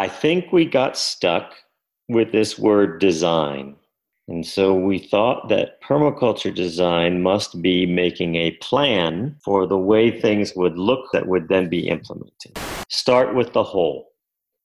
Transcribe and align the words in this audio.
I 0.00 0.08
think 0.08 0.50
we 0.50 0.64
got 0.64 0.96
stuck 0.96 1.52
with 2.08 2.32
this 2.32 2.58
word 2.58 3.00
design. 3.00 3.76
And 4.28 4.46
so 4.46 4.74
we 4.74 4.98
thought 4.98 5.50
that 5.50 5.82
permaculture 5.82 6.54
design 6.54 7.22
must 7.22 7.60
be 7.60 7.84
making 7.84 8.36
a 8.36 8.52
plan 8.62 9.36
for 9.44 9.66
the 9.66 9.76
way 9.76 10.10
things 10.10 10.54
would 10.56 10.78
look 10.78 11.12
that 11.12 11.26
would 11.26 11.48
then 11.48 11.68
be 11.68 11.86
implemented. 11.86 12.58
Start 12.88 13.34
with 13.34 13.52
the 13.52 13.62
whole. 13.62 14.08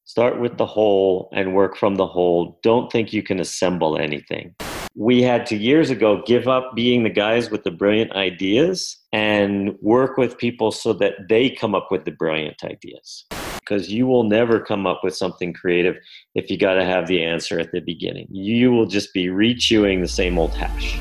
Start 0.05 0.39
with 0.39 0.55
the 0.55 0.65
whole 0.65 1.27
and 1.33 1.53
work 1.53 1.75
from 1.75 1.95
the 1.95 2.07
whole. 2.07 2.57
Don't 2.63 2.89
think 2.89 3.11
you 3.11 3.21
can 3.21 3.41
assemble 3.41 3.97
anything. 3.97 4.55
We 4.95 5.21
had 5.21 5.45
to 5.47 5.57
years 5.57 5.89
ago 5.89 6.23
give 6.25 6.47
up 6.47 6.77
being 6.77 7.03
the 7.03 7.09
guys 7.09 7.51
with 7.51 7.65
the 7.65 7.71
brilliant 7.71 8.13
ideas 8.13 8.95
and 9.11 9.75
work 9.81 10.15
with 10.15 10.37
people 10.37 10.71
so 10.71 10.93
that 10.93 11.27
they 11.27 11.49
come 11.49 11.75
up 11.75 11.91
with 11.91 12.05
the 12.05 12.11
brilliant 12.11 12.63
ideas 12.63 13.25
because 13.65 13.91
you 13.91 14.05
will 14.05 14.23
never 14.23 14.59
come 14.59 14.85
up 14.85 15.01
with 15.03 15.15
something 15.15 15.53
creative 15.53 15.95
if 16.35 16.49
you 16.49 16.57
got 16.57 16.75
to 16.75 16.85
have 16.85 17.07
the 17.07 17.23
answer 17.23 17.59
at 17.59 17.71
the 17.71 17.79
beginning. 17.79 18.27
You 18.29 18.71
will 18.71 18.85
just 18.85 19.13
be 19.13 19.29
rechewing 19.29 20.01
the 20.01 20.07
same 20.07 20.37
old 20.37 20.53
hash. 20.53 20.99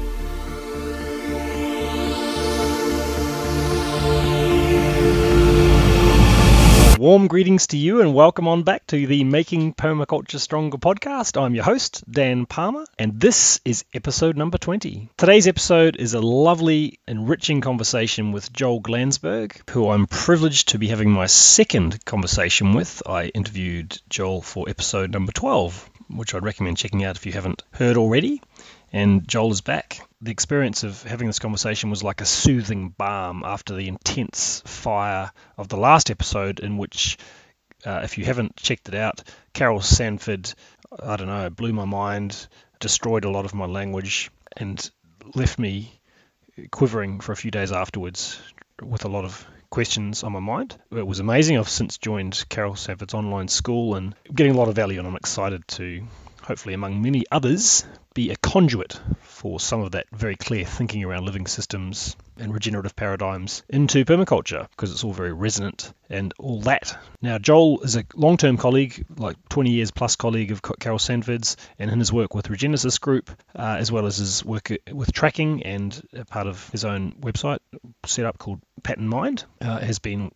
Warm 7.05 7.27
greetings 7.27 7.67
to 7.67 7.77
you 7.77 8.01
and 8.01 8.15
welcome 8.15 8.49
on 8.49 8.63
back 8.63 8.87
to 8.87 9.07
the 9.07 9.25
Making 9.25 9.75
Permaculture 9.75 10.41
Stronger 10.41 10.79
podcast. 10.79 11.39
I'm 11.39 11.55
your 11.55 11.63
host, 11.63 12.03
Dan 12.11 12.47
Palmer, 12.47 12.87
and 12.99 13.21
this 13.21 13.61
is 13.63 13.85
episode 13.93 14.39
number 14.39 14.57
20. 14.57 15.11
Today's 15.19 15.47
episode 15.47 15.97
is 15.97 16.15
a 16.15 16.23
lovely, 16.23 16.99
enriching 17.07 17.61
conversation 17.61 18.33
with 18.33 18.51
Joel 18.55 18.81
Glanzberg, 18.81 19.69
who 19.69 19.91
I'm 19.91 20.07
privileged 20.07 20.69
to 20.69 20.79
be 20.79 20.89
having 20.89 21.11
my 21.11 21.27
second 21.27 22.03
conversation 22.07 22.73
with. 22.73 23.03
I 23.05 23.27
interviewed 23.27 24.01
Joel 24.09 24.41
for 24.41 24.67
episode 24.67 25.13
number 25.13 25.33
12, 25.33 25.91
which 26.09 26.35
I'd 26.35 26.43
recommend 26.43 26.79
checking 26.79 27.05
out 27.05 27.17
if 27.17 27.27
you 27.27 27.33
haven't 27.33 27.65
heard 27.73 27.99
already 27.99 28.41
and 28.95 29.27
Joel 29.27 29.51
is 29.51 29.61
back. 29.61 29.99
The 30.21 30.31
experience 30.31 30.85
of 30.85 31.03
having 31.03 31.27
this 31.27 31.41
conversation 31.41 31.91
was 31.91 32.05
like 32.05 32.21
a 32.21 32.25
soothing 32.25 32.91
balm 32.91 33.43
after 33.45 33.75
the 33.75 33.89
intense 33.89 34.63
fire 34.65 35.33
of 35.59 35.69
the 35.69 35.77
last 35.77 36.13
episode, 36.13 36.61
in 36.61 36.79
which, 36.79 37.19
uh, 37.85 38.03
if 38.05 38.19
you 38.19 38.25
haven't 38.25 38.55
checked 38.55 38.89
it 38.89 38.95
out, 38.95 39.25
Carol 39.53 39.81
Sanford, 39.81 40.55
I 40.97 41.17
don't 41.17 41.27
know, 41.27 41.51
blew 41.51 41.73
my 41.73 41.87
mind, 41.87 42.47
destroyed 42.79 43.25
a 43.25 43.31
lot 43.31 43.45
of 43.45 43.53
my 43.53 43.67
language, 43.67 44.31
and 44.57 44.89
left 45.35 45.59
me 45.59 46.01
quivering 46.71 47.19
for 47.19 47.33
a 47.33 47.37
few 47.37 47.51
days 47.51 47.73
afterwards 47.73 48.41
with 48.81 49.05
a 49.05 49.09
lot 49.09 49.25
of 49.25 49.45
questions 49.71 50.23
on 50.23 50.31
my 50.31 50.39
mind. 50.39 50.77
It 50.93 51.05
was 51.05 51.19
amazing. 51.19 51.59
I've 51.59 51.69
since 51.69 51.99
joined 51.99 52.45
Carol 52.49 52.77
Sanford's 52.77 53.15
online 53.15 53.49
school 53.49 53.97
and 53.97 54.15
getting 54.33 54.55
a 54.55 54.57
lot 54.57 54.69
of 54.69 54.77
value, 54.77 55.01
and 55.01 55.09
I'm 55.09 55.17
excited 55.17 55.67
to 55.67 56.07
hopefully 56.43 56.75
among 56.75 57.03
many 57.03 57.25
others, 57.33 57.85
be 58.15 58.31
a 58.31 58.37
conduit 58.37 59.01
for 59.23 59.61
some 59.61 59.81
of 59.81 59.93
that 59.93 60.07
very 60.13 60.37
clear 60.37 60.65
thinking 60.65 61.05
around 61.05 61.25
living 61.25 61.47
systems 61.47 62.17
and 62.39 62.55
regenerative 62.55 62.97
paradigms 62.97 63.63
into 63.69 64.05
permaculture 64.05 64.69
because 64.71 64.93
it's 64.93 65.05
all 65.05 65.13
very 65.13 65.33
resonant 65.33 65.93
and 66.09 66.33
all 66.39 66.61
that. 66.61 66.97
Now, 67.21 67.39
Joel 67.39 67.81
is 67.81 67.97
a 67.97 68.05
long 68.15 68.37
term 68.37 68.57
colleague, 68.57 69.05
like 69.17 69.37
20 69.49 69.71
years 69.71 69.91
plus 69.91 70.17
colleague 70.17 70.53
of 70.53 70.63
Carol 70.63 70.99
Sanford's, 70.99 71.57
and 71.79 71.91
in 71.91 71.99
his 71.99 72.13
work 72.13 72.35
with 72.35 72.49
Regenesis 72.49 73.01
Group, 73.01 73.31
uh, 73.55 73.77
as 73.79 73.91
well 73.91 74.07
as 74.07 74.19
his 74.19 74.45
work 74.45 74.73
with 74.91 75.13
tracking 75.13 75.65
and 75.65 76.01
a 76.13 76.25
part 76.25 76.47
of 76.47 76.69
his 76.71 76.85
own 76.85 77.13
website 77.21 77.59
set 78.07 78.25
up 78.25 78.39
called 78.39 78.61
Pattern 78.83 79.09
Mind, 79.09 79.45
uh, 79.61 79.81
has 79.81 79.99
been 79.99 80.31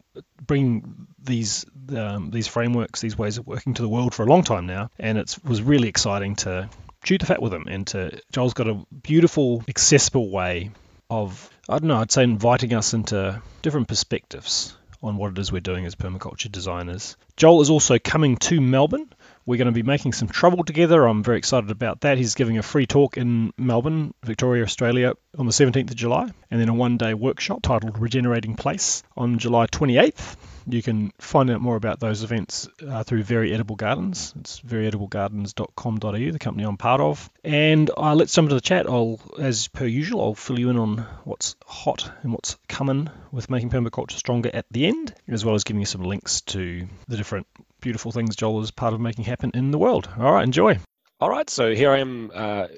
bringing 0.45 1.07
these 1.23 1.65
um, 1.97 2.31
these 2.31 2.49
frameworks, 2.49 3.01
these 3.01 3.17
ways 3.17 3.39
of 3.39 3.47
working 3.47 3.75
to 3.75 3.83
the 3.83 3.89
world 3.89 4.15
for 4.15 4.25
a 4.25 4.27
long 4.27 4.43
time 4.43 4.67
now, 4.67 4.91
and 4.99 5.19
it 5.19 5.37
was 5.45 5.63
really 5.63 5.89
exciting 5.89 6.37
to 6.37 6.69
chew 7.05 7.19
the 7.19 7.27
fat 7.27 7.43
with 7.43 7.53
him. 7.53 7.67
And 7.69 8.21
Joel's 8.33 8.55
got 8.55 8.69
a 8.69 8.85
beautiful, 9.03 9.65
accessible 9.69 10.31
way 10.31 10.71
of 11.11 11.51
I 11.69 11.79
don't 11.79 11.89
know, 11.89 11.99
I'd 11.99 12.11
say 12.11 12.23
inviting 12.23 12.73
us 12.73 12.95
into 12.95 13.43
different 13.61 13.89
perspectives 13.89 14.75
on 15.03 15.17
what 15.17 15.33
it 15.33 15.39
is 15.39 15.53
we're 15.53 15.61
doing 15.61 15.85
as 15.85 15.95
permaculture 15.95 16.51
designers. 16.51 17.17
Joel 17.37 17.61
is 17.61 17.71
also 17.71 17.99
coming 17.99 18.37
to 18.39 18.61
Melbourne. 18.61 19.13
We're 19.49 19.57
going 19.57 19.65
to 19.65 19.73
be 19.73 19.83
making 19.83 20.13
some 20.13 20.29
trouble 20.29 20.63
together. 20.63 21.07
I'm 21.07 21.25
very 21.25 21.39
excited 21.39 21.71
about 21.71 22.03
that. 22.03 22.19
He's 22.19 22.35
giving 22.35 22.59
a 22.59 22.63
free 22.63 22.87
talk 22.87 23.17
in 23.17 23.55
Melbourne, 23.57 24.13
Victoria, 24.23 24.63
Australia 24.63 25.15
on 25.39 25.47
the 25.47 25.53
17th 25.53 25.89
of 25.89 25.97
July, 25.97 26.29
and 26.51 26.61
then 26.61 26.69
a 26.69 26.75
one 26.75 26.99
day 26.99 27.15
workshop 27.15 27.63
titled 27.63 27.99
Regenerating 27.99 28.57
Place 28.57 29.03
on 29.17 29.39
July 29.39 29.65
28th. 29.65 30.37
You 30.67 30.83
can 30.83 31.13
find 31.19 31.49
out 31.49 31.63
more 31.63 31.77
about 31.77 31.99
those 31.99 32.25
events 32.25 32.69
uh, 32.87 33.05
through 33.05 33.23
Very 33.23 33.55
Edible 33.55 33.77
Gardens. 33.77 34.35
It's 34.39 34.61
veryedible.gardens.com.au, 34.61 36.31
the 36.31 36.39
company 36.39 36.65
I'm 36.67 36.77
part 36.77 37.01
of. 37.01 37.31
And 37.43 37.91
uh, 37.97 38.15
let's 38.15 38.35
jump 38.35 38.47
into 38.47 38.57
the 38.57 38.61
chat. 38.61 38.87
I'll, 38.87 39.19
as 39.39 39.69
per 39.69 39.87
usual, 39.87 40.21
I'll 40.21 40.35
fill 40.35 40.61
you 40.61 40.69
in 40.69 40.77
on 40.77 41.07
what's 41.25 41.57
hot 41.65 42.13
and 42.23 42.33
what's 42.33 42.59
coming 42.69 43.09
with 43.33 43.49
making 43.49 43.71
permaculture 43.71 44.19
stronger 44.19 44.51
at 44.53 44.67
the 44.71 44.89
end, 44.89 45.15
as 45.27 45.43
well 45.43 45.55
as 45.55 45.65
giving 45.65 45.81
you 45.81 45.87
some 45.87 46.03
links 46.03 46.43
to 46.43 46.87
the 47.07 47.17
different 47.17 47.47
beautiful 47.81 48.13
things 48.13 48.37
Joel 48.37 48.63
is 48.63 48.71
part 48.71 48.95
of 48.95 49.01
making 49.01 49.25
happen 49.25 49.51
in 49.55 49.71
the 49.71 49.79
world. 49.79 50.09
All 50.19 50.33
right, 50.33 50.45
enjoy. 50.45 50.79
All 51.21 51.31
right, 51.31 51.49
so 51.51 51.75
here 51.75 51.91
I 51.91 51.99
am 51.99 52.31
uh, 52.35 52.69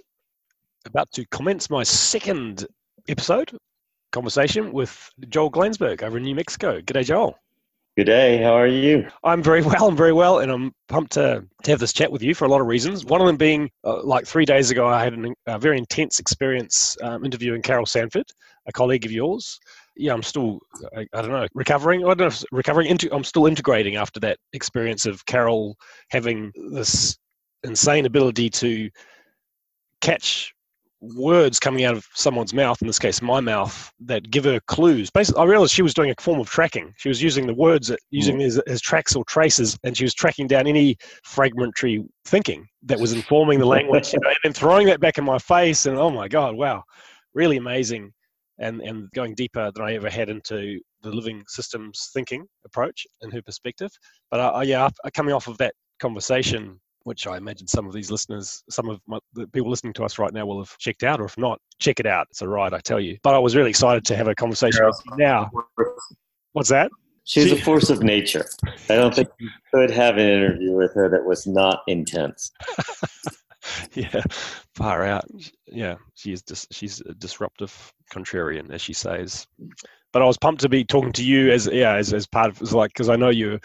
about 0.86 1.10
to 1.12 1.26
commence 1.26 1.68
my 1.70 1.82
second 1.82 2.66
episode 3.08 3.56
conversation 4.12 4.72
with 4.72 5.10
Joel 5.28 5.50
Glanzberg 5.50 6.02
over 6.02 6.16
in 6.16 6.24
New 6.24 6.34
Mexico. 6.34 6.80
G'day, 6.80 7.04
Joel. 7.04 7.38
Good 7.96 8.04
day. 8.04 8.42
How 8.42 8.52
are 8.52 8.66
you? 8.66 9.08
I'm 9.24 9.42
very 9.42 9.62
well. 9.62 9.88
I'm 9.88 9.96
very 9.96 10.12
well, 10.12 10.38
and 10.38 10.50
I'm 10.50 10.72
pumped 10.88 11.12
to, 11.12 11.44
to 11.64 11.70
have 11.70 11.80
this 11.80 11.92
chat 11.92 12.10
with 12.10 12.22
you 12.22 12.34
for 12.34 12.44
a 12.44 12.48
lot 12.48 12.60
of 12.60 12.66
reasons. 12.66 13.04
One 13.04 13.20
of 13.20 13.26
them 13.26 13.36
being, 13.36 13.70
uh, 13.84 14.02
like 14.04 14.26
three 14.26 14.44
days 14.44 14.70
ago, 14.70 14.86
I 14.86 15.02
had 15.02 15.12
an, 15.12 15.34
a 15.46 15.58
very 15.58 15.76
intense 15.76 16.18
experience 16.18 16.96
um, 17.02 17.24
interviewing 17.24 17.62
Carol 17.62 17.86
Sanford, 17.86 18.30
a 18.66 18.72
colleague 18.72 19.04
of 19.04 19.12
yours. 19.12 19.58
Yeah, 20.00 20.14
I'm 20.14 20.22
still, 20.22 20.60
I, 20.96 21.06
I, 21.12 21.22
don't 21.22 21.30
know, 21.30 21.46
recovering. 21.54 22.04
I 22.04 22.08
don't 22.08 22.18
know, 22.18 22.26
if 22.26 22.42
recovering 22.52 22.88
into. 22.88 23.14
I'm 23.14 23.24
still 23.24 23.46
integrating 23.46 23.96
after 23.96 24.18
that 24.20 24.38
experience 24.52 25.06
of 25.06 25.24
Carol 25.26 25.76
having 26.10 26.52
this 26.72 27.18
insane 27.64 28.06
ability 28.06 28.48
to 28.50 28.88
catch 30.00 30.54
words 31.00 31.58
coming 31.58 31.84
out 31.84 31.96
of 31.96 32.06
someone's 32.14 32.52
mouth, 32.52 32.80
in 32.80 32.86
this 32.86 32.98
case 32.98 33.22
my 33.22 33.40
mouth, 33.40 33.90
that 34.00 34.30
give 34.30 34.44
her 34.44 34.60
clues. 34.66 35.10
Basically, 35.10 35.40
I 35.40 35.44
realized 35.44 35.72
she 35.72 35.82
was 35.82 35.94
doing 35.94 36.10
a 36.10 36.20
form 36.20 36.40
of 36.40 36.48
tracking. 36.48 36.92
She 36.98 37.08
was 37.08 37.22
using 37.22 37.46
the 37.46 37.54
words, 37.54 37.90
using 38.10 38.38
mm. 38.38 38.46
as, 38.46 38.58
as 38.60 38.80
tracks 38.80 39.16
or 39.16 39.24
traces, 39.24 39.78
and 39.84 39.96
she 39.96 40.04
was 40.04 40.14
tracking 40.14 40.46
down 40.46 40.66
any 40.66 40.96
fragmentary 41.24 42.04
thinking 42.24 42.66
that 42.82 42.98
was 43.00 43.12
informing 43.12 43.58
the 43.58 43.66
language, 43.76 44.12
you 44.12 44.20
know, 44.22 44.32
and 44.44 44.54
throwing 44.54 44.86
that 44.86 45.00
back 45.00 45.18
in 45.18 45.24
my 45.24 45.38
face. 45.38 45.86
And 45.86 45.98
oh 45.98 46.10
my 46.10 46.28
god, 46.28 46.54
wow, 46.54 46.84
really 47.34 47.56
amazing, 47.56 48.12
and 48.60 48.80
and 48.82 49.10
going 49.12 49.34
deeper 49.34 49.70
than 49.74 49.84
I 49.84 49.94
ever 49.94 50.08
had 50.08 50.28
into 50.28 50.80
the 51.02 51.10
living 51.10 51.42
systems 51.48 52.10
thinking 52.14 52.46
approach 52.64 53.06
and 53.22 53.32
her 53.32 53.42
perspective. 53.42 53.90
But 54.30 54.40
uh, 54.40 54.60
yeah, 54.60 54.88
coming 55.14 55.34
off 55.34 55.48
of 55.48 55.58
that 55.58 55.74
conversation 55.98 56.78
which 57.04 57.26
I 57.26 57.36
imagine 57.36 57.66
some 57.66 57.86
of 57.86 57.92
these 57.92 58.10
listeners, 58.10 58.62
some 58.68 58.88
of 58.88 59.00
my, 59.06 59.18
the 59.34 59.46
people 59.48 59.70
listening 59.70 59.92
to 59.94 60.04
us 60.04 60.18
right 60.18 60.32
now 60.32 60.46
will 60.46 60.58
have 60.58 60.76
checked 60.78 61.02
out, 61.02 61.20
or 61.20 61.24
if 61.24 61.38
not, 61.38 61.58
check 61.78 62.00
it 62.00 62.06
out. 62.06 62.26
It's 62.30 62.42
a 62.42 62.48
ride, 62.48 62.74
I 62.74 62.80
tell 62.80 63.00
you. 63.00 63.16
But 63.22 63.34
I 63.34 63.38
was 63.38 63.56
really 63.56 63.70
excited 63.70 64.04
to 64.06 64.16
have 64.16 64.28
a 64.28 64.34
conversation 64.34 64.90
now. 65.16 65.50
What's 66.52 66.68
that? 66.68 66.90
She's 67.24 67.52
a 67.52 67.56
force 67.56 67.90
of 67.90 68.02
nature. 68.02 68.46
I 68.88 68.96
don't 68.96 69.14
think 69.14 69.28
you 69.38 69.48
could 69.72 69.90
have 69.90 70.16
an 70.16 70.26
interview 70.26 70.72
with 70.72 70.92
her 70.94 71.08
that 71.10 71.24
was 71.24 71.46
not 71.46 71.82
intense. 71.86 72.50
yeah, 73.94 74.22
far 74.74 75.04
out. 75.04 75.24
Yeah, 75.66 75.96
she's 76.14 76.42
dis- 76.42 76.66
she's 76.70 77.00
a 77.02 77.14
disruptive 77.14 77.92
contrarian, 78.12 78.70
as 78.70 78.82
she 78.82 78.92
says. 78.92 79.46
But 80.12 80.22
I 80.22 80.24
was 80.24 80.38
pumped 80.38 80.62
to 80.62 80.68
be 80.68 80.84
talking 80.84 81.12
to 81.12 81.24
you 81.24 81.50
as 81.50 81.68
yeah 81.72 81.94
as, 81.94 82.12
as 82.12 82.26
part 82.26 82.48
of 82.48 82.72
like 82.72 82.90
because 82.90 83.08
I 83.08 83.16
know 83.16 83.30
you 83.30 83.58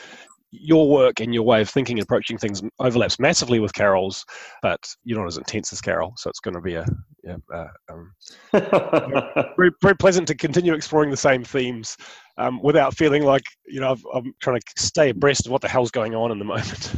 your 0.52 0.90
work 0.90 1.20
and 1.20 1.34
your 1.34 1.44
way 1.44 1.62
of 1.62 1.70
thinking 1.70 1.98
and 1.98 2.04
approaching 2.04 2.38
things 2.38 2.62
overlaps 2.80 3.20
massively 3.20 3.60
with 3.60 3.74
Carol's, 3.74 4.26
but 4.62 4.80
you're 5.04 5.20
not 5.20 5.28
as 5.28 5.38
intense 5.38 5.74
as 5.74 5.82
Carol, 5.82 6.14
so 6.18 6.30
it's 6.30 6.40
going 6.40 6.54
to 6.54 6.62
be 6.62 6.76
a, 6.76 6.86
yeah, 7.26 7.38
uh, 7.52 7.68
um, 7.90 8.14
very, 9.58 9.72
very 9.82 9.96
pleasant 9.98 10.28
to 10.28 10.36
continue 10.36 10.74
exploring 10.74 11.10
the 11.10 11.18
same 11.18 11.44
themes 11.44 11.98
um, 12.38 12.62
without 12.62 12.96
feeling 12.96 13.24
like 13.24 13.44
you 13.66 13.80
know 13.80 13.96
i 14.14 14.18
am 14.18 14.34
trying 14.42 14.60
to 14.60 14.66
stay 14.78 15.10
abreast 15.10 15.46
of 15.46 15.52
what 15.52 15.62
the 15.62 15.68
hell's 15.68 15.92
going 15.92 16.14
on 16.14 16.32
in 16.32 16.40
the 16.40 16.46
moment. 16.46 16.94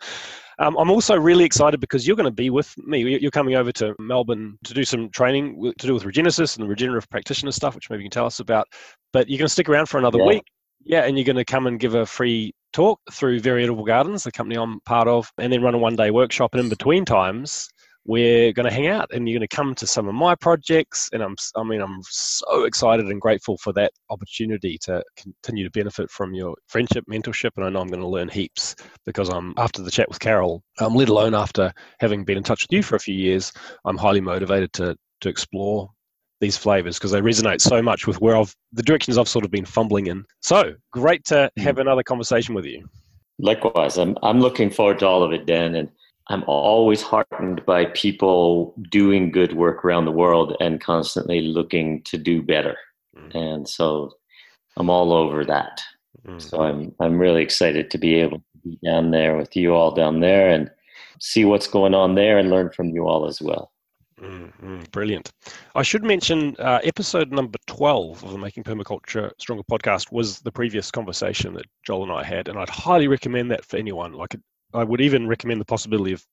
um, 0.58 0.76
I'm 0.76 0.90
also 0.90 1.16
really 1.16 1.44
excited 1.44 1.80
because 1.80 2.06
you're 2.06 2.16
going 2.16 2.24
to 2.24 2.30
be 2.30 2.50
with 2.50 2.72
me. 2.78 3.18
You're 3.18 3.30
coming 3.30 3.56
over 3.56 3.72
to 3.72 3.94
Melbourne 3.98 4.58
to 4.64 4.74
do 4.74 4.84
some 4.84 5.10
training 5.10 5.72
to 5.78 5.86
do 5.86 5.94
with 5.94 6.04
Regenesis 6.04 6.56
and 6.56 6.64
the 6.64 6.68
regenerative 6.68 7.08
practitioner 7.10 7.52
stuff, 7.52 7.74
which 7.74 7.90
maybe 7.90 8.04
you 8.04 8.08
can 8.08 8.14
tell 8.14 8.26
us 8.26 8.40
about. 8.40 8.68
But 9.12 9.28
you're 9.28 9.38
going 9.38 9.46
to 9.46 9.52
stick 9.52 9.68
around 9.68 9.86
for 9.86 9.98
another 9.98 10.18
yeah. 10.18 10.26
week. 10.26 10.44
Yeah, 10.84 11.04
and 11.04 11.18
you're 11.18 11.24
going 11.24 11.36
to 11.36 11.44
come 11.44 11.66
and 11.66 11.80
give 11.80 11.96
a 11.96 12.06
free 12.06 12.54
talk 12.72 13.00
through 13.10 13.40
Very 13.40 13.64
Edible 13.64 13.84
Gardens, 13.84 14.22
the 14.22 14.30
company 14.30 14.56
I'm 14.56 14.78
part 14.80 15.08
of, 15.08 15.28
and 15.38 15.52
then 15.52 15.62
run 15.62 15.74
a 15.74 15.78
one 15.78 15.96
day 15.96 16.12
workshop. 16.12 16.54
And 16.54 16.62
in 16.62 16.68
between 16.68 17.04
times, 17.04 17.68
we're 18.06 18.52
going 18.52 18.68
to 18.68 18.72
hang 18.72 18.86
out 18.86 19.10
and 19.12 19.28
you're 19.28 19.38
going 19.38 19.48
to 19.48 19.56
come 19.56 19.74
to 19.74 19.86
some 19.86 20.08
of 20.08 20.14
my 20.14 20.34
projects. 20.34 21.10
And 21.12 21.22
I'm, 21.22 21.34
I 21.56 21.64
mean, 21.64 21.80
I'm 21.80 22.00
so 22.02 22.64
excited 22.64 23.06
and 23.06 23.20
grateful 23.20 23.58
for 23.58 23.72
that 23.74 23.92
opportunity 24.10 24.78
to 24.82 25.02
continue 25.16 25.64
to 25.64 25.70
benefit 25.70 26.10
from 26.10 26.32
your 26.32 26.54
friendship, 26.68 27.04
mentorship. 27.10 27.50
And 27.56 27.66
I 27.66 27.68
know 27.68 27.80
I'm 27.80 27.88
going 27.88 28.00
to 28.00 28.06
learn 28.06 28.28
heaps 28.28 28.76
because 29.04 29.28
I'm, 29.28 29.54
after 29.56 29.82
the 29.82 29.90
chat 29.90 30.08
with 30.08 30.20
Carol, 30.20 30.62
um, 30.78 30.94
let 30.94 31.08
alone 31.08 31.34
after 31.34 31.72
having 31.98 32.24
been 32.24 32.38
in 32.38 32.44
touch 32.44 32.62
with 32.62 32.72
you 32.72 32.82
for 32.82 32.94
a 32.94 33.00
few 33.00 33.14
years, 33.14 33.52
I'm 33.84 33.98
highly 33.98 34.20
motivated 34.20 34.72
to, 34.74 34.96
to 35.22 35.28
explore 35.28 35.90
these 36.40 36.56
flavors 36.56 36.98
because 36.98 37.10
they 37.10 37.20
resonate 37.20 37.60
so 37.60 37.80
much 37.82 38.06
with 38.06 38.20
where 38.20 38.36
I've 38.36 38.54
the 38.72 38.82
directions 38.82 39.16
I've 39.16 39.28
sort 39.28 39.44
of 39.44 39.50
been 39.50 39.64
fumbling 39.64 40.06
in. 40.06 40.24
So 40.42 40.74
great 40.92 41.24
to 41.26 41.50
hmm. 41.56 41.62
have 41.62 41.78
another 41.78 42.02
conversation 42.02 42.54
with 42.54 42.66
you. 42.66 42.86
Likewise, 43.38 43.98
I'm 43.98 44.16
I'm 44.22 44.40
looking 44.40 44.70
forward 44.70 44.98
to 45.00 45.06
all 45.06 45.22
of 45.22 45.32
it, 45.32 45.46
Dan, 45.46 45.74
and 45.74 45.88
I'm 46.28 46.44
always 46.46 47.02
heartened 47.02 47.64
by 47.66 47.86
people 47.86 48.74
doing 48.90 49.30
good 49.30 49.54
work 49.54 49.84
around 49.84 50.06
the 50.06 50.12
world 50.12 50.56
and 50.60 50.80
constantly 50.80 51.40
looking 51.40 52.02
to 52.02 52.18
do 52.18 52.42
better. 52.42 52.76
Mm. 53.16 53.34
And 53.34 53.68
so 53.68 54.12
I'm 54.76 54.90
all 54.90 55.12
over 55.12 55.44
that. 55.44 55.80
Mm. 56.26 56.42
So 56.42 56.62
I'm 56.62 56.94
I'm 57.00 57.18
really 57.18 57.42
excited 57.42 57.90
to 57.90 57.98
be 57.98 58.14
able 58.16 58.38
to 58.38 58.44
be 58.64 58.78
down 58.84 59.10
there 59.10 59.36
with 59.36 59.54
you 59.56 59.74
all 59.74 59.92
down 59.92 60.20
there 60.20 60.50
and 60.50 60.70
see 61.20 61.44
what's 61.44 61.68
going 61.68 61.94
on 61.94 62.14
there 62.14 62.38
and 62.38 62.50
learn 62.50 62.70
from 62.70 62.90
you 62.90 63.06
all 63.06 63.26
as 63.26 63.40
well. 63.40 63.72
Mm-hmm. 64.20 64.80
Brilliant. 64.92 65.30
I 65.74 65.82
should 65.82 66.02
mention 66.02 66.56
uh, 66.58 66.80
episode 66.82 67.32
number 67.32 67.58
12 67.66 68.24
of 68.24 68.32
the 68.32 68.38
Making 68.38 68.64
Permaculture 68.64 69.30
Stronger 69.38 69.62
podcast 69.70 70.10
was 70.10 70.40
the 70.40 70.52
previous 70.52 70.90
conversation 70.90 71.52
that 71.54 71.66
Joel 71.84 72.04
and 72.04 72.12
I 72.12 72.24
had, 72.24 72.48
and 72.48 72.58
I'd 72.58 72.70
highly 72.70 73.08
recommend 73.08 73.50
that 73.50 73.64
for 73.64 73.76
anyone. 73.76 74.14
Like, 74.14 74.34
I 74.76 74.84
would 74.84 75.00
even 75.00 75.26
recommend 75.26 75.60
the 75.60 75.64
possibility 75.64 76.12
of, 76.12 76.24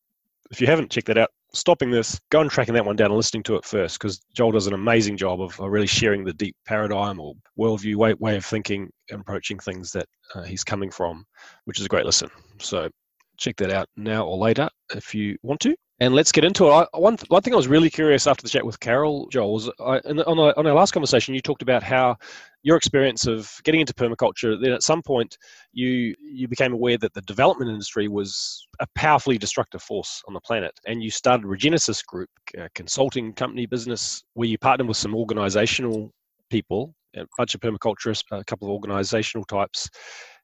if 0.51 0.59
you 0.59 0.67
haven't 0.67 0.91
checked 0.91 1.07
that 1.07 1.17
out, 1.17 1.29
stopping 1.53 1.89
this, 1.91 2.19
go 2.29 2.41
and 2.41 2.49
tracking 2.51 2.73
that 2.73 2.85
one 2.85 2.95
down 2.95 3.07
and 3.11 3.15
listening 3.15 3.43
to 3.43 3.55
it 3.55 3.63
first, 3.63 3.97
because 3.97 4.19
Joel 4.35 4.51
does 4.51 4.67
an 4.67 4.73
amazing 4.73 5.17
job 5.17 5.41
of 5.41 5.57
really 5.59 5.87
sharing 5.87 6.23
the 6.23 6.33
deep 6.33 6.55
paradigm 6.65 7.19
or 7.19 7.35
worldview 7.57 7.95
way, 7.95 8.13
way 8.15 8.35
of 8.35 8.45
thinking 8.45 8.89
and 9.09 9.21
approaching 9.21 9.59
things 9.59 9.91
that 9.91 10.07
uh, 10.35 10.43
he's 10.43 10.63
coming 10.63 10.91
from, 10.91 11.25
which 11.65 11.79
is 11.79 11.85
a 11.85 11.89
great 11.89 12.05
listen. 12.05 12.29
So 12.59 12.89
check 13.37 13.55
that 13.57 13.71
out 13.71 13.87
now 13.95 14.25
or 14.25 14.37
later 14.37 14.69
if 14.95 15.13
you 15.13 15.37
want 15.43 15.59
to. 15.61 15.75
And 15.99 16.13
let's 16.13 16.31
get 16.31 16.43
into 16.43 16.67
it. 16.67 16.71
I, 16.71 16.97
one, 16.97 17.17
one 17.29 17.41
thing 17.41 17.53
I 17.53 17.55
was 17.55 17.67
really 17.67 17.89
curious 17.89 18.27
after 18.27 18.41
the 18.41 18.49
chat 18.49 18.65
with 18.65 18.79
Carol, 18.79 19.27
Joel, 19.31 19.53
was 19.53 19.69
I, 19.79 19.99
on, 19.99 20.39
our, 20.39 20.53
on 20.57 20.67
our 20.67 20.73
last 20.73 20.91
conversation, 20.91 21.33
you 21.33 21.41
talked 21.41 21.61
about 21.61 21.83
how 21.83 22.17
your 22.63 22.75
experience 22.75 23.27
of 23.27 23.53
getting 23.63 23.79
into 23.79 23.93
permaculture, 23.93 24.59
then 24.61 24.71
at 24.71 24.83
some 24.83 25.01
point 25.01 25.37
you, 25.71 26.13
you 26.19 26.47
became 26.47 26.73
aware 26.73 26.97
that 26.97 27.13
the 27.13 27.21
development 27.21 27.69
industry 27.69 28.07
was 28.07 28.67
a 28.79 28.87
powerfully 28.95 29.37
destructive 29.37 29.81
force 29.81 30.21
on 30.27 30.33
the 30.33 30.41
planet. 30.41 30.73
And 30.87 31.03
you 31.03 31.11
started 31.11 31.45
Regenesis 31.45 32.05
Group, 32.05 32.29
a 32.57 32.69
consulting 32.75 33.31
company 33.33 33.65
business, 33.65 34.23
where 34.33 34.47
you 34.47 34.57
partnered 34.57 34.87
with 34.87 34.97
some 34.97 35.15
organizational 35.15 36.11
people, 36.49 36.93
a 37.15 37.25
bunch 37.37 37.53
of 37.53 37.61
permaculturists, 37.61 38.23
a 38.31 38.43
couple 38.43 38.67
of 38.67 38.73
organizational 38.73 39.45
types, 39.45 39.89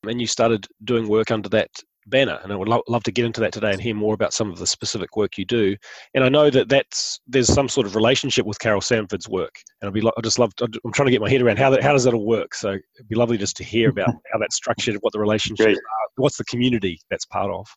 and 0.04 0.22
you 0.22 0.28
started 0.28 0.68
doing 0.84 1.08
work 1.08 1.32
under 1.32 1.50
that 1.50 1.70
banner 2.10 2.40
and 2.44 2.52
i 2.52 2.56
would 2.56 2.68
lo- 2.68 2.84
love 2.88 3.04
to 3.04 3.12
get 3.12 3.26
into 3.26 3.40
that 3.40 3.54
today 3.54 3.72
and 3.72 3.82
hear 3.82 3.96
more 3.96 4.14
about 4.14 4.34
some 4.34 4.50
of 4.50 4.58
the 4.58 4.68
specific 4.68 5.16
work 5.16 5.38
you 5.38 5.46
do 5.46 5.76
and 6.14 6.24
i 6.24 6.30
know 6.30 6.50
that 6.50 6.70
that's 6.70 7.20
there's 7.28 7.52
some 7.52 7.70
sort 7.70 7.86
of 7.86 7.96
relationship 7.96 8.46
with 8.46 8.60
carol 8.60 8.82
sanford's 8.82 9.30
work 9.30 9.62
and 9.82 9.88
i'd 9.88 9.94
be 9.94 10.02
lo- 10.02 10.12
i 10.18 10.22
just 10.22 10.40
love 10.40 10.56
to, 10.56 10.68
i'm 10.86 10.92
trying 10.92 11.08
to 11.08 11.12
get 11.12 11.22
my 11.22 11.30
head 11.30 11.42
around 11.42 11.58
how 11.58 11.70
that 11.70 11.84
how 11.84 11.94
does 11.94 12.04
that 12.04 12.14
all 12.14 12.26
work 12.26 12.54
so 12.54 12.70
it'd 12.70 13.08
be 13.08 13.16
lovely 13.16 13.38
just 13.38 13.56
to 13.56 13.64
hear 13.64 13.90
about 13.96 14.10
how 14.32 14.40
that's 14.40 14.56
structured 14.56 14.98
what 15.02 15.14
the 15.14 15.20
relationships 15.20 15.64
Great. 15.64 15.78
are 15.78 16.08
what's 16.18 16.38
the 16.38 16.46
community 16.46 17.00
that's 17.10 17.26
part 17.26 17.52
of 17.52 17.68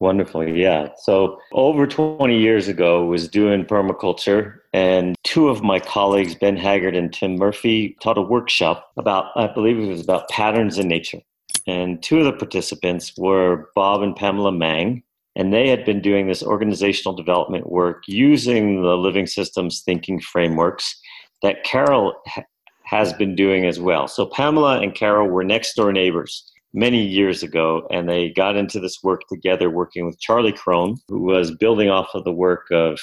Wonderful, 0.00 0.48
yeah. 0.48 0.88
So 0.96 1.38
over 1.52 1.86
20 1.86 2.38
years 2.38 2.68
ago, 2.68 3.04
was 3.04 3.28
doing 3.28 3.66
permaculture, 3.66 4.60
and 4.72 5.14
two 5.24 5.50
of 5.50 5.62
my 5.62 5.78
colleagues, 5.78 6.34
Ben 6.34 6.56
Haggard 6.56 6.96
and 6.96 7.12
Tim 7.12 7.36
Murphy, 7.36 7.98
taught 8.02 8.16
a 8.16 8.22
workshop 8.22 8.90
about, 8.96 9.26
I 9.36 9.46
believe 9.48 9.78
it 9.78 9.86
was 9.86 10.00
about 10.00 10.30
patterns 10.30 10.78
in 10.78 10.88
nature. 10.88 11.20
And 11.66 12.02
two 12.02 12.18
of 12.18 12.24
the 12.24 12.32
participants 12.32 13.12
were 13.16 13.68
Bob 13.74 14.02
and 14.02 14.16
Pamela 14.16 14.52
Mang, 14.52 15.02
and 15.36 15.52
they 15.52 15.68
had 15.68 15.84
been 15.84 16.00
doing 16.00 16.26
this 16.26 16.42
organizational 16.42 17.14
development 17.14 17.70
work 17.70 18.02
using 18.06 18.82
the 18.82 18.96
living 18.96 19.26
systems 19.26 19.82
thinking 19.82 20.20
frameworks 20.20 21.00
that 21.42 21.64
Carol 21.64 22.14
ha- 22.26 22.42
has 22.84 23.12
been 23.12 23.34
doing 23.36 23.66
as 23.66 23.78
well. 23.78 24.08
So 24.08 24.26
Pamela 24.26 24.80
and 24.80 24.94
Carol 24.94 25.28
were 25.28 25.44
next 25.44 25.74
door 25.74 25.92
neighbors 25.92 26.50
many 26.72 27.04
years 27.04 27.42
ago, 27.42 27.86
and 27.90 28.08
they 28.08 28.30
got 28.30 28.56
into 28.56 28.80
this 28.80 29.02
work 29.02 29.22
together, 29.28 29.70
working 29.70 30.06
with 30.06 30.20
Charlie 30.20 30.52
Krone, 30.52 30.98
who 31.08 31.20
was 31.20 31.50
building 31.50 31.90
off 31.90 32.10
of 32.14 32.24
the 32.24 32.32
work 32.32 32.66
of 32.70 32.98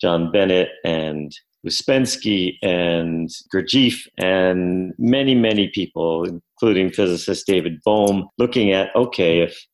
John 0.00 0.30
Bennett 0.32 0.70
and 0.84 1.32
Ouspensky 1.66 2.56
and 2.62 3.28
Gurdjieff 3.54 4.06
and 4.18 4.92
many, 4.98 5.34
many 5.34 5.68
people, 5.68 6.24
including 6.24 6.90
physicist 6.90 7.46
David 7.46 7.80
Bohm, 7.84 8.28
looking 8.38 8.72
at 8.72 8.94
okay, 8.96 9.40
if 9.40 9.66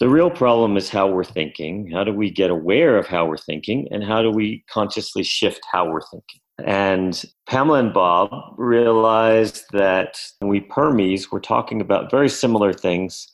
the 0.00 0.08
real 0.08 0.30
problem 0.30 0.76
is 0.76 0.88
how 0.88 1.06
we're 1.06 1.22
thinking, 1.22 1.90
how 1.90 2.02
do 2.02 2.12
we 2.12 2.30
get 2.30 2.50
aware 2.50 2.96
of 2.96 3.06
how 3.06 3.26
we're 3.26 3.36
thinking, 3.36 3.86
and 3.90 4.02
how 4.02 4.22
do 4.22 4.30
we 4.30 4.64
consciously 4.68 5.22
shift 5.22 5.60
how 5.70 5.88
we're 5.88 6.00
thinking? 6.10 6.40
And 6.64 7.22
Pamela 7.48 7.78
and 7.78 7.94
Bob 7.94 8.30
realized 8.56 9.64
that 9.72 10.18
we 10.40 10.60
Permies 10.60 11.30
were 11.30 11.40
talking 11.40 11.80
about 11.80 12.10
very 12.10 12.28
similar 12.28 12.72
things, 12.72 13.28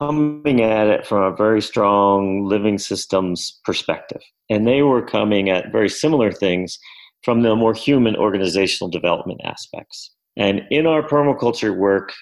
coming 0.00 0.60
at 0.60 0.86
it 0.88 1.06
from 1.06 1.22
a 1.22 1.36
very 1.36 1.62
strong 1.62 2.44
living 2.44 2.78
systems 2.78 3.60
perspective. 3.64 4.20
And 4.50 4.66
they 4.66 4.82
were 4.82 5.02
coming 5.02 5.50
at 5.50 5.72
very 5.72 5.88
similar 5.88 6.32
things 6.32 6.78
from 7.24 7.42
the 7.42 7.56
more 7.56 7.74
human 7.74 8.16
organizational 8.16 8.90
development 8.90 9.40
aspects. 9.44 10.10
And 10.36 10.62
in 10.70 10.86
our 10.86 11.02
permaculture 11.02 11.76
work, 11.76 12.12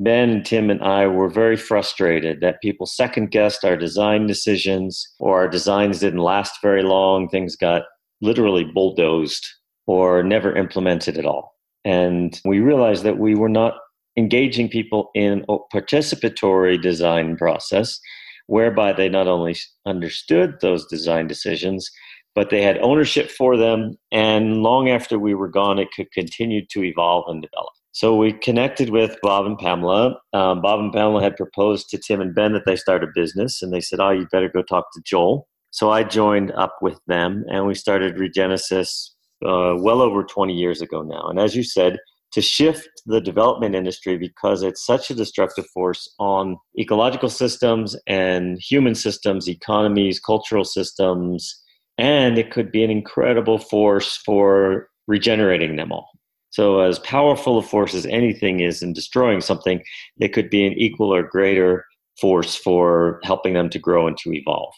Ben, 0.00 0.42
Tim, 0.42 0.70
and 0.70 0.82
I 0.82 1.06
were 1.06 1.28
very 1.28 1.56
frustrated 1.56 2.40
that 2.40 2.62
people 2.62 2.86
second 2.86 3.30
guessed 3.30 3.64
our 3.64 3.76
design 3.76 4.26
decisions 4.26 5.06
or 5.18 5.40
our 5.40 5.48
designs 5.48 6.00
didn't 6.00 6.20
last 6.20 6.54
very 6.62 6.82
long. 6.82 7.28
Things 7.28 7.54
got 7.54 7.82
literally 8.22 8.64
bulldozed 8.64 9.46
or 9.86 10.22
never 10.22 10.56
implemented 10.56 11.18
at 11.18 11.26
all. 11.26 11.54
And 11.84 12.40
we 12.44 12.60
realized 12.60 13.04
that 13.04 13.18
we 13.18 13.34
were 13.34 13.48
not 13.48 13.74
engaging 14.16 14.68
people 14.68 15.10
in 15.14 15.44
a 15.48 15.58
participatory 15.72 16.80
design 16.80 17.36
process 17.36 18.00
whereby 18.46 18.92
they 18.92 19.08
not 19.08 19.28
only 19.28 19.56
understood 19.86 20.54
those 20.60 20.86
design 20.86 21.26
decisions, 21.26 21.90
but 22.34 22.50
they 22.50 22.62
had 22.62 22.78
ownership 22.78 23.30
for 23.30 23.56
them. 23.56 23.96
And 24.12 24.62
long 24.62 24.88
after 24.88 25.18
we 25.18 25.34
were 25.34 25.48
gone, 25.48 25.78
it 25.78 25.88
could 25.94 26.10
continue 26.12 26.64
to 26.66 26.84
evolve 26.84 27.24
and 27.28 27.42
develop. 27.42 27.72
So 27.92 28.14
we 28.14 28.32
connected 28.32 28.90
with 28.90 29.16
Bob 29.20 29.46
and 29.46 29.58
Pamela. 29.58 30.16
Um, 30.32 30.62
Bob 30.62 30.80
and 30.80 30.92
Pamela 30.92 31.22
had 31.22 31.36
proposed 31.36 31.90
to 31.90 31.98
Tim 31.98 32.20
and 32.20 32.34
Ben 32.34 32.52
that 32.52 32.64
they 32.64 32.76
start 32.76 33.02
a 33.02 33.08
business, 33.14 33.62
and 33.62 33.72
they 33.72 33.80
said, 33.80 33.98
"Oh, 33.98 34.10
you 34.10 34.28
better 34.30 34.48
go 34.48 34.62
talk 34.62 34.92
to 34.92 35.02
Joel." 35.04 35.48
So 35.72 35.90
I 35.90 36.04
joined 36.04 36.52
up 36.52 36.76
with 36.80 37.00
them, 37.06 37.44
and 37.50 37.66
we 37.66 37.74
started 37.74 38.16
Regenesis 38.16 39.10
uh, 39.44 39.74
well 39.78 40.02
over 40.02 40.22
20 40.22 40.52
years 40.54 40.80
ago 40.80 41.02
now. 41.02 41.28
And 41.28 41.40
as 41.40 41.56
you 41.56 41.62
said, 41.64 41.98
to 42.32 42.40
shift 42.40 42.88
the 43.06 43.20
development 43.20 43.74
industry 43.74 44.16
because 44.16 44.62
it's 44.62 44.84
such 44.84 45.10
a 45.10 45.14
destructive 45.14 45.66
force 45.74 46.12
on 46.18 46.56
ecological 46.78 47.28
systems 47.28 47.96
and 48.06 48.58
human 48.60 48.94
systems, 48.94 49.48
economies, 49.48 50.20
cultural 50.20 50.64
systems, 50.64 51.59
and 52.00 52.38
it 52.38 52.50
could 52.50 52.72
be 52.72 52.82
an 52.82 52.90
incredible 52.90 53.58
force 53.58 54.16
for 54.16 54.88
regenerating 55.06 55.76
them 55.76 55.92
all. 55.92 56.08
So, 56.48 56.80
as 56.80 56.98
powerful 57.00 57.58
a 57.58 57.62
force 57.62 57.94
as 57.94 58.06
anything 58.06 58.60
is 58.60 58.82
in 58.82 58.92
destroying 58.92 59.40
something, 59.40 59.82
it 60.18 60.28
could 60.32 60.50
be 60.50 60.66
an 60.66 60.72
equal 60.72 61.14
or 61.14 61.22
greater 61.22 61.84
force 62.20 62.56
for 62.56 63.20
helping 63.22 63.54
them 63.54 63.70
to 63.70 63.78
grow 63.78 64.06
and 64.06 64.16
to 64.18 64.32
evolve. 64.32 64.74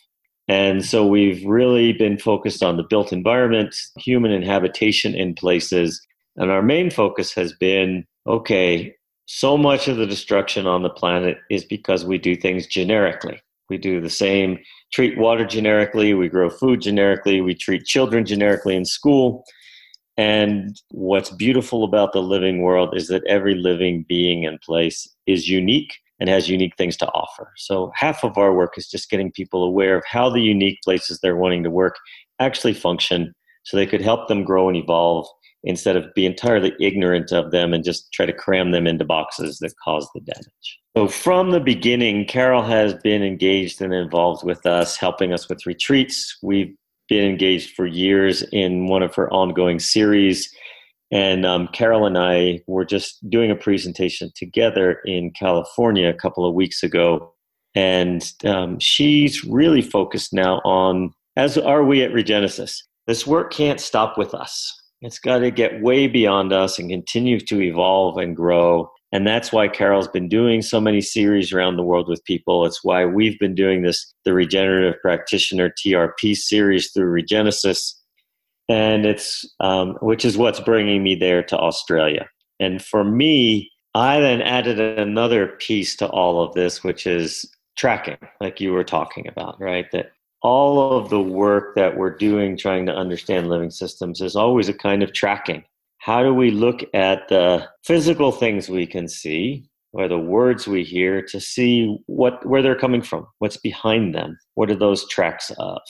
And 0.49 0.85
so, 0.85 1.07
we've 1.07 1.43
really 1.47 1.93
been 1.93 2.19
focused 2.19 2.62
on 2.62 2.76
the 2.76 2.83
built 2.83 3.12
environment, 3.12 3.75
human 3.97 4.33
and 4.33 4.45
habitation 4.45 5.14
in 5.14 5.35
places. 5.35 6.05
And 6.37 6.50
our 6.50 6.62
main 6.62 6.91
focus 6.91 7.33
has 7.35 7.52
been 7.55 8.05
okay, 8.26 8.95
so 9.26 9.57
much 9.57 9.88
of 9.88 9.97
the 9.97 10.07
destruction 10.07 10.67
on 10.67 10.83
the 10.83 10.91
planet 10.91 11.38
is 11.50 11.64
because 11.64 12.05
we 12.05 12.19
do 12.19 12.37
things 12.37 12.67
generically. 12.67 13.41
We 13.73 13.79
do 13.79 14.02
the 14.02 14.11
same 14.11 14.59
treat 14.93 15.17
water 15.17 15.47
generically, 15.47 16.12
we 16.12 16.29
grow 16.29 16.50
food 16.50 16.83
generically, 16.83 17.41
we 17.41 17.55
treat 17.55 17.87
children 17.87 18.26
generically 18.26 18.76
in 18.76 18.85
school. 18.85 19.45
And 20.19 20.79
what's 20.91 21.31
beautiful 21.31 21.83
about 21.83 22.12
the 22.12 22.21
living 22.21 22.61
world 22.61 22.95
is 22.95 23.09
that 23.09 23.25
every 23.26 23.55
living 23.55 24.05
being 24.07 24.45
and 24.45 24.61
place 24.61 25.09
is 25.26 25.49
unique 25.49 25.95
and 26.21 26.29
has 26.29 26.50
unique 26.50 26.76
things 26.76 26.99
to 26.99 27.07
offer. 27.12 27.50
So, 27.57 27.91
half 27.95 28.25
of 28.25 28.37
our 28.37 28.52
work 28.52 28.76
is 28.76 28.91
just 28.91 29.09
getting 29.09 29.33
people 29.33 29.64
aware 29.64 29.97
of 29.97 30.05
how 30.07 30.29
the 30.29 30.43
unique 30.43 30.79
places 30.85 31.21
they're 31.23 31.43
wanting 31.45 31.62
to 31.62 31.71
work 31.71 31.97
actually 32.41 32.75
function 32.75 33.33
so 33.62 33.79
they 33.79 33.87
could 33.87 34.02
help 34.02 34.29
them 34.29 34.45
grow 34.45 34.69
and 34.69 34.76
evolve 34.76 35.26
instead 35.64 35.97
of 35.97 36.12
be 36.12 36.26
entirely 36.26 36.75
ignorant 36.79 37.33
of 37.33 37.52
them 37.52 37.73
and 37.73 37.85
just 37.85 38.12
try 38.12 38.26
to 38.26 38.35
cram 38.35 38.71
them 38.73 38.87
into 38.87 39.07
boxes 39.07 39.61
that 39.61 39.73
cause 39.83 40.07
the 40.14 40.21
damage. 40.21 40.82
So, 40.97 41.09
from 41.09 41.53
the 41.53 41.61
beginning, 41.61 42.27
Carol 42.27 42.63
has 42.63 42.93
been 42.93 43.23
engaged 43.23 43.81
and 43.81 43.95
involved 43.95 44.45
with 44.45 44.67
us, 44.67 44.97
helping 44.97 45.33
us 45.33 45.49
with 45.49 45.65
retreats. 45.65 46.37
We've 46.43 46.75
been 47.09 47.25
engaged 47.25 47.75
for 47.75 47.87
years 47.87 48.43
in 48.53 48.89
one 48.89 49.03
of 49.03 49.15
her 49.15 49.33
ongoing 49.33 49.79
series. 49.79 50.55
And 51.11 51.47
um, 51.47 51.69
Carol 51.69 52.07
and 52.07 52.19
I 52.19 52.61
were 52.67 52.85
just 52.85 53.19
doing 53.31 53.51
a 53.51 53.57
presentation 53.57 54.33
together 54.35 55.01
in 55.05 55.31
California 55.31 56.09
a 56.09 56.15
couple 56.15 56.47
of 56.47 56.55
weeks 56.55 56.83
ago. 56.83 57.33
And 57.75 58.31
um, 58.45 58.79
she's 58.79 59.45
really 59.45 59.83
focused 59.83 60.35
now 60.35 60.61
on, 60.65 61.13
as 61.37 61.57
are 61.57 61.85
we 61.85 62.03
at 62.03 62.13
Regenesis, 62.13 62.83
this 63.07 63.27
work 63.27 63.51
can't 63.51 63.81
stop 63.81 64.19
with 64.19 64.35
us. 64.35 64.79
It's 65.01 65.19
got 65.19 65.39
to 65.39 65.51
get 65.51 65.83
way 65.83 66.07
beyond 66.07 66.53
us 66.53 66.79
and 66.79 66.91
continue 66.91 67.41
to 67.41 67.63
evolve 67.63 68.19
and 68.19 68.37
grow. 68.37 68.92
And 69.12 69.26
that's 69.26 69.52
why 69.52 69.69
Carol's 69.69 70.09
been 70.09 70.28
doing 70.28 70.62
so 70.62 70.81
many 70.81 71.02
series 71.02 71.52
around 71.52 71.76
the 71.76 71.83
world 71.83 72.09
with 72.09 72.25
people. 72.25 72.64
It's 72.64 72.83
why 72.83 73.04
we've 73.04 73.38
been 73.38 73.54
doing 73.54 73.83
this, 73.83 74.12
the 74.25 74.33
Regenerative 74.33 75.00
Practitioner 75.02 75.71
TRP 75.71 76.35
series 76.35 76.90
through 76.90 77.12
Regenesis. 77.23 77.92
And 78.69 79.04
it's, 79.04 79.45
um, 79.61 79.99
which 80.00 80.25
is 80.25 80.38
what's 80.38 80.61
bringing 80.61 81.02
me 81.02 81.14
there 81.14 81.42
to 81.42 81.59
Australia. 81.59 82.26
And 82.59 82.83
for 82.83 83.04
me, 83.04 83.71
I 83.95 84.21
then 84.21 84.40
added 84.40 84.81
another 84.81 85.49
piece 85.49 85.95
to 85.97 86.09
all 86.09 86.42
of 86.42 86.54
this, 86.54 86.83
which 86.83 87.07
is 87.07 87.45
tracking, 87.76 88.16
like 88.40 88.61
you 88.61 88.73
were 88.73 88.85
talking 88.85 89.28
about, 89.28 89.61
right? 89.61 89.90
That 89.92 90.12
all 90.42 90.97
of 90.97 91.11
the 91.11 91.21
work 91.21 91.75
that 91.76 91.97
we're 91.97 92.16
doing 92.16 92.57
trying 92.57 92.87
to 92.87 92.95
understand 92.95 93.49
living 93.49 93.71
systems 93.71 94.21
is 94.21 94.37
always 94.37 94.69
a 94.69 94.75
kind 94.75 95.02
of 95.02 95.12
tracking. 95.12 95.64
How 96.03 96.25
do 96.25 96.35
we 96.35 96.51
look 96.51 96.83
at 96.95 97.29
the 97.29 97.69
physical 97.85 98.33
things 98.33 98.69
we 98.69 98.89
can 98.89 99.07
see 99.07 99.65
or 99.93 100.09
the 100.09 100.19
words 100.19 100.67
we 100.67 100.83
hear 100.83 101.23
to 101.23 101.39
see 101.39 101.97
what 102.07 102.45
where 102.45 102.61
they're 102.61 102.75
coming 102.75 103.03
from, 103.03 103.25
what's 103.39 103.57
behind 103.57 104.13
them, 104.13 104.37
what 104.55 104.69
are 104.69 104.77
those 104.77 105.09
tracks 105.09 105.53
of? 105.59 105.81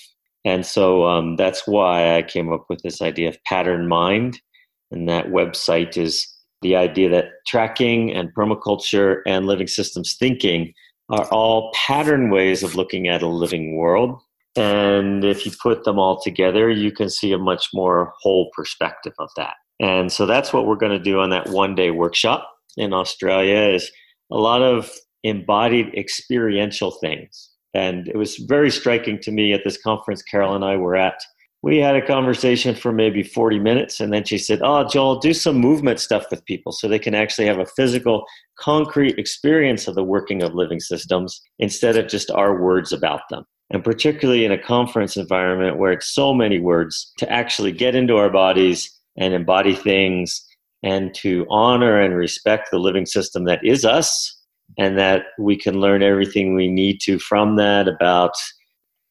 And 0.44 0.66
so 0.66 1.06
um, 1.06 1.36
that's 1.36 1.66
why 1.66 2.14
I 2.14 2.22
came 2.22 2.52
up 2.52 2.66
with 2.68 2.82
this 2.82 3.00
idea 3.00 3.30
of 3.30 3.42
pattern 3.44 3.88
mind. 3.88 4.38
And 4.90 5.08
that 5.08 5.28
website 5.28 5.96
is 5.96 6.28
the 6.60 6.76
idea 6.76 7.08
that 7.08 7.30
tracking 7.46 8.12
and 8.12 8.34
permaculture 8.34 9.22
and 9.26 9.46
living 9.46 9.66
systems 9.66 10.16
thinking 10.18 10.74
are 11.08 11.24
all 11.28 11.72
pattern 11.86 12.28
ways 12.28 12.62
of 12.62 12.74
looking 12.74 13.08
at 13.08 13.22
a 13.22 13.28
living 13.28 13.76
world 13.76 14.20
and 14.56 15.24
if 15.24 15.46
you 15.46 15.52
put 15.62 15.84
them 15.84 15.98
all 15.98 16.20
together, 16.20 16.68
you 16.68 16.92
can 16.92 17.08
see 17.08 17.32
a 17.32 17.38
much 17.38 17.68
more 17.72 18.12
whole 18.20 18.50
perspective 18.54 19.14
of 19.18 19.30
that. 19.36 19.54
And 19.82 20.12
so 20.12 20.26
that's 20.26 20.52
what 20.52 20.64
we're 20.64 20.76
going 20.76 20.96
to 20.96 20.98
do 20.98 21.18
on 21.18 21.30
that 21.30 21.48
one 21.48 21.74
day 21.74 21.90
workshop 21.90 22.48
in 22.76 22.92
Australia 22.92 23.74
is 23.74 23.90
a 24.30 24.36
lot 24.36 24.62
of 24.62 24.90
embodied 25.24 25.92
experiential 25.94 26.92
things. 26.92 27.50
And 27.74 28.06
it 28.06 28.16
was 28.16 28.36
very 28.36 28.70
striking 28.70 29.18
to 29.22 29.32
me 29.32 29.52
at 29.52 29.62
this 29.64 29.76
conference 29.82 30.22
Carol 30.22 30.54
and 30.54 30.64
I 30.64 30.76
were 30.76 30.94
at. 30.94 31.18
We 31.62 31.78
had 31.78 31.96
a 31.96 32.06
conversation 32.06 32.74
for 32.74 32.92
maybe 32.92 33.22
40 33.22 33.60
minutes, 33.60 34.00
and 34.00 34.12
then 34.12 34.24
she 34.24 34.36
said, 34.36 34.60
Oh, 34.62 34.86
Joel, 34.88 35.20
do 35.20 35.32
some 35.32 35.56
movement 35.56 36.00
stuff 36.00 36.26
with 36.30 36.44
people 36.44 36.72
so 36.72 36.88
they 36.88 36.98
can 36.98 37.14
actually 37.14 37.46
have 37.46 37.58
a 37.58 37.66
physical, 37.66 38.24
concrete 38.58 39.18
experience 39.18 39.86
of 39.86 39.94
the 39.94 40.02
working 40.02 40.42
of 40.42 40.54
living 40.54 40.80
systems 40.80 41.40
instead 41.60 41.96
of 41.96 42.08
just 42.08 42.30
our 42.32 42.60
words 42.60 42.92
about 42.92 43.22
them 43.30 43.44
and 43.70 43.82
particularly 43.82 44.44
in 44.44 44.52
a 44.52 44.62
conference 44.62 45.16
environment 45.16 45.78
where 45.78 45.92
it's 45.92 46.12
so 46.12 46.34
many 46.34 46.58
words 46.58 47.10
to 47.16 47.30
actually 47.32 47.72
get 47.72 47.94
into 47.94 48.16
our 48.16 48.28
bodies 48.28 48.90
and 49.16 49.34
embody 49.34 49.74
things 49.74 50.44
and 50.82 51.14
to 51.14 51.46
honor 51.50 52.00
and 52.00 52.16
respect 52.16 52.68
the 52.70 52.78
living 52.78 53.06
system 53.06 53.44
that 53.44 53.60
is 53.64 53.84
us 53.84 54.38
and 54.78 54.98
that 54.98 55.22
we 55.38 55.56
can 55.56 55.80
learn 55.80 56.02
everything 56.02 56.54
we 56.54 56.68
need 56.68 56.98
to 57.00 57.18
from 57.18 57.56
that 57.56 57.88
about 57.88 58.32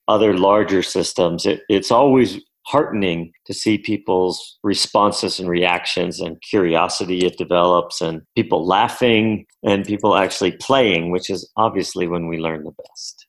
other 0.08 0.38
larger 0.38 0.82
systems 0.82 1.46
it, 1.46 1.62
it's 1.70 1.92
always 1.92 2.40
heartening 2.68 3.32
to 3.46 3.54
see 3.54 3.78
people's 3.78 4.60
responses 4.64 5.40
and 5.40 5.50
reactions 5.50 6.20
and 6.20 6.42
curiosity 6.48 7.26
it 7.26 7.38
develops 7.38 8.02
and 8.02 8.22
people 8.36 8.66
laughing 8.66 9.46
and 9.64 9.86
people 9.86 10.16
actually 10.16 10.52
playing 10.54 11.12
which 11.12 11.30
is 11.30 11.50
obviously 11.58 12.08
when 12.08 12.28
we 12.28 12.38
learn 12.38 12.64
the 12.64 12.72
best 12.72 13.28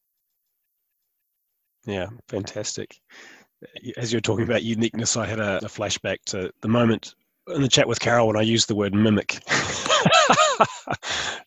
yeah, 1.87 2.09
fantastic. 2.29 2.97
As 3.97 4.13
you're 4.13 4.21
talking 4.21 4.45
about 4.45 4.63
uniqueness, 4.63 5.17
I 5.17 5.27
had 5.27 5.41
a, 5.41 5.59
a 5.59 5.69
flashback 5.69 6.19
to 6.27 6.53
the 6.61 6.69
moment 6.69 7.15
in 7.49 7.63
the 7.63 7.69
chat 7.69 7.89
with 7.89 8.01
Carol 8.01 8.29
when 8.29 8.37
I 8.37 8.43
used 8.43 8.69
the 8.69 8.75
word 8.75 8.95
mimic. 8.95 9.41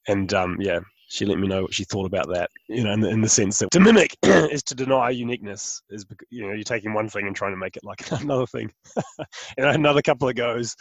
and 0.08 0.34
um, 0.34 0.58
yeah, 0.60 0.80
she 1.08 1.26
let 1.26 1.38
me 1.38 1.48
know 1.48 1.64
what 1.64 1.74
she 1.74 1.84
thought 1.84 2.06
about 2.06 2.28
that. 2.30 2.50
You 2.68 2.84
know, 2.84 2.92
in 2.92 3.00
the, 3.00 3.10
in 3.10 3.22
the 3.22 3.30
sense 3.30 3.60
that 3.60 3.72
to 3.72 3.80
mimic 3.80 4.16
is 4.24 4.64
to 4.64 4.76
deny 4.76 5.10
uniqueness. 5.10 5.82
Is 5.90 6.06
because 6.06 6.28
you 6.30 6.46
know 6.46 6.54
you're 6.54 6.64
taking 6.64 6.94
one 6.94 7.10
thing 7.10 7.28
and 7.28 7.36
trying 7.36 7.54
to 7.54 7.58
make 7.58 7.78
it 7.78 7.84
like 7.84 8.10
another 8.22 8.46
thing. 8.46 8.72
and 9.58 9.68
another 9.68 10.02
couple 10.02 10.28
of 10.28 10.36
goes, 10.36 10.76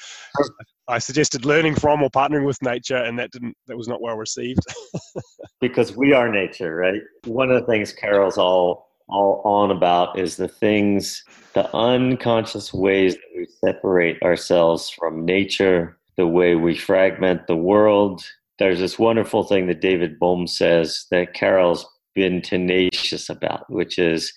I 0.88 0.98
suggested 0.98 1.44
learning 1.44 1.76
from 1.76 2.02
or 2.02 2.10
partnering 2.10 2.46
with 2.46 2.60
nature, 2.62 2.96
and 2.96 3.18
that 3.18 3.30
didn't. 3.30 3.56
That 3.66 3.76
was 3.76 3.88
not 3.88 4.00
well 4.00 4.16
received. 4.16 4.60
because 5.60 5.96
we 5.96 6.12
are 6.12 6.30
nature, 6.30 6.74
right? 6.74 7.00
One 7.24 7.50
of 7.50 7.60
the 7.60 7.66
things 7.66 7.92
Carol's 7.92 8.38
all 8.38 8.93
all 9.08 9.42
on 9.44 9.70
about 9.70 10.18
is 10.18 10.36
the 10.36 10.48
things, 10.48 11.24
the 11.54 11.74
unconscious 11.74 12.72
ways 12.72 13.14
that 13.14 13.36
we 13.36 13.46
separate 13.64 14.22
ourselves 14.22 14.90
from 14.90 15.24
nature, 15.24 15.98
the 16.16 16.26
way 16.26 16.54
we 16.54 16.76
fragment 16.76 17.46
the 17.46 17.56
world. 17.56 18.24
There's 18.58 18.78
this 18.78 18.98
wonderful 18.98 19.44
thing 19.44 19.66
that 19.66 19.80
David 19.80 20.18
Bohm 20.18 20.46
says 20.46 21.06
that 21.10 21.34
Carol's 21.34 21.86
been 22.14 22.40
tenacious 22.40 23.28
about, 23.28 23.68
which 23.70 23.98
is 23.98 24.32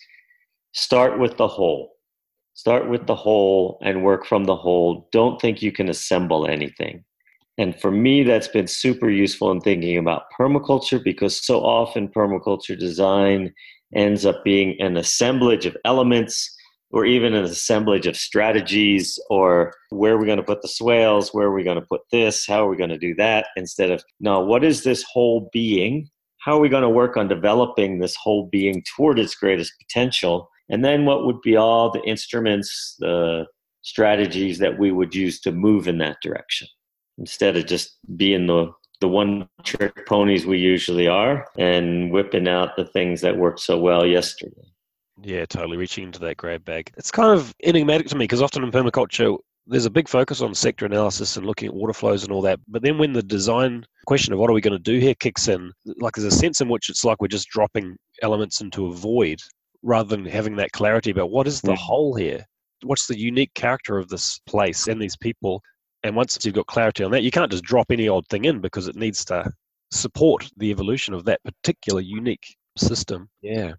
start 0.74 1.20
with 1.20 1.38
the 1.38 1.48
whole. 1.48 1.94
Start 2.54 2.90
with 2.90 3.06
the 3.06 3.16
whole 3.16 3.78
and 3.84 4.04
work 4.04 4.26
from 4.26 4.46
the 4.46 4.56
whole. 4.56 5.08
Don't 5.12 5.40
think 5.40 5.62
you 5.62 5.72
can 5.72 5.90
assemble 5.90 6.48
anything. 6.48 7.04
And 7.60 7.80
for 7.80 7.92
me, 7.92 8.24
that's 8.24 8.48
been 8.48 8.68
super 8.68 9.10
useful 9.10 9.52
in 9.52 9.62
thinking 9.62 9.98
about 9.98 10.24
permaculture 10.40 11.04
because 11.04 11.44
so 11.44 11.60
often 11.60 12.08
permaculture 12.08 12.78
design 12.78 13.54
ends 13.96 14.26
up 14.26 14.44
being 14.44 14.80
an 14.80 14.98
assemblage 14.98 15.66
of 15.66 15.78
elements 15.86 16.54
or 16.92 17.06
even 17.06 17.34
an 17.34 17.44
assemblage 17.44 18.08
of 18.08 18.16
strategies 18.16 19.20
or 19.30 19.74
where 19.90 20.14
are 20.14 20.18
we 20.18 20.26
going 20.26 20.38
to 20.38 20.44
put 20.44 20.62
the 20.62 20.68
swales? 20.68 21.34
Where 21.34 21.48
are 21.48 21.54
we 21.54 21.64
going 21.64 21.80
to 21.80 21.86
put 21.86 22.02
this? 22.12 22.46
How 22.46 22.66
are 22.66 22.70
we 22.70 22.78
going 22.78 22.90
to 22.90 22.98
do 22.98 23.14
that? 23.16 23.48
Instead 23.56 23.92
of 23.92 24.04
no 24.20 24.40
what 24.40 24.64
is 24.64 24.84
this 24.84 25.04
whole 25.04 25.50
being? 25.52 26.10
How 26.40 26.58
are 26.58 26.62
we 26.62 26.70
going 26.70 26.84
to 26.84 26.90
work 26.90 27.18
on 27.18 27.28
developing 27.28 28.00
this 28.00 28.16
whole 28.16 28.48
being 28.52 28.84
toward 28.96 29.20
its 29.20 29.36
greatest 29.36 29.74
potential? 29.80 30.50
And 30.70 30.84
then 30.84 31.06
what 31.06 31.26
would 31.26 31.42
be 31.42 31.56
all 31.56 31.92
the 31.92 32.04
instruments 32.04 32.96
the 33.00 33.46
strategies 33.82 34.60
that 34.60 34.78
we 34.78 34.92
would 34.92 35.16
use 35.16 35.40
to 35.42 35.52
move 35.52 35.88
in 35.88 35.98
that 35.98 36.18
direction? 36.22 36.68
Instead 37.18 37.58
of 37.58 37.66
just 37.66 37.98
being 38.16 38.48
the 38.48 38.72
the 39.00 39.08
one 39.08 39.48
trick 39.64 40.06
ponies 40.08 40.46
we 40.46 40.58
usually 40.58 41.08
are 41.08 41.48
and 41.58 42.12
whipping 42.12 42.48
out 42.48 42.76
the 42.76 42.86
things 42.86 43.22
that 43.22 43.38
worked 43.38 43.60
so 43.60 43.78
well 43.78 44.06
yesterday. 44.06 44.64
Yeah, 45.22 45.46
totally 45.46 45.78
reaching 45.78 46.06
into 46.06 46.20
that 46.20 46.38
grab 46.38 46.64
bag. 46.64 46.92
It's 46.98 47.12
kind 47.12 47.32
of 47.32 47.54
enigmatic 47.64 48.08
to 48.08 48.16
me 48.16 48.26
because 48.26 48.42
often 48.42 48.64
in 48.64 48.72
permaculture, 48.72 49.38
there's 49.66 49.86
a 49.86 49.92
big 49.92 50.08
focus 50.08 50.42
on 50.42 50.54
sector 50.56 50.86
analysis 50.86 51.36
and 51.38 51.46
looking 51.46 51.68
at 51.68 51.74
water 51.74 51.94
flows 51.94 52.24
and 52.24 52.32
all 52.32 52.42
that. 52.42 52.60
But 52.68 52.84
then 52.84 52.98
when 52.98 53.14
the 53.14 53.24
design 53.24 53.86
question 54.06 54.34
of 54.34 54.40
what 54.40 54.50
are 54.50 54.54
we 54.54 54.62
going 54.62 54.78
to 54.78 54.80
do 54.80 55.00
here 55.00 55.16
kicks 55.16 55.48
in, 55.48 55.72
like 56.00 56.14
there's 56.14 56.34
a 56.34 56.38
sense 56.38 56.62
in 56.62 56.70
which 56.70 56.90
it's 56.90 57.04
like 57.04 57.22
we're 57.22 57.28
just 57.28 57.50
dropping 57.50 57.98
elements 58.22 58.62
into 58.62 58.88
a 58.88 58.94
void 58.94 59.40
rather 59.84 60.16
than 60.16 60.26
having 60.26 60.56
that 60.56 60.72
clarity 60.72 61.12
about 61.12 61.32
what 61.32 61.48
is 61.48 61.62
the 61.62 61.74
mm. 61.74 61.78
whole 61.78 62.16
here? 62.16 62.46
What's 62.84 63.08
the 63.08 63.20
unique 63.20 63.54
character 63.56 63.98
of 63.98 64.08
this 64.08 64.40
place 64.48 64.88
and 64.88 65.02
these 65.02 65.18
people? 65.18 65.62
And 66.04 66.16
once 66.16 66.38
you've 66.44 66.56
got 66.56 66.68
clarity 66.68 67.04
on 67.04 67.12
that, 67.12 67.24
you 67.24 67.32
can't 67.32 67.52
just 67.52 67.64
drop 67.64 67.92
any 67.92 68.08
old 68.08 68.28
thing 68.28 68.46
in 68.46 68.62
because 68.62 68.88
it 68.88 68.96
needs 68.96 69.26
to 69.26 69.52
support 69.92 70.50
the 70.58 70.70
evolution 70.70 71.14
of 71.14 71.26
that 71.26 71.44
particular 71.44 72.02
unique 72.02 72.56
system. 72.78 73.30
Yeah. 73.42 73.74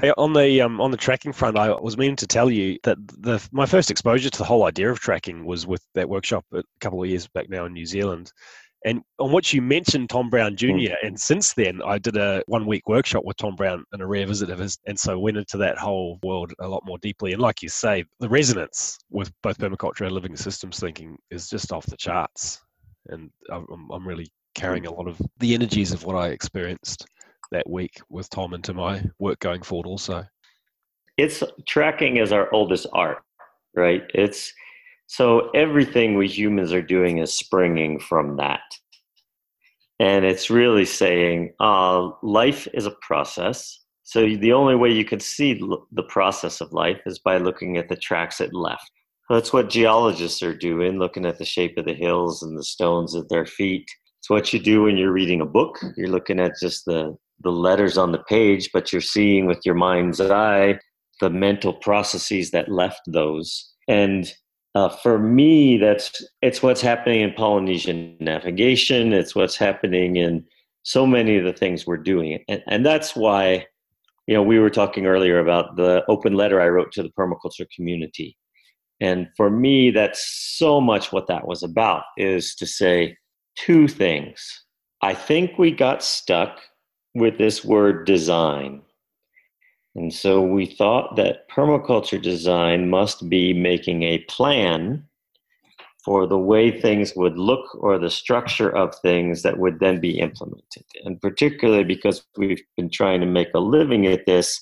Hey, 0.00 0.12
on 0.16 0.32
the 0.32 0.62
um, 0.62 0.80
on 0.80 0.90
the 0.90 0.96
tracking 0.96 1.32
front, 1.32 1.58
I 1.58 1.70
was 1.70 1.98
meaning 1.98 2.16
to 2.16 2.26
tell 2.26 2.50
you 2.50 2.78
that 2.84 2.96
the 3.06 3.46
my 3.52 3.66
first 3.66 3.90
exposure 3.90 4.30
to 4.30 4.38
the 4.38 4.44
whole 4.44 4.64
idea 4.64 4.90
of 4.90 5.00
tracking 5.00 5.44
was 5.44 5.66
with 5.66 5.84
that 5.94 6.08
workshop 6.08 6.46
a 6.54 6.62
couple 6.80 7.02
of 7.02 7.10
years 7.10 7.28
back 7.28 7.50
now 7.50 7.66
in 7.66 7.74
New 7.74 7.84
Zealand, 7.84 8.32
and 8.84 9.02
on 9.18 9.32
which 9.32 9.54
you 9.54 9.62
mentioned 9.62 10.10
Tom 10.10 10.28
Brown 10.28 10.56
Jr. 10.56 10.66
Mm. 10.66 10.94
And 11.02 11.20
since 11.20 11.54
then, 11.54 11.80
I 11.84 11.98
did 11.98 12.16
a 12.16 12.42
one 12.46 12.66
week 12.66 12.88
workshop 12.88 13.24
with 13.24 13.36
Tom 13.36 13.54
Brown 13.54 13.84
and 13.92 14.02
a 14.02 14.06
rare 14.06 14.26
visit 14.26 14.50
of 14.50 14.58
his. 14.58 14.78
And 14.86 14.98
so 14.98 15.18
went 15.18 15.36
into 15.36 15.56
that 15.58 15.78
whole 15.78 16.18
world 16.22 16.52
a 16.60 16.68
lot 16.68 16.82
more 16.84 16.98
deeply. 16.98 17.32
And 17.32 17.40
like 17.40 17.62
you 17.62 17.68
say, 17.68 18.04
the 18.20 18.28
resonance 18.28 18.98
with 19.10 19.32
both 19.42 19.58
permaculture 19.58 20.04
and 20.06 20.12
living 20.12 20.36
systems 20.36 20.80
thinking 20.80 21.16
is 21.30 21.48
just 21.48 21.72
off 21.72 21.86
the 21.86 21.96
charts. 21.96 22.60
And 23.06 23.30
I'm, 23.50 23.66
I'm 23.92 24.06
really 24.06 24.28
carrying 24.54 24.86
a 24.86 24.94
lot 24.94 25.08
of 25.08 25.20
the 25.38 25.54
energies 25.54 25.92
of 25.92 26.04
what 26.04 26.16
I 26.16 26.28
experienced 26.28 27.06
that 27.52 27.68
week 27.68 28.00
with 28.10 28.28
Tom 28.30 28.54
into 28.54 28.74
my 28.74 29.02
work 29.18 29.38
going 29.40 29.62
forward 29.62 29.86
also. 29.86 30.24
It's 31.18 31.42
tracking 31.66 32.16
is 32.16 32.32
our 32.32 32.52
oldest 32.52 32.86
art, 32.92 33.22
right? 33.76 34.02
It's 34.14 34.52
so 35.12 35.50
everything 35.50 36.16
we 36.16 36.26
humans 36.26 36.72
are 36.72 36.80
doing 36.80 37.18
is 37.18 37.34
springing 37.34 38.00
from 38.00 38.38
that. 38.38 38.62
And 40.00 40.24
it's 40.24 40.48
really 40.48 40.86
saying 40.86 41.52
uh, 41.60 42.08
life 42.22 42.66
is 42.72 42.86
a 42.86 42.96
process. 43.02 43.78
So 44.04 44.22
the 44.22 44.54
only 44.54 44.74
way 44.74 44.90
you 44.90 45.04
can 45.04 45.20
see 45.20 45.62
the 45.92 46.02
process 46.04 46.62
of 46.62 46.72
life 46.72 47.02
is 47.04 47.18
by 47.18 47.36
looking 47.36 47.76
at 47.76 47.90
the 47.90 47.96
tracks 47.96 48.40
it 48.40 48.54
left. 48.54 48.90
That's 49.28 49.52
what 49.52 49.68
geologists 49.68 50.42
are 50.42 50.56
doing, 50.56 50.98
looking 50.98 51.26
at 51.26 51.36
the 51.36 51.44
shape 51.44 51.76
of 51.76 51.84
the 51.84 51.92
hills 51.92 52.42
and 52.42 52.56
the 52.56 52.64
stones 52.64 53.14
at 53.14 53.28
their 53.28 53.44
feet. 53.44 53.84
It's 54.18 54.30
what 54.30 54.54
you 54.54 54.60
do 54.60 54.84
when 54.84 54.96
you're 54.96 55.12
reading 55.12 55.42
a 55.42 55.46
book. 55.46 55.78
You're 55.94 56.08
looking 56.08 56.40
at 56.40 56.52
just 56.58 56.86
the, 56.86 57.14
the 57.42 57.52
letters 57.52 57.98
on 57.98 58.12
the 58.12 58.24
page, 58.30 58.70
but 58.72 58.94
you're 58.94 59.02
seeing 59.02 59.44
with 59.44 59.60
your 59.66 59.74
mind's 59.74 60.22
eye 60.22 60.78
the 61.20 61.28
mental 61.28 61.74
processes 61.74 62.50
that 62.52 62.70
left 62.70 63.02
those. 63.06 63.74
And 63.88 64.32
uh, 64.74 64.88
for 64.88 65.18
me, 65.18 65.76
that's 65.76 66.24
it's 66.40 66.62
what's 66.62 66.80
happening 66.80 67.20
in 67.20 67.32
Polynesian 67.34 68.16
navigation. 68.20 69.12
It's 69.12 69.34
what's 69.34 69.56
happening 69.56 70.16
in 70.16 70.44
so 70.82 71.06
many 71.06 71.36
of 71.36 71.44
the 71.44 71.52
things 71.52 71.86
we're 71.86 71.98
doing, 71.98 72.42
and, 72.48 72.62
and 72.66 72.86
that's 72.86 73.14
why, 73.14 73.66
you 74.26 74.34
know, 74.34 74.42
we 74.42 74.58
were 74.58 74.70
talking 74.70 75.06
earlier 75.06 75.38
about 75.38 75.76
the 75.76 76.04
open 76.08 76.34
letter 76.34 76.60
I 76.60 76.68
wrote 76.68 76.92
to 76.92 77.02
the 77.02 77.10
permaculture 77.10 77.66
community, 77.74 78.36
and 79.00 79.28
for 79.36 79.50
me, 79.50 79.90
that's 79.90 80.24
so 80.56 80.80
much 80.80 81.12
what 81.12 81.26
that 81.28 81.46
was 81.46 81.62
about. 81.62 82.04
Is 82.16 82.54
to 82.56 82.66
say 82.66 83.16
two 83.56 83.88
things. 83.88 84.64
I 85.02 85.14
think 85.14 85.58
we 85.58 85.70
got 85.70 86.02
stuck 86.02 86.60
with 87.14 87.36
this 87.36 87.64
word 87.64 88.06
design 88.06 88.82
and 89.94 90.12
so 90.12 90.40
we 90.40 90.66
thought 90.66 91.16
that 91.16 91.48
permaculture 91.50 92.20
design 92.20 92.88
must 92.88 93.28
be 93.28 93.52
making 93.52 94.02
a 94.04 94.18
plan 94.20 95.04
for 96.04 96.26
the 96.26 96.38
way 96.38 96.80
things 96.80 97.14
would 97.14 97.38
look 97.38 97.76
or 97.76 97.98
the 97.98 98.10
structure 98.10 98.74
of 98.74 98.94
things 99.02 99.42
that 99.42 99.58
would 99.58 99.78
then 99.78 100.00
be 100.00 100.18
implemented. 100.18 100.84
And 101.04 101.20
particularly 101.20 101.84
because 101.84 102.24
we've 102.36 102.62
been 102.76 102.90
trying 102.90 103.20
to 103.20 103.26
make 103.26 103.54
a 103.54 103.60
living 103.60 104.06
at 104.06 104.26
this, 104.26 104.60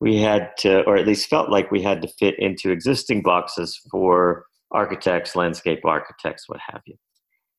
we 0.00 0.18
had 0.18 0.50
to, 0.58 0.82
or 0.82 0.96
at 0.96 1.06
least 1.06 1.30
felt 1.30 1.50
like 1.50 1.70
we 1.70 1.82
had 1.82 2.02
to 2.02 2.08
fit 2.08 2.38
into 2.38 2.70
existing 2.70 3.22
boxes 3.22 3.80
for 3.90 4.44
architects, 4.70 5.34
landscape 5.34 5.84
architects, 5.84 6.48
what 6.48 6.60
have 6.68 6.82
you. 6.84 6.96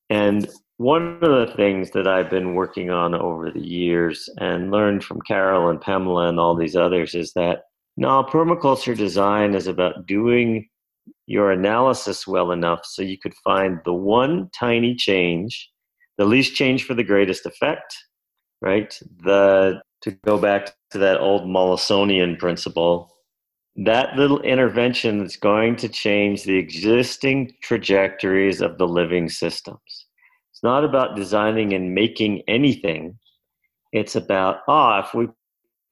And 0.09 0.49
one 0.77 1.19
of 1.21 1.47
the 1.47 1.53
things 1.55 1.91
that 1.91 2.07
I've 2.07 2.29
been 2.29 2.55
working 2.55 2.89
on 2.89 3.13
over 3.13 3.51
the 3.51 3.59
years 3.59 4.29
and 4.37 4.71
learned 4.71 5.03
from 5.03 5.21
Carol 5.21 5.69
and 5.69 5.81
Pamela 5.81 6.29
and 6.29 6.39
all 6.39 6.55
these 6.55 6.75
others 6.75 7.15
is 7.15 7.33
that 7.33 7.63
now 7.97 8.23
permaculture 8.23 8.97
design 8.97 9.55
is 9.55 9.67
about 9.67 10.07
doing 10.07 10.67
your 11.27 11.51
analysis 11.51 12.25
well 12.25 12.51
enough 12.51 12.85
so 12.85 13.01
you 13.01 13.17
could 13.17 13.35
find 13.43 13.79
the 13.83 13.93
one 13.93 14.49
tiny 14.57 14.95
change, 14.95 15.69
the 16.17 16.25
least 16.25 16.55
change 16.55 16.85
for 16.85 16.93
the 16.93 17.03
greatest 17.03 17.45
effect, 17.45 17.95
right? 18.61 18.97
The 19.23 19.81
to 20.01 20.11
go 20.11 20.37
back 20.37 20.73
to 20.91 20.97
that 20.97 21.19
old 21.19 21.43
Mollisonian 21.43 22.39
principle, 22.39 23.13
that 23.75 24.15
little 24.15 24.39
intervention 24.41 25.21
is 25.21 25.35
going 25.35 25.75
to 25.77 25.89
change 25.89 26.43
the 26.43 26.55
existing 26.55 27.51
trajectories 27.61 28.61
of 28.61 28.77
the 28.77 28.87
living 28.87 29.29
systems. 29.29 29.98
It's 30.59 30.63
not 30.65 30.83
about 30.83 31.15
designing 31.15 31.71
and 31.71 31.95
making 31.95 32.43
anything. 32.49 33.17
It's 33.93 34.17
about, 34.17 34.57
ah, 34.67 34.99
if 34.99 35.13
we 35.13 35.29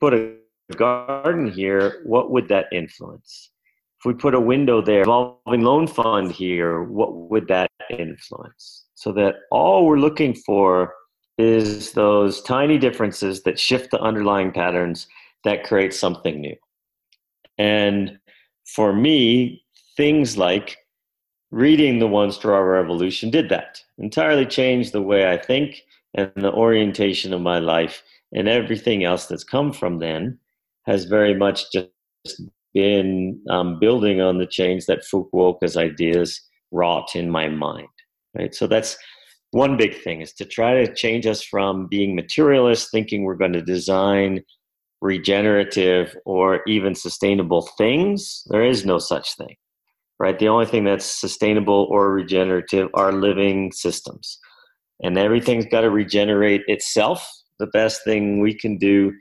put 0.02 0.14
a 0.14 0.34
garden 0.76 1.50
here, 1.50 2.02
what 2.04 2.32
would 2.32 2.50
that 2.50 2.66
influence? 2.74 3.52
If 3.98 4.06
we 4.06 4.14
put 4.14 4.36
a 4.36 4.42
window 4.42 4.82
there, 4.82 5.06
revolving 5.06 5.62
loan 5.62 5.88
fund 5.88 6.34
here, 6.34 6.84
what 6.84 7.16
would 7.16 7.48
that 7.48 7.72
influence? 7.90 8.88
So 8.96 9.14
that 9.14 9.36
all 9.52 9.86
we're 9.86 10.00
looking 10.00 10.34
for 10.34 10.94
is 11.38 11.94
those 11.94 12.42
tiny 12.42 12.78
differences 12.78 13.44
that 13.44 13.58
shift 13.58 13.92
the 13.92 14.02
underlying 14.02 14.52
patterns 14.52 15.08
that 15.46 15.64
create 15.64 15.94
something 15.94 16.42
new. 16.42 16.58
And 17.58 18.20
for 18.66 18.92
me, 18.92 19.64
things 19.96 20.38
like 20.38 20.76
reading 21.52 22.00
the 22.00 22.08
One 22.08 22.32
Straw 22.32 22.60
Revolution 22.60 23.30
did 23.30 23.50
that. 23.50 23.82
Entirely 23.98 24.46
changed 24.46 24.92
the 24.92 25.02
way 25.02 25.32
I 25.32 25.38
think 25.38 25.84
and 26.14 26.32
the 26.36 26.52
orientation 26.52 27.34
of 27.34 27.42
my 27.42 27.60
life, 27.60 28.04
and 28.34 28.48
everything 28.48 29.04
else 29.04 29.28
that's 29.28 29.44
come 29.44 29.72
from 29.72 30.00
then 30.00 30.38
has 30.86 31.06
very 31.06 31.34
much 31.34 31.72
just 31.72 31.90
been 32.74 33.40
um, 33.50 33.80
building 33.80 34.22
on 34.22 34.38
the 34.38 34.46
change 34.46 34.86
that 34.86 35.04
Fukuoka's 35.04 35.78
ideas 35.78 36.42
wrought 36.72 37.16
in 37.16 37.30
my 37.30 37.48
mind. 37.48 37.88
Right, 38.38 38.54
so 38.54 38.68
that's 38.68 38.98
one 39.52 39.78
big 39.78 39.96
thing 40.02 40.22
is 40.22 40.34
to 40.34 40.46
try 40.46 40.74
to 40.74 40.94
change 40.94 41.26
us 41.26 41.42
from 41.42 41.88
being 41.88 42.16
materialists, 42.16 42.90
thinking 42.92 43.24
we're 43.24 43.36
going 43.36 43.54
to 43.54 43.62
design 43.62 44.44
regenerative 45.02 46.16
or 46.26 46.62
even 46.68 46.94
sustainable 46.94 47.70
things. 47.78 48.44
There 48.50 48.66
is 48.66 48.86
no 48.86 49.00
such 49.00 49.36
thing 49.36 49.56
right? 50.20 50.38
The 50.38 50.48
only 50.48 50.66
thing 50.66 50.84
that's 50.84 51.06
sustainable 51.06 51.88
or 51.90 52.12
regenerative 52.12 52.90
are 52.94 53.12
living 53.12 53.72
systems. 53.72 54.40
And 55.04 55.18
everything's 55.18 55.66
got 55.66 55.82
to 55.82 55.90
regenerate 55.90 56.62
itself. 56.68 57.28
The 57.60 57.68
best 57.68 58.04
thing 58.04 58.40
we 58.40 58.54
can 58.54 58.78
do 58.78 59.14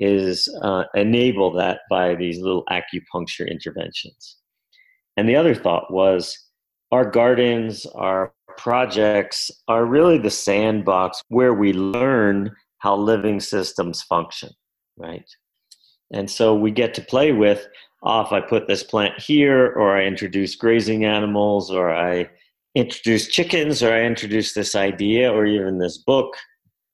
is 0.00 0.48
uh, 0.62 0.84
enable 0.94 1.52
that 1.52 1.80
by 1.88 2.14
these 2.14 2.38
little 2.40 2.64
acupuncture 2.70 3.50
interventions. 3.50 4.36
And 5.16 5.28
the 5.28 5.36
other 5.36 5.54
thought 5.54 5.92
was 5.92 6.36
our 6.90 7.08
gardens, 7.08 7.86
our 7.94 8.32
projects 8.56 9.50
are 9.68 9.86
really 9.86 10.18
the 10.18 10.30
sandbox 10.30 11.22
where 11.28 11.54
we 11.54 11.72
learn 11.72 12.54
how 12.78 12.96
living 12.96 13.40
systems 13.40 14.02
function, 14.02 14.50
right? 14.98 15.24
And 16.12 16.30
so 16.30 16.54
we 16.54 16.70
get 16.70 16.94
to 16.94 17.02
play 17.02 17.32
with 17.32 17.66
off, 18.02 18.32
I 18.32 18.40
put 18.40 18.66
this 18.66 18.82
plant 18.82 19.18
here, 19.20 19.72
or 19.72 19.96
I 19.96 20.04
introduce 20.04 20.56
grazing 20.56 21.04
animals, 21.04 21.70
or 21.70 21.94
I 21.94 22.28
introduce 22.74 23.28
chickens, 23.28 23.82
or 23.82 23.92
I 23.92 24.02
introduce 24.02 24.54
this 24.54 24.74
idea, 24.74 25.32
or 25.32 25.46
even 25.46 25.78
this 25.78 25.98
book, 25.98 26.34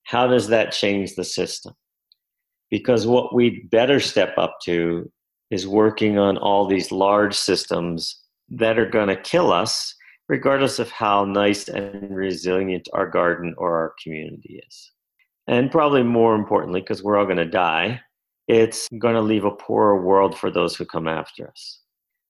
how 0.05 0.27
does 0.27 0.49
that 0.49 0.73
change 0.73 1.15
the 1.15 1.25
system? 1.25 1.75
Because 2.71 3.07
what 3.07 3.35
we 3.35 3.67
better 3.71 4.01
step 4.01 4.37
up 4.37 4.59
to 4.65 5.11
is 5.51 5.67
working 5.67 6.19
on 6.19 6.37
all 6.37 6.67
these 6.67 6.93
large 6.93 7.35
systems 7.35 8.21
that 8.51 8.79
are 8.79 8.89
going 8.89 9.09
to 9.09 9.17
kill 9.17 9.53
us, 9.53 9.95
regardless 10.29 10.79
of 10.79 10.91
how 10.91 11.25
nice 11.25 11.69
and 11.69 12.15
resilient 12.15 12.87
our 12.93 13.09
garden 13.09 13.55
or 13.57 13.79
our 13.79 13.95
community 14.03 14.61
is. 14.67 14.93
And 15.47 15.71
probably 15.71 16.03
more 16.03 16.35
importantly, 16.35 16.81
because 16.81 17.03
we're 17.03 17.17
all 17.17 17.25
going 17.25 17.39
to 17.39 17.47
die, 17.47 18.01
it's 18.49 18.89
going 18.99 19.15
to 19.15 19.21
leave 19.21 19.45
a 19.45 19.51
poorer 19.51 20.03
world 20.03 20.37
for 20.37 20.51
those 20.51 20.75
who 20.75 20.85
come 20.85 21.07
after 21.07 21.49
us. 21.49 21.81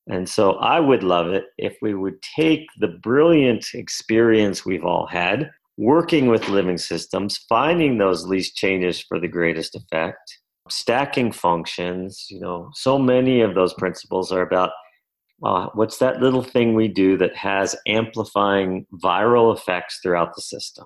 And 0.08 0.28
so 0.28 0.52
I 0.52 0.80
would 0.80 1.02
love 1.02 1.28
it 1.28 1.46
if 1.58 1.76
we 1.82 1.94
would 1.94 2.20
take 2.22 2.66
the 2.78 2.88
brilliant 2.88 3.66
experience 3.74 4.64
we've 4.64 4.84
all 4.84 5.06
had 5.06 5.50
working 5.76 6.26
with 6.26 6.48
living 6.48 6.76
systems, 6.76 7.38
finding 7.48 7.98
those 7.98 8.26
least 8.26 8.56
changes 8.56 9.00
for 9.00 9.20
the 9.20 9.28
greatest 9.28 9.76
effect, 9.76 10.38
stacking 10.68 11.30
functions. 11.30 12.26
You 12.28 12.40
know, 12.40 12.70
so 12.74 12.98
many 12.98 13.42
of 13.42 13.54
those 13.54 13.72
principles 13.74 14.32
are 14.32 14.42
about 14.42 14.70
uh, 15.44 15.68
what's 15.74 15.98
that 15.98 16.20
little 16.20 16.42
thing 16.42 16.74
we 16.74 16.88
do 16.88 17.16
that 17.16 17.36
has 17.36 17.76
amplifying 17.86 18.86
viral 18.92 19.56
effects 19.56 20.00
throughout 20.02 20.34
the 20.34 20.42
system. 20.42 20.84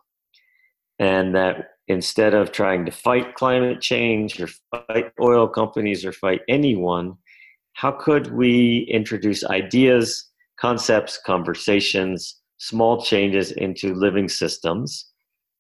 And 1.03 1.35
that 1.35 1.71
instead 1.89 2.33
of 2.33 2.53
trying 2.53 2.87
to 2.87 2.93
fight 2.93 3.35
climate 3.35 3.81
change 3.81 4.41
or 4.41 4.47
fight 4.71 5.07
oil 5.21 5.49
companies 5.49 6.05
or 6.05 6.13
fight 6.13 6.43
anyone, 6.49 7.15
how 7.73 7.91
could 7.91 8.33
we 8.33 8.89
introduce 8.89 9.45
ideas, 9.45 10.31
concepts, 10.61 11.19
conversations, 11.27 12.41
small 12.59 13.03
changes 13.03 13.51
into 13.51 13.95
living 13.95 14.29
systems 14.29 15.11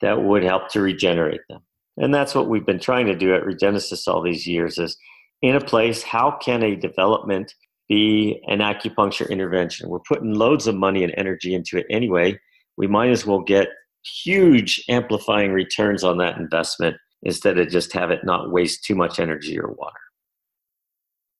that 0.00 0.22
would 0.22 0.44
help 0.44 0.68
to 0.68 0.80
regenerate 0.80 1.40
them? 1.48 1.60
And 1.96 2.14
that's 2.14 2.36
what 2.36 2.48
we've 2.48 2.64
been 2.64 2.78
trying 2.78 3.06
to 3.06 3.16
do 3.16 3.34
at 3.34 3.42
Regenesis 3.42 4.06
all 4.06 4.22
these 4.22 4.46
years 4.46 4.78
is 4.78 4.96
in 5.42 5.56
a 5.56 5.60
place, 5.60 6.04
how 6.04 6.38
can 6.40 6.62
a 6.62 6.76
development 6.76 7.52
be 7.88 8.40
an 8.46 8.60
acupuncture 8.60 9.28
intervention? 9.28 9.88
We're 9.88 9.98
putting 9.98 10.34
loads 10.34 10.68
of 10.68 10.76
money 10.76 11.02
and 11.02 11.12
energy 11.16 11.52
into 11.52 11.78
it 11.78 11.86
anyway. 11.90 12.38
We 12.76 12.86
might 12.86 13.10
as 13.10 13.26
well 13.26 13.40
get 13.40 13.70
huge 14.04 14.84
amplifying 14.88 15.52
returns 15.52 16.04
on 16.04 16.18
that 16.18 16.38
investment 16.38 16.96
instead 17.22 17.58
of 17.58 17.68
just 17.68 17.92
have 17.92 18.10
it 18.10 18.24
not 18.24 18.50
waste 18.50 18.84
too 18.84 18.94
much 18.94 19.20
energy 19.20 19.58
or 19.58 19.68
water. 19.68 19.96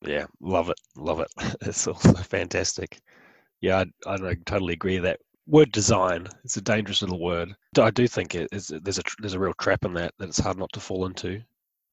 Yeah, 0.04 0.26
love 0.40 0.68
it, 0.70 0.80
love 0.96 1.20
it. 1.20 1.28
It's 1.62 1.86
also 1.86 2.12
fantastic. 2.14 3.00
Yeah, 3.60 3.84
I, 4.06 4.14
I 4.14 4.34
totally 4.46 4.74
agree 4.74 4.98
that 4.98 5.20
word 5.46 5.72
design 5.72 6.28
is 6.44 6.56
a 6.56 6.60
dangerous 6.60 7.02
little 7.02 7.20
word. 7.20 7.54
I 7.78 7.90
do 7.90 8.06
think 8.08 8.34
it 8.34 8.48
is, 8.52 8.72
there's 8.82 8.98
a 8.98 9.02
there's 9.18 9.34
a 9.34 9.38
real 9.38 9.54
trap 9.60 9.84
in 9.84 9.94
that 9.94 10.14
that 10.18 10.28
it's 10.28 10.40
hard 10.40 10.58
not 10.58 10.72
to 10.72 10.80
fall 10.80 11.06
into. 11.06 11.40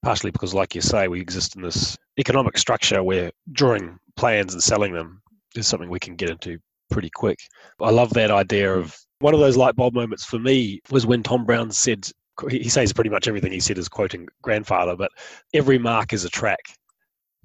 Partially 0.01 0.31
because, 0.31 0.53
like 0.53 0.75
you 0.75 0.81
say, 0.81 1.09
we 1.09 1.19
exist 1.19 1.57
in 1.57 1.61
this 1.61 1.97
economic 2.17 2.57
structure 2.57 3.03
where 3.03 3.31
drawing 3.51 3.99
plans 4.15 4.53
and 4.53 4.63
selling 4.63 4.93
them 4.93 5.21
is 5.55 5.67
something 5.67 5.89
we 5.89 5.99
can 5.99 6.15
get 6.15 6.29
into 6.29 6.57
pretty 6.89 7.09
quick. 7.09 7.39
I 7.81 7.91
love 7.91 8.13
that 8.13 8.31
idea 8.31 8.73
of 8.73 8.97
one 9.19 9.33
of 9.33 9.39
those 9.39 9.57
light 9.57 9.75
bulb 9.75 9.93
moments 9.93 10.25
for 10.25 10.39
me 10.39 10.81
was 10.91 11.05
when 11.05 11.23
Tom 11.23 11.45
Brown 11.45 11.71
said, 11.71 12.09
he 12.49 12.69
says 12.69 12.93
pretty 12.93 13.09
much 13.09 13.27
everything 13.27 13.51
he 13.51 13.59
said 13.59 13.77
is 13.77 13.89
quoting 13.89 14.27
grandfather, 14.41 14.95
but 14.95 15.11
every 15.53 15.77
mark 15.77 16.13
is 16.13 16.25
a 16.25 16.29
track. 16.29 16.61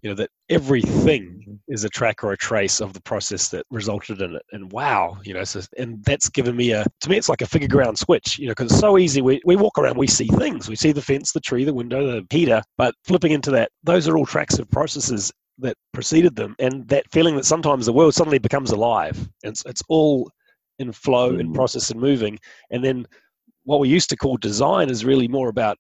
You 0.03 0.11
know 0.11 0.17
that 0.17 0.29
everything 0.51 1.59
is 1.67 1.85
a 1.85 1.89
track 1.89 2.23
or 2.23 2.33
a 2.33 2.37
trace 2.37 2.83
of 2.83 2.93
the 2.93 3.01
process 3.01 3.49
that 3.49 3.65
resulted 3.71 4.21
in 4.21 4.37
it. 4.37 4.43
And 4.53 4.71
wow, 4.71 5.17
you 5.25 5.33
know, 5.33 5.45
so, 5.45 5.63
and 5.79 6.05
that's 6.05 6.29
given 6.29 6.55
me 6.55 6.73
a 6.73 6.85
to 7.01 7.09
me 7.09 7.17
it's 7.17 7.31
like 7.31 7.41
a 7.41 7.47
figure 7.47 7.69
ground 7.69 7.99
switch. 7.99 8.39
You 8.39 8.49
know, 8.49 8.51
because 8.51 8.71
it's 8.71 8.81
so 8.81 8.99
easy. 8.99 9.23
We 9.23 9.41
we 9.47 9.57
walk 9.57 9.79
around, 9.79 9.97
we 9.97 10.07
see 10.07 10.27
things, 10.27 10.69
we 10.69 10.77
see 10.77 10.93
the 10.93 11.01
fence, 11.01 11.33
the 11.33 11.41
tree, 11.41 11.65
the 11.65 11.73
window, 11.73 12.07
the 12.07 12.27
heater, 12.29 12.63
but 12.77 12.95
flipping 13.05 13.33
into 13.33 13.51
that, 13.53 13.71
those 13.83 14.07
are 14.07 14.19
all 14.19 14.27
tracks 14.27 14.59
of 14.59 14.71
processes 14.71 15.33
that 15.59 15.77
preceded 15.93 16.37
them, 16.37 16.55
and 16.59 16.87
that 16.89 17.11
feeling 17.13 17.37
that 17.37 17.45
sometimes 17.45 17.87
the 17.87 17.93
world 17.93 18.15
suddenly 18.15 18.39
becomes 18.39 18.71
alive. 18.71 19.29
It's 19.43 19.63
it's 19.67 19.83
all 19.89 20.31
in 20.79 20.93
flow 20.93 21.33
mm. 21.33 21.41
and 21.41 21.55
process 21.55 21.91
and 21.91 22.01
moving, 22.01 22.39
and 22.71 22.85
then 22.85 23.07
what 23.65 23.81
we 23.81 23.89
used 23.89 24.11
to 24.11 24.17
call 24.17 24.37
design 24.37 24.91
is 24.91 25.05
really 25.05 25.29
more 25.29 25.49
about 25.49 25.79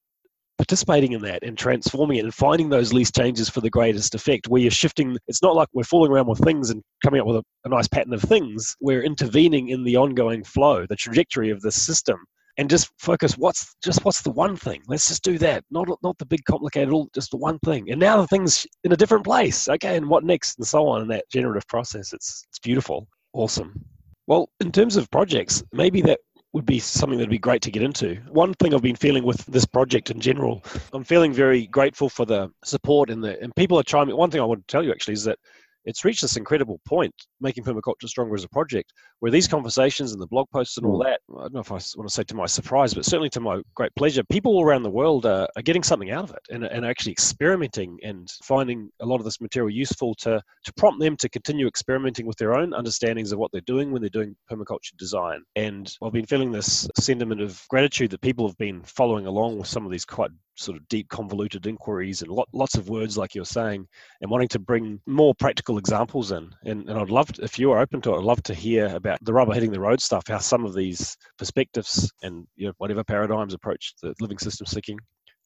participating 0.56 1.12
in 1.12 1.20
that 1.22 1.42
and 1.42 1.58
transforming 1.58 2.18
it 2.18 2.24
and 2.24 2.34
finding 2.34 2.68
those 2.68 2.92
least 2.92 3.14
changes 3.14 3.48
for 3.48 3.60
the 3.60 3.70
greatest 3.70 4.14
effect 4.14 4.46
where 4.46 4.62
you're 4.62 4.70
shifting 4.70 5.16
it's 5.26 5.42
not 5.42 5.56
like 5.56 5.68
we're 5.72 5.82
fooling 5.82 6.12
around 6.12 6.28
with 6.28 6.38
things 6.38 6.70
and 6.70 6.80
coming 7.02 7.20
up 7.20 7.26
with 7.26 7.36
a, 7.36 7.42
a, 7.64 7.68
nice 7.68 7.88
pattern 7.88 8.12
of 8.12 8.22
things 8.22 8.76
we're 8.80 9.02
intervening 9.02 9.68
in 9.70 9.82
the 9.82 9.96
ongoing 9.96 10.44
flow 10.44 10.86
the 10.88 10.94
trajectory 10.94 11.50
of 11.50 11.60
the 11.62 11.72
system 11.72 12.24
and 12.56 12.70
just 12.70 12.90
focus 12.98 13.36
what's 13.36 13.74
just 13.82 14.04
what's 14.04 14.22
the 14.22 14.30
one 14.30 14.56
thing. 14.56 14.82
Let's 14.86 15.08
just 15.08 15.24
do 15.24 15.38
that. 15.38 15.64
Not 15.70 15.88
not 16.02 16.18
the 16.18 16.26
big 16.26 16.44
complicated 16.44 16.92
all 16.92 17.08
just 17.14 17.30
the 17.30 17.36
one 17.36 17.58
thing. 17.60 17.90
And 17.90 18.00
now 18.00 18.20
the 18.20 18.26
thing's 18.26 18.66
in 18.84 18.92
a 18.92 18.96
different 18.96 19.24
place. 19.24 19.68
Okay 19.68 19.96
and 19.96 20.08
what 20.08 20.24
next? 20.24 20.58
And 20.58 20.66
so 20.66 20.86
on 20.86 21.02
in 21.02 21.08
that 21.08 21.28
generative 21.30 21.66
process. 21.66 22.12
It's 22.12 22.44
it's 22.48 22.58
beautiful. 22.58 23.08
Awesome. 23.32 23.84
Well 24.26 24.48
in 24.60 24.72
terms 24.72 24.96
of 24.96 25.10
projects 25.10 25.62
maybe 25.72 26.00
that 26.02 26.20
would 26.52 26.64
be 26.64 26.78
something 26.78 27.18
that'd 27.18 27.28
be 27.28 27.38
great 27.38 27.62
to 27.62 27.70
get 27.72 27.82
into. 27.82 28.14
One 28.28 28.54
thing 28.54 28.72
I've 28.72 28.80
been 28.80 28.94
feeling 28.94 29.24
with 29.24 29.44
this 29.46 29.66
project 29.66 30.12
in 30.12 30.20
general, 30.20 30.62
I'm 30.92 31.02
feeling 31.02 31.32
very 31.32 31.66
grateful 31.66 32.08
for 32.08 32.24
the 32.24 32.48
support 32.64 33.10
and 33.10 33.22
the 33.22 33.40
and 33.42 33.54
people 33.56 33.78
are 33.78 33.82
trying. 33.82 34.14
One 34.16 34.30
thing 34.30 34.40
I 34.40 34.44
want 34.44 34.66
to 34.66 34.72
tell 34.72 34.84
you 34.84 34.92
actually 34.92 35.14
is 35.14 35.24
that 35.24 35.38
it's 35.84 36.04
reached 36.04 36.22
this 36.22 36.36
incredible 36.36 36.80
point, 36.86 37.14
making 37.40 37.64
permaculture 37.64 38.08
stronger 38.08 38.34
as 38.34 38.44
a 38.44 38.48
project, 38.48 38.92
where 39.20 39.30
these 39.30 39.48
conversations 39.48 40.12
and 40.12 40.20
the 40.20 40.26
blog 40.26 40.48
posts 40.50 40.76
and 40.76 40.86
all 40.86 41.00
mm. 41.00 41.04
that, 41.04 41.20
I 41.36 41.42
don't 41.42 41.54
know 41.54 41.60
if 41.60 41.70
I 41.70 41.80
want 41.96 42.08
to 42.08 42.14
say 42.14 42.24
to 42.24 42.34
my 42.34 42.46
surprise, 42.46 42.94
but 42.94 43.04
certainly 43.04 43.30
to 43.30 43.40
my 43.40 43.60
great 43.74 43.94
pleasure, 43.96 44.22
people 44.24 44.52
all 44.52 44.64
around 44.64 44.82
the 44.82 44.90
world 44.90 45.26
are, 45.26 45.48
are 45.56 45.62
getting 45.62 45.82
something 45.82 46.10
out 46.10 46.24
of 46.24 46.30
it 46.30 46.42
and, 46.50 46.64
and 46.64 46.84
actually 46.84 47.12
experimenting 47.12 47.98
and 48.02 48.28
finding 48.42 48.90
a 49.00 49.06
lot 49.06 49.16
of 49.16 49.24
this 49.24 49.40
material 49.40 49.70
useful 49.70 50.14
to, 50.16 50.40
to 50.64 50.72
prompt 50.74 51.00
them 51.00 51.16
to 51.16 51.28
continue 51.28 51.66
experimenting 51.66 52.26
with 52.26 52.36
their 52.36 52.54
own 52.54 52.72
understandings 52.72 53.32
of 53.32 53.38
what 53.38 53.50
they're 53.52 53.60
doing 53.62 53.92
when 53.92 54.02
they're 54.02 54.08
doing 54.10 54.34
permaculture 54.50 54.96
design. 54.98 55.42
And 55.56 55.94
I've 56.02 56.12
been 56.12 56.26
feeling 56.26 56.52
this 56.52 56.88
sentiment 56.98 57.40
of 57.40 57.62
gratitude 57.68 58.10
that 58.10 58.20
people 58.20 58.46
have 58.46 58.58
been 58.58 58.82
following 58.82 59.26
along 59.26 59.58
with 59.58 59.68
some 59.68 59.84
of 59.84 59.92
these 59.92 60.04
quite 60.04 60.30
sort 60.56 60.76
of 60.76 60.86
deep, 60.88 61.08
convoluted 61.08 61.66
inquiries 61.66 62.22
and 62.22 62.30
lot, 62.30 62.48
lots 62.52 62.76
of 62.76 62.88
words, 62.88 63.18
like 63.18 63.34
you're 63.34 63.44
saying, 63.44 63.86
and 64.20 64.30
wanting 64.30 64.48
to 64.48 64.58
bring 64.58 65.00
more 65.06 65.34
practical 65.34 65.78
examples 65.78 66.32
in. 66.32 66.50
And, 66.64 66.88
and 66.88 66.98
I'd 66.98 67.10
love, 67.10 67.32
to, 67.32 67.42
if 67.42 67.58
you 67.58 67.72
are 67.72 67.80
open 67.80 68.00
to 68.02 68.14
it, 68.14 68.18
I'd 68.18 68.24
love 68.24 68.42
to 68.44 68.54
hear 68.54 68.86
about 68.94 69.18
the 69.24 69.32
rubber 69.32 69.52
hitting 69.52 69.72
the 69.72 69.80
road 69.80 70.00
stuff, 70.00 70.28
how 70.28 70.38
some 70.38 70.64
of 70.64 70.74
these 70.74 71.16
perspectives 71.38 72.12
and 72.22 72.46
you 72.56 72.66
know, 72.66 72.72
whatever 72.78 73.04
paradigms 73.04 73.54
approach 73.54 73.94
the 74.02 74.14
living 74.20 74.38
systems 74.38 74.72
thinking, 74.72 74.98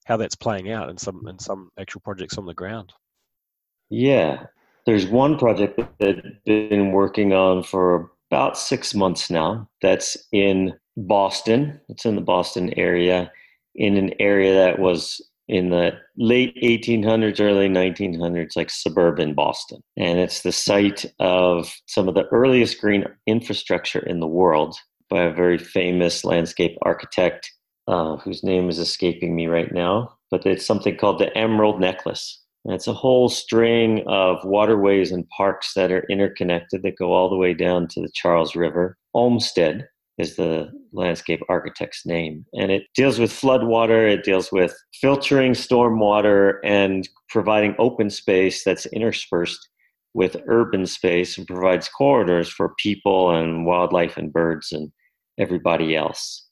how 0.04 0.16
that's 0.16 0.36
playing 0.36 0.70
out 0.70 0.88
in 0.88 0.96
some 0.96 1.26
in 1.28 1.38
some 1.38 1.70
actual 1.78 2.00
projects 2.00 2.38
on 2.38 2.46
the 2.46 2.54
ground. 2.54 2.92
Yeah, 3.90 4.46
there's 4.86 5.06
one 5.06 5.38
project 5.38 5.80
that 5.98 6.16
I've 6.16 6.44
been 6.44 6.92
working 6.92 7.32
on 7.32 7.62
for 7.62 8.10
about 8.30 8.58
six 8.58 8.94
months 8.94 9.30
now. 9.30 9.68
That's 9.80 10.16
in 10.32 10.74
Boston. 10.96 11.80
It's 11.88 12.04
in 12.04 12.14
the 12.14 12.22
Boston 12.22 12.72
area 12.78 13.30
in 13.78 13.96
an 13.96 14.12
area 14.20 14.52
that 14.52 14.78
was 14.78 15.22
in 15.46 15.70
the 15.70 15.92
late 16.18 16.54
1800s, 16.62 17.40
early 17.40 17.68
1900s, 17.68 18.54
like 18.54 18.68
suburban 18.68 19.32
Boston. 19.32 19.80
And 19.96 20.18
it's 20.18 20.42
the 20.42 20.52
site 20.52 21.06
of 21.20 21.72
some 21.86 22.06
of 22.06 22.14
the 22.14 22.26
earliest 22.26 22.80
green 22.80 23.06
infrastructure 23.26 24.00
in 24.00 24.20
the 24.20 24.26
world 24.26 24.76
by 25.08 25.22
a 25.22 25.32
very 25.32 25.56
famous 25.56 26.24
landscape 26.24 26.76
architect 26.82 27.50
uh, 27.86 28.16
whose 28.16 28.44
name 28.44 28.68
is 28.68 28.78
escaping 28.78 29.34
me 29.34 29.46
right 29.46 29.72
now. 29.72 30.12
But 30.30 30.44
it's 30.44 30.66
something 30.66 30.98
called 30.98 31.18
the 31.18 31.34
Emerald 31.36 31.80
Necklace. 31.80 32.42
And 32.66 32.74
it's 32.74 32.88
a 32.88 32.92
whole 32.92 33.30
string 33.30 34.04
of 34.06 34.44
waterways 34.44 35.12
and 35.12 35.26
parks 35.30 35.72
that 35.74 35.90
are 35.90 36.04
interconnected 36.10 36.82
that 36.82 36.98
go 36.98 37.14
all 37.14 37.30
the 37.30 37.36
way 37.36 37.54
down 37.54 37.88
to 37.88 38.02
the 38.02 38.10
Charles 38.12 38.54
River. 38.54 38.98
Olmsted 39.14 39.86
is 40.18 40.36
the 40.36 40.70
landscape 40.92 41.40
architect's 41.48 42.04
name. 42.04 42.44
And 42.54 42.70
it 42.72 42.84
deals 42.94 43.18
with 43.18 43.30
floodwater, 43.30 44.10
it 44.10 44.24
deals 44.24 44.50
with 44.50 44.74
filtering 45.00 45.52
stormwater 45.52 46.58
and 46.64 47.08
providing 47.28 47.74
open 47.78 48.10
space 48.10 48.64
that's 48.64 48.86
interspersed 48.86 49.68
with 50.14 50.36
urban 50.46 50.86
space 50.86 51.38
and 51.38 51.46
provides 51.46 51.88
corridors 51.88 52.48
for 52.48 52.74
people 52.78 53.30
and 53.30 53.64
wildlife 53.64 54.16
and 54.16 54.32
birds 54.32 54.72
and 54.72 54.90
everybody 55.38 55.94
else. 55.94 56.46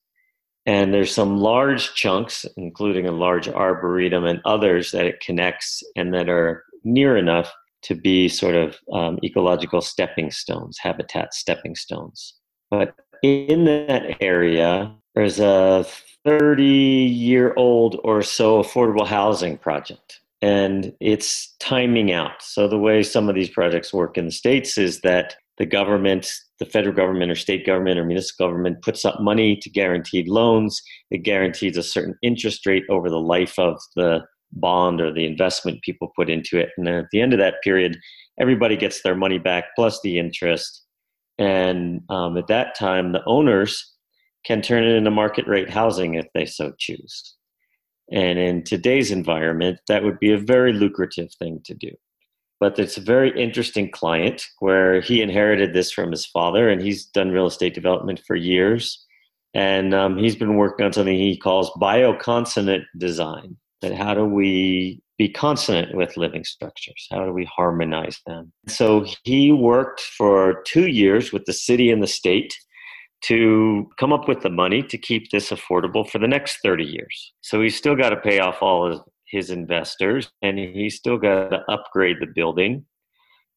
And 0.67 0.93
there's 0.93 1.15
some 1.15 1.39
large 1.39 1.95
chunks, 1.95 2.45
including 2.57 3.07
a 3.07 3.13
large 3.13 3.49
arboretum 3.49 4.25
and 4.25 4.41
others 4.45 4.91
that 4.91 5.07
it 5.07 5.21
connects 5.21 5.83
and 5.95 6.13
that 6.15 6.29
are 6.29 6.65
near 6.85 7.17
enough 7.17 7.53
to 7.83 7.95
be 7.95 8.29
sort 8.29 8.57
of 8.57 8.77
um, 8.93 9.19
ecological 9.23 9.81
stepping 9.81 10.31
stones, 10.31 10.77
habitat 10.81 11.35
stepping 11.35 11.77
stones. 11.77 12.35
But 12.71 12.95
in 13.27 13.65
that 13.65 14.17
area, 14.21 14.95
there's 15.15 15.41
a 15.41 15.87
30 16.25 16.65
year 16.65 17.55
old 17.57 18.01
or 18.05 18.23
so 18.23 18.63
affordable 18.63 19.07
housing 19.07 19.57
project 19.59 20.21
and 20.43 20.93
it's 21.01 21.55
timing 21.59 22.13
out. 22.13 22.43
So, 22.43 22.69
the 22.69 22.79
way 22.79 23.03
some 23.03 23.29
of 23.29 23.35
these 23.35 23.51
projects 23.51 23.93
work 23.93 24.19
in 24.19 24.27
the 24.27 24.31
States 24.31 24.79
is 24.79 25.01
that 25.01 25.37
the 25.59 25.67
government, 25.67 26.31
the 26.59 26.67
federal 26.67 26.95
government 26.95 27.31
or 27.31 27.35
state 27.35 27.65
government 27.65 27.99
or 27.99 28.05
municipal 28.05 28.47
government 28.47 28.83
puts 28.83 29.05
up 29.05 29.21
money 29.21 29.57
to 29.57 29.71
guaranteed 29.71 30.29
loans. 30.29 30.83
It 31.11 31.19
guarantees 31.19 31.77
a 31.77 31.83
certain 31.83 32.15
interest 32.23 32.67
rate 32.67 32.85
over 32.91 33.09
the 33.09 33.21
life 33.21 33.59
of 33.59 33.81
the 33.95 34.21
bond 34.53 35.01
or 35.01 35.13
the 35.13 35.27
investment 35.27 35.83
people 35.83 36.13
put 36.15 36.31
into 36.31 36.59
it. 36.59 36.71
And 36.77 36.87
then 36.87 36.95
at 36.95 37.07
the 37.11 37.21
end 37.21 37.33
of 37.33 37.39
that 37.39 37.63
period, 37.63 37.99
everybody 38.39 38.77
gets 38.77 39.03
their 39.03 39.17
money 39.17 39.39
back 39.39 39.65
plus 39.75 40.01
the 40.03 40.19
interest. 40.19 40.83
And 41.39 42.03
um, 42.09 42.37
at 42.37 42.47
that 42.49 42.75
time, 42.75 43.13
the 43.13 43.23
owners 43.27 43.93
can 44.45 44.63
turn 44.63 44.85
it 44.85 44.95
into 44.95 45.11
market 45.11 45.47
rate 45.47 45.69
housing 45.69 46.15
if 46.15 46.27
they 46.35 46.47
so 46.47 46.73
choose. 46.79 47.35
And 48.13 48.39
in 48.39 48.63
today's 48.63 49.11
environment, 49.11 49.81
that 49.89 50.05
would 50.05 50.21
be 50.21 50.33
a 50.33 50.39
very 50.39 50.73
lucrative 50.73 51.31
thing 51.39 51.61
to 51.65 51.75
do. 51.75 51.91
But 52.61 52.79
it's 52.79 52.97
a 52.97 53.03
very 53.03 53.39
interesting 53.39 53.91
client 53.91 54.47
where 54.61 55.01
he 55.01 55.21
inherited 55.21 55.75
this 55.75 55.91
from 55.91 56.11
his 56.11 56.25
father, 56.25 56.71
and 56.71 56.81
he's 56.81 57.05
done 57.05 57.33
real 57.33 57.47
estate 57.47 57.75
development 57.75 58.23
for 58.27 58.37
years. 58.37 59.05
And 59.53 59.93
um, 59.95 60.17
he's 60.17 60.37
been 60.37 60.57
working 60.57 60.87
on 60.87 60.93
something 60.93 61.17
he 61.17 61.37
calls 61.37 61.71
bioconsonant 61.81 62.85
design. 62.97 63.57
That 63.83 63.93
how 63.93 64.15
do 64.15 64.25
we 64.25 65.03
be 65.19 65.29
consonant 65.29 65.97
with 65.97 66.17
living 66.17 66.45
structures? 66.45 67.07
How 67.11 67.25
do 67.25 67.33
we 67.33 67.45
harmonize 67.45 68.21
them? 68.27 68.53
So 68.69 69.07
he 69.25 69.53
worked 69.53 70.01
for 70.01 70.63
two 70.67 70.89
years 70.89 71.33
with 71.33 71.45
the 71.45 71.53
city 71.53 71.91
and 71.91 72.03
the 72.03 72.07
state 72.07 72.55
to 73.23 73.89
come 73.99 74.13
up 74.13 74.29
with 74.29 74.43
the 74.43 74.51
money 74.51 74.83
to 74.83 74.99
keep 74.99 75.31
this 75.31 75.51
affordable 75.51 76.09
for 76.09 76.19
the 76.19 76.29
next 76.29 76.59
30 76.63 76.85
years. 76.85 77.33
So 77.41 77.63
he's 77.63 77.77
still 77.77 77.97
got 77.97 78.11
to 78.11 78.17
pay 78.17 78.41
off 78.41 78.63
all 78.63 78.91
his, 78.91 79.01
his 79.27 79.51
investors 79.51 80.31
and 80.43 80.59
he's 80.59 80.97
still 80.97 81.19
got 81.19 81.49
to 81.49 81.65
upgrade 81.69 82.19
the 82.21 82.27
building. 82.27 82.85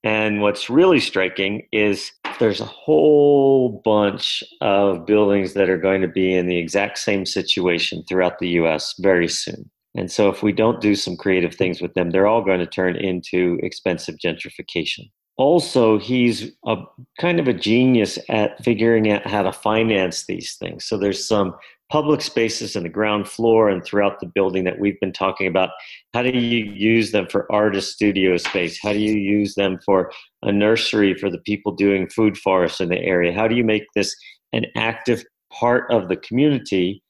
And 0.04 0.42
what's 0.42 0.70
really 0.70 1.02
striking 1.02 1.68
is 1.74 2.12
there's 2.40 2.62
a 2.62 2.66
whole 2.66 3.82
bunch 3.84 4.44
of 4.62 5.06
buildings 5.06 5.54
that 5.56 5.70
are 5.70 5.78
going 5.78 6.02
to 6.02 6.08
be 6.08 6.34
in 6.34 6.48
the 6.48 6.58
exact 6.58 7.00
same 7.00 7.26
situation 7.26 8.04
throughout 8.08 8.40
the 8.40 8.50
US 8.62 8.96
very 9.00 9.28
soon. 9.28 9.70
And 9.96 10.12
so, 10.12 10.30
if 10.30 10.44
we 10.44 10.52
don't 10.52 10.82
do 10.82 10.96
some 10.96 11.18
creative 11.18 11.56
things 11.56 11.82
with 11.82 11.94
them, 11.94 12.12
they're 12.12 12.28
all 12.28 12.44
going 12.44 12.60
to 12.60 12.68
turn 12.68 12.96
into 12.96 13.60
expensive 13.64 14.16
gentrification. 14.24 15.10
Also, 15.38 15.98
he's 15.98 16.52
a 16.68 16.78
kind 17.20 17.40
of 17.40 17.48
a 17.48 17.54
genius 17.54 18.20
at 18.30 18.64
figuring 18.64 19.12
out 19.12 19.26
how 19.26 19.42
to 19.42 19.52
finance 19.52 20.26
these 20.26 20.56
things. 20.56 20.86
So, 20.86 20.98
there's 20.98 21.28
some 21.28 21.56
public 21.92 22.22
spaces 22.22 22.76
in 22.76 22.84
the 22.84 22.90
ground 22.90 23.28
floor 23.28 23.68
and 23.70 23.84
throughout 23.84 24.20
the 24.20 24.28
building 24.28 24.64
that 24.64 24.80
we've 24.80 25.00
been 25.00 25.12
talking 25.12 25.48
about. 25.48 25.72
How 26.14 26.22
do 26.22 26.30
you 26.30 26.72
use 26.72 27.12
them 27.12 27.28
for 27.28 27.52
artist 27.52 27.94
studio 27.94 28.38
space? 28.38 28.80
How 28.82 28.94
do 28.94 29.00
you 29.00 29.14
use 29.14 29.56
them 29.56 29.80
for 29.84 30.12
a 30.44 30.52
nursery 30.52 31.16
for 31.16 31.30
the 31.30 31.40
people 31.40 31.72
doing 31.72 32.08
food 32.08 32.38
forests 32.38 32.80
in 32.80 32.90
the 32.90 33.00
area? 33.00 33.34
How 33.34 33.48
do 33.48 33.56
you 33.56 33.64
make 33.64 33.86
this 33.96 34.16
an 34.54 34.66
active 34.76 35.24
part 35.52 35.92
of 35.92 36.10
the 36.10 36.18
community? 36.18 37.02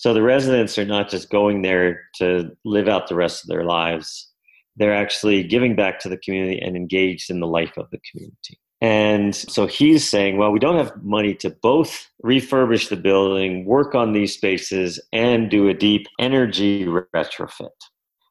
So 0.00 0.14
the 0.14 0.22
residents 0.22 0.78
are 0.78 0.86
not 0.86 1.10
just 1.10 1.28
going 1.28 1.60
there 1.60 2.00
to 2.14 2.56
live 2.64 2.88
out 2.88 3.08
the 3.08 3.14
rest 3.14 3.44
of 3.44 3.48
their 3.48 3.64
lives. 3.64 4.30
They're 4.76 4.94
actually 4.94 5.42
giving 5.42 5.76
back 5.76 5.98
to 6.00 6.08
the 6.08 6.16
community 6.16 6.58
and 6.58 6.74
engaged 6.74 7.28
in 7.28 7.38
the 7.38 7.46
life 7.46 7.76
of 7.76 7.90
the 7.90 8.00
community. 8.10 8.58
And 8.80 9.36
so 9.36 9.66
he's 9.66 10.08
saying, 10.08 10.38
well, 10.38 10.52
we 10.52 10.58
don't 10.58 10.78
have 10.78 10.96
money 11.02 11.34
to 11.34 11.50
both 11.50 12.08
refurbish 12.24 12.88
the 12.88 12.96
building, 12.96 13.66
work 13.66 13.94
on 13.94 14.14
these 14.14 14.32
spaces, 14.32 14.98
and 15.12 15.50
do 15.50 15.68
a 15.68 15.74
deep 15.74 16.06
energy 16.18 16.86
retrofit. 16.86 17.68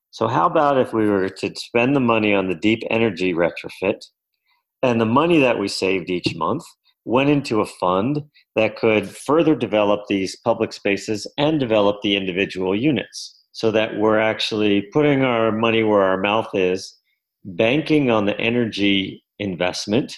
So, 0.10 0.28
how 0.28 0.48
about 0.48 0.80
if 0.80 0.92
we 0.92 1.08
were 1.08 1.30
to 1.30 1.56
spend 1.56 1.96
the 1.96 2.00
money 2.00 2.34
on 2.34 2.50
the 2.50 2.56
deep 2.56 2.82
energy 2.90 3.32
retrofit 3.32 4.04
and 4.82 5.00
the 5.00 5.06
money 5.06 5.40
that 5.42 5.60
we 5.60 5.68
saved 5.68 6.10
each 6.10 6.34
month 6.36 6.64
went 7.10 7.30
into 7.30 7.60
a 7.60 7.66
fund 7.66 8.24
that 8.56 8.78
could 8.78 9.10
further 9.10 9.56
develop 9.56 10.02
these 10.08 10.36
public 10.36 10.72
spaces 10.72 11.26
and 11.40 11.60
develop 11.60 11.98
the 12.04 12.16
individual 12.16 12.76
units 12.76 13.36
so 13.52 13.72
that 13.72 13.98
we're 13.98 14.20
actually 14.20 14.84
putting 14.94 15.24
our 15.24 15.52
money 15.52 15.84
where 15.84 16.04
our 16.04 16.20
mouth 16.22 16.50
is, 16.54 16.96
banking 17.44 18.12
on 18.12 18.26
the 18.26 18.40
energy 18.40 19.24
investment 19.40 20.16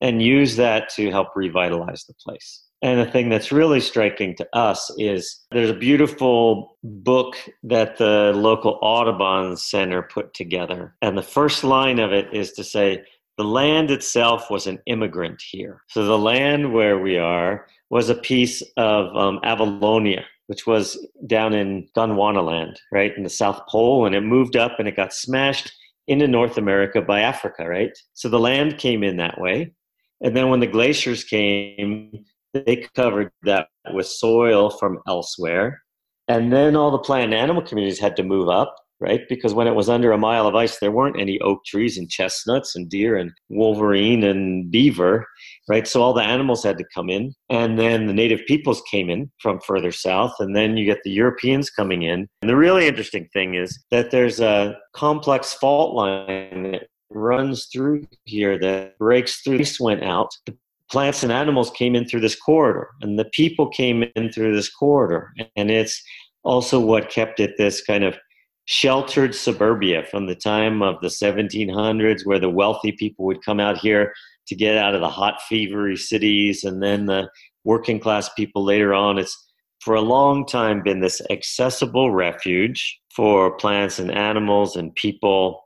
and 0.00 0.22
use 0.22 0.56
that 0.56 0.88
to 0.88 1.10
help 1.10 1.28
revitalize 1.36 2.04
the 2.06 2.14
place. 2.24 2.64
And 2.80 2.98
the 2.98 3.10
thing 3.12 3.28
that's 3.28 3.52
really 3.52 3.80
striking 3.80 4.34
to 4.36 4.48
us 4.56 4.90
is 4.98 5.38
there's 5.52 5.70
a 5.70 5.74
beautiful 5.74 6.78
book 6.82 7.36
that 7.62 7.98
the 7.98 8.32
local 8.34 8.78
Audubon 8.80 9.56
Center 9.56 10.02
put 10.02 10.32
together. 10.32 10.96
And 11.02 11.16
the 11.16 11.22
first 11.22 11.62
line 11.62 11.98
of 11.98 12.12
it 12.12 12.26
is 12.32 12.52
to 12.52 12.64
say, 12.64 13.04
the 13.38 13.44
land 13.44 13.90
itself 13.90 14.50
was 14.50 14.66
an 14.66 14.78
immigrant 14.86 15.42
here. 15.50 15.82
So 15.88 16.04
the 16.04 16.18
land 16.18 16.72
where 16.72 16.98
we 16.98 17.16
are 17.16 17.66
was 17.90 18.08
a 18.08 18.14
piece 18.14 18.62
of 18.76 19.14
um, 19.16 19.40
Avalonia, 19.44 20.24
which 20.46 20.66
was 20.66 20.98
down 21.26 21.54
in 21.54 21.88
Gondwanaland, 21.96 22.76
right, 22.90 23.16
in 23.16 23.22
the 23.22 23.30
South 23.30 23.66
Pole. 23.68 24.06
And 24.06 24.14
it 24.14 24.20
moved 24.22 24.56
up 24.56 24.78
and 24.78 24.86
it 24.86 24.96
got 24.96 25.14
smashed 25.14 25.72
into 26.08 26.26
North 26.28 26.58
America 26.58 27.00
by 27.00 27.20
Africa, 27.20 27.66
right? 27.66 27.96
So 28.12 28.28
the 28.28 28.40
land 28.40 28.78
came 28.78 29.02
in 29.02 29.16
that 29.18 29.40
way. 29.40 29.72
And 30.20 30.36
then 30.36 30.48
when 30.48 30.60
the 30.60 30.66
glaciers 30.66 31.24
came, 31.24 32.24
they 32.54 32.86
covered 32.94 33.30
that 33.42 33.68
with 33.92 34.06
soil 34.06 34.70
from 34.70 34.98
elsewhere. 35.08 35.82
And 36.28 36.52
then 36.52 36.76
all 36.76 36.90
the 36.90 36.98
plant 36.98 37.32
and 37.32 37.34
animal 37.34 37.62
communities 37.62 37.98
had 37.98 38.16
to 38.16 38.22
move 38.22 38.48
up, 38.48 38.76
right? 39.02 39.22
Because 39.28 39.52
when 39.52 39.66
it 39.66 39.74
was 39.74 39.88
under 39.88 40.12
a 40.12 40.18
mile 40.18 40.46
of 40.46 40.54
ice, 40.54 40.78
there 40.78 40.92
weren't 40.92 41.20
any 41.20 41.40
oak 41.40 41.64
trees 41.66 41.98
and 41.98 42.08
chestnuts 42.08 42.76
and 42.76 42.88
deer 42.88 43.16
and 43.16 43.32
wolverine 43.48 44.22
and 44.22 44.70
beaver, 44.70 45.26
right? 45.68 45.86
So 45.86 46.00
all 46.00 46.14
the 46.14 46.22
animals 46.22 46.62
had 46.62 46.78
to 46.78 46.84
come 46.94 47.10
in. 47.10 47.34
And 47.50 47.78
then 47.78 48.06
the 48.06 48.14
native 48.14 48.40
peoples 48.46 48.80
came 48.90 49.10
in 49.10 49.30
from 49.40 49.60
further 49.66 49.90
south. 49.90 50.34
And 50.38 50.54
then 50.54 50.76
you 50.76 50.86
get 50.86 51.02
the 51.02 51.10
Europeans 51.10 51.68
coming 51.68 52.02
in. 52.02 52.28
And 52.40 52.48
the 52.48 52.56
really 52.56 52.86
interesting 52.86 53.28
thing 53.32 53.54
is 53.54 53.82
that 53.90 54.12
there's 54.12 54.40
a 54.40 54.76
complex 54.94 55.52
fault 55.52 55.94
line 55.94 56.70
that 56.70 56.86
runs 57.10 57.66
through 57.66 58.06
here 58.24 58.58
that 58.60 58.96
breaks 58.98 59.42
through. 59.42 59.58
Ice 59.58 59.80
went 59.80 60.04
out. 60.04 60.30
The 60.46 60.56
plants 60.90 61.22
and 61.22 61.32
animals 61.32 61.70
came 61.70 61.96
in 61.96 62.06
through 62.06 62.20
this 62.20 62.36
corridor, 62.36 62.88
and 63.00 63.18
the 63.18 63.24
people 63.24 63.68
came 63.68 64.04
in 64.14 64.30
through 64.30 64.54
this 64.54 64.70
corridor. 64.70 65.32
And 65.56 65.70
it's 65.70 66.02
also 66.44 66.78
what 66.80 67.10
kept 67.10 67.40
it 67.40 67.52
this 67.56 67.82
kind 67.82 68.04
of 68.04 68.16
sheltered 68.66 69.34
suburbia 69.34 70.04
from 70.10 70.26
the 70.26 70.34
time 70.34 70.82
of 70.82 71.00
the 71.00 71.08
1700s, 71.08 72.24
where 72.24 72.38
the 72.38 72.50
wealthy 72.50 72.92
people 72.92 73.24
would 73.24 73.44
come 73.44 73.60
out 73.60 73.78
here 73.78 74.12
to 74.46 74.54
get 74.54 74.76
out 74.76 74.94
of 74.94 75.00
the 75.00 75.08
hot, 75.08 75.40
fevery 75.50 75.96
cities, 75.98 76.64
and 76.64 76.82
then 76.82 77.06
the 77.06 77.28
working 77.64 77.98
class 77.98 78.28
people 78.34 78.64
later 78.64 78.94
on. 78.94 79.18
It's 79.18 79.36
for 79.80 79.94
a 79.94 80.00
long 80.00 80.46
time 80.46 80.82
been 80.82 81.00
this 81.00 81.20
accessible 81.30 82.12
refuge 82.12 83.00
for 83.14 83.56
plants 83.56 83.98
and 83.98 84.10
animals 84.10 84.76
and 84.76 84.94
people 84.94 85.62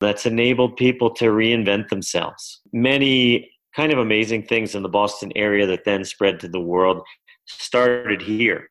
that's 0.00 0.26
enabled 0.26 0.76
people 0.76 1.10
to 1.14 1.26
reinvent 1.26 1.88
themselves. 1.88 2.60
Many 2.72 3.50
kind 3.74 3.92
of 3.92 3.98
amazing 3.98 4.44
things 4.44 4.74
in 4.74 4.82
the 4.82 4.88
Boston 4.88 5.32
area 5.34 5.66
that 5.66 5.84
then 5.84 6.04
spread 6.04 6.40
to 6.40 6.48
the 6.48 6.60
world 6.60 7.02
started 7.46 8.20
here. 8.20 8.68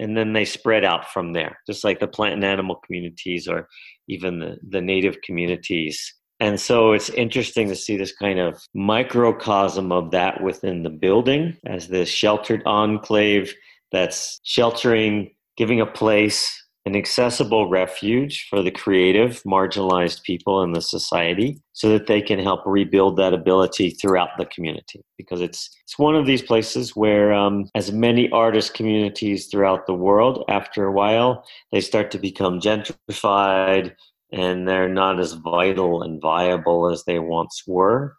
And 0.00 0.16
then 0.16 0.32
they 0.32 0.44
spread 0.44 0.84
out 0.84 1.12
from 1.12 1.34
there, 1.34 1.58
just 1.66 1.84
like 1.84 2.00
the 2.00 2.08
plant 2.08 2.34
and 2.34 2.44
animal 2.44 2.76
communities 2.84 3.46
or 3.46 3.68
even 4.08 4.40
the, 4.40 4.56
the 4.68 4.80
native 4.80 5.20
communities. 5.22 6.14
And 6.40 6.58
so 6.58 6.92
it's 6.92 7.10
interesting 7.10 7.68
to 7.68 7.76
see 7.76 7.98
this 7.98 8.14
kind 8.14 8.40
of 8.40 8.60
microcosm 8.74 9.92
of 9.92 10.10
that 10.12 10.42
within 10.42 10.82
the 10.82 10.90
building 10.90 11.56
as 11.66 11.88
this 11.88 12.08
sheltered 12.08 12.62
enclave 12.64 13.54
that's 13.92 14.40
sheltering, 14.42 15.30
giving 15.58 15.82
a 15.82 15.86
place 15.86 16.59
an 16.86 16.96
accessible 16.96 17.68
refuge 17.68 18.46
for 18.48 18.62
the 18.62 18.70
creative, 18.70 19.42
marginalized 19.42 20.22
people 20.22 20.62
in 20.62 20.72
the 20.72 20.80
society 20.80 21.60
so 21.74 21.90
that 21.90 22.06
they 22.06 22.22
can 22.22 22.38
help 22.38 22.60
rebuild 22.64 23.18
that 23.18 23.34
ability 23.34 23.90
throughout 23.90 24.30
the 24.38 24.46
community. 24.46 25.02
Because 25.18 25.42
it's, 25.42 25.70
it's 25.84 25.98
one 25.98 26.16
of 26.16 26.26
these 26.26 26.40
places 26.40 26.96
where, 26.96 27.34
um, 27.34 27.68
as 27.74 27.92
many 27.92 28.30
artist 28.30 28.72
communities 28.72 29.48
throughout 29.48 29.86
the 29.86 29.94
world, 29.94 30.42
after 30.48 30.84
a 30.84 30.92
while, 30.92 31.44
they 31.70 31.82
start 31.82 32.10
to 32.12 32.18
become 32.18 32.60
gentrified 32.60 33.94
and 34.32 34.66
they're 34.66 34.88
not 34.88 35.20
as 35.20 35.32
vital 35.32 36.02
and 36.02 36.20
viable 36.22 36.90
as 36.90 37.04
they 37.04 37.18
once 37.18 37.64
were. 37.66 38.16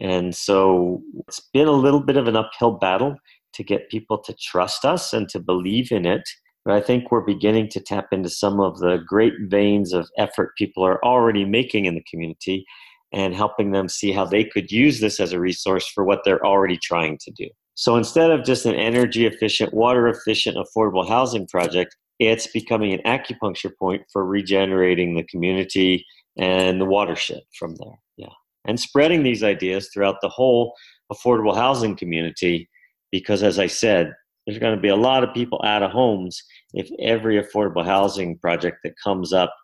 And 0.00 0.34
so 0.34 1.02
it's 1.28 1.40
been 1.52 1.68
a 1.68 1.72
little 1.72 2.00
bit 2.00 2.16
of 2.16 2.26
an 2.26 2.34
uphill 2.34 2.72
battle 2.72 3.16
to 3.52 3.62
get 3.62 3.90
people 3.90 4.18
to 4.18 4.34
trust 4.34 4.84
us 4.84 5.12
and 5.12 5.28
to 5.28 5.38
believe 5.38 5.92
in 5.92 6.06
it 6.06 6.28
but 6.64 6.74
I 6.74 6.80
think 6.80 7.10
we're 7.10 7.20
beginning 7.20 7.68
to 7.70 7.80
tap 7.80 8.08
into 8.12 8.28
some 8.28 8.60
of 8.60 8.78
the 8.78 8.98
great 9.06 9.34
veins 9.42 9.92
of 9.92 10.08
effort 10.18 10.56
people 10.56 10.84
are 10.84 11.04
already 11.04 11.44
making 11.44 11.86
in 11.86 11.94
the 11.94 12.04
community 12.08 12.64
and 13.12 13.34
helping 13.34 13.72
them 13.72 13.88
see 13.88 14.12
how 14.12 14.24
they 14.24 14.44
could 14.44 14.70
use 14.70 15.00
this 15.00 15.20
as 15.20 15.32
a 15.32 15.40
resource 15.40 15.86
for 15.86 16.04
what 16.04 16.20
they're 16.24 16.44
already 16.44 16.78
trying 16.78 17.18
to 17.18 17.30
do. 17.32 17.48
So 17.74 17.96
instead 17.96 18.30
of 18.30 18.44
just 18.44 18.64
an 18.64 18.74
energy 18.74 19.26
efficient, 19.26 19.74
water 19.74 20.08
efficient, 20.08 20.56
affordable 20.56 21.06
housing 21.06 21.46
project, 21.48 21.96
it's 22.18 22.46
becoming 22.46 22.92
an 22.92 23.00
acupuncture 23.04 23.72
point 23.78 24.02
for 24.12 24.24
regenerating 24.24 25.14
the 25.14 25.24
community 25.24 26.06
and 26.36 26.80
the 26.80 26.84
watershed 26.84 27.42
from 27.58 27.74
there. 27.76 27.98
Yeah. 28.16 28.32
And 28.66 28.78
spreading 28.78 29.22
these 29.22 29.42
ideas 29.42 29.90
throughout 29.92 30.16
the 30.22 30.28
whole 30.28 30.74
affordable 31.12 31.54
housing 31.54 31.96
community 31.96 32.68
because 33.10 33.42
as 33.42 33.58
I 33.58 33.66
said, 33.66 34.14
there's 34.46 34.58
going 34.58 34.74
to 34.74 34.80
be 34.80 34.88
a 34.88 34.96
lot 34.96 35.24
of 35.24 35.34
people 35.34 35.60
out 35.64 35.82
of 35.82 35.90
homes 35.90 36.42
if 36.74 36.90
every 36.98 37.40
affordable 37.40 37.84
housing 37.84 38.38
project 38.38 38.78
that 38.84 38.94
comes 39.02 39.32
up 39.32 39.54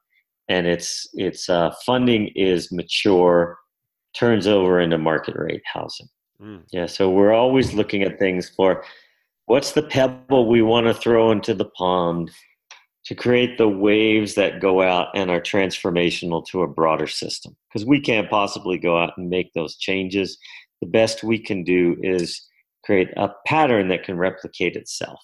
and 0.48 0.66
its 0.66 1.08
its 1.14 1.48
uh, 1.48 1.72
funding 1.84 2.28
is 2.34 2.72
mature 2.72 3.58
turns 4.14 4.46
over 4.46 4.80
into 4.80 4.98
market 4.98 5.36
rate 5.36 5.62
housing. 5.64 6.08
Mm. 6.40 6.62
Yeah, 6.72 6.86
so 6.86 7.10
we're 7.10 7.32
always 7.32 7.74
looking 7.74 8.02
at 8.02 8.18
things 8.18 8.48
for 8.48 8.84
what's 9.46 9.72
the 9.72 9.82
pebble 9.82 10.48
we 10.48 10.62
want 10.62 10.86
to 10.86 10.94
throw 10.94 11.30
into 11.30 11.54
the 11.54 11.66
pond 11.66 12.30
to 13.04 13.14
create 13.14 13.58
the 13.58 13.68
waves 13.68 14.34
that 14.34 14.60
go 14.60 14.82
out 14.82 15.08
and 15.14 15.30
are 15.30 15.40
transformational 15.40 16.46
to 16.46 16.62
a 16.62 16.68
broader 16.68 17.06
system 17.06 17.56
because 17.68 17.86
we 17.86 18.00
can't 18.00 18.30
possibly 18.30 18.78
go 18.78 18.98
out 18.98 19.12
and 19.16 19.30
make 19.30 19.52
those 19.54 19.76
changes. 19.76 20.38
The 20.80 20.88
best 20.88 21.24
we 21.24 21.38
can 21.38 21.64
do 21.64 21.96
is 22.02 22.47
create 22.88 23.10
a 23.18 23.28
pattern 23.44 23.86
that 23.88 24.02
can 24.02 24.16
replicate 24.16 24.74
itself 24.74 25.20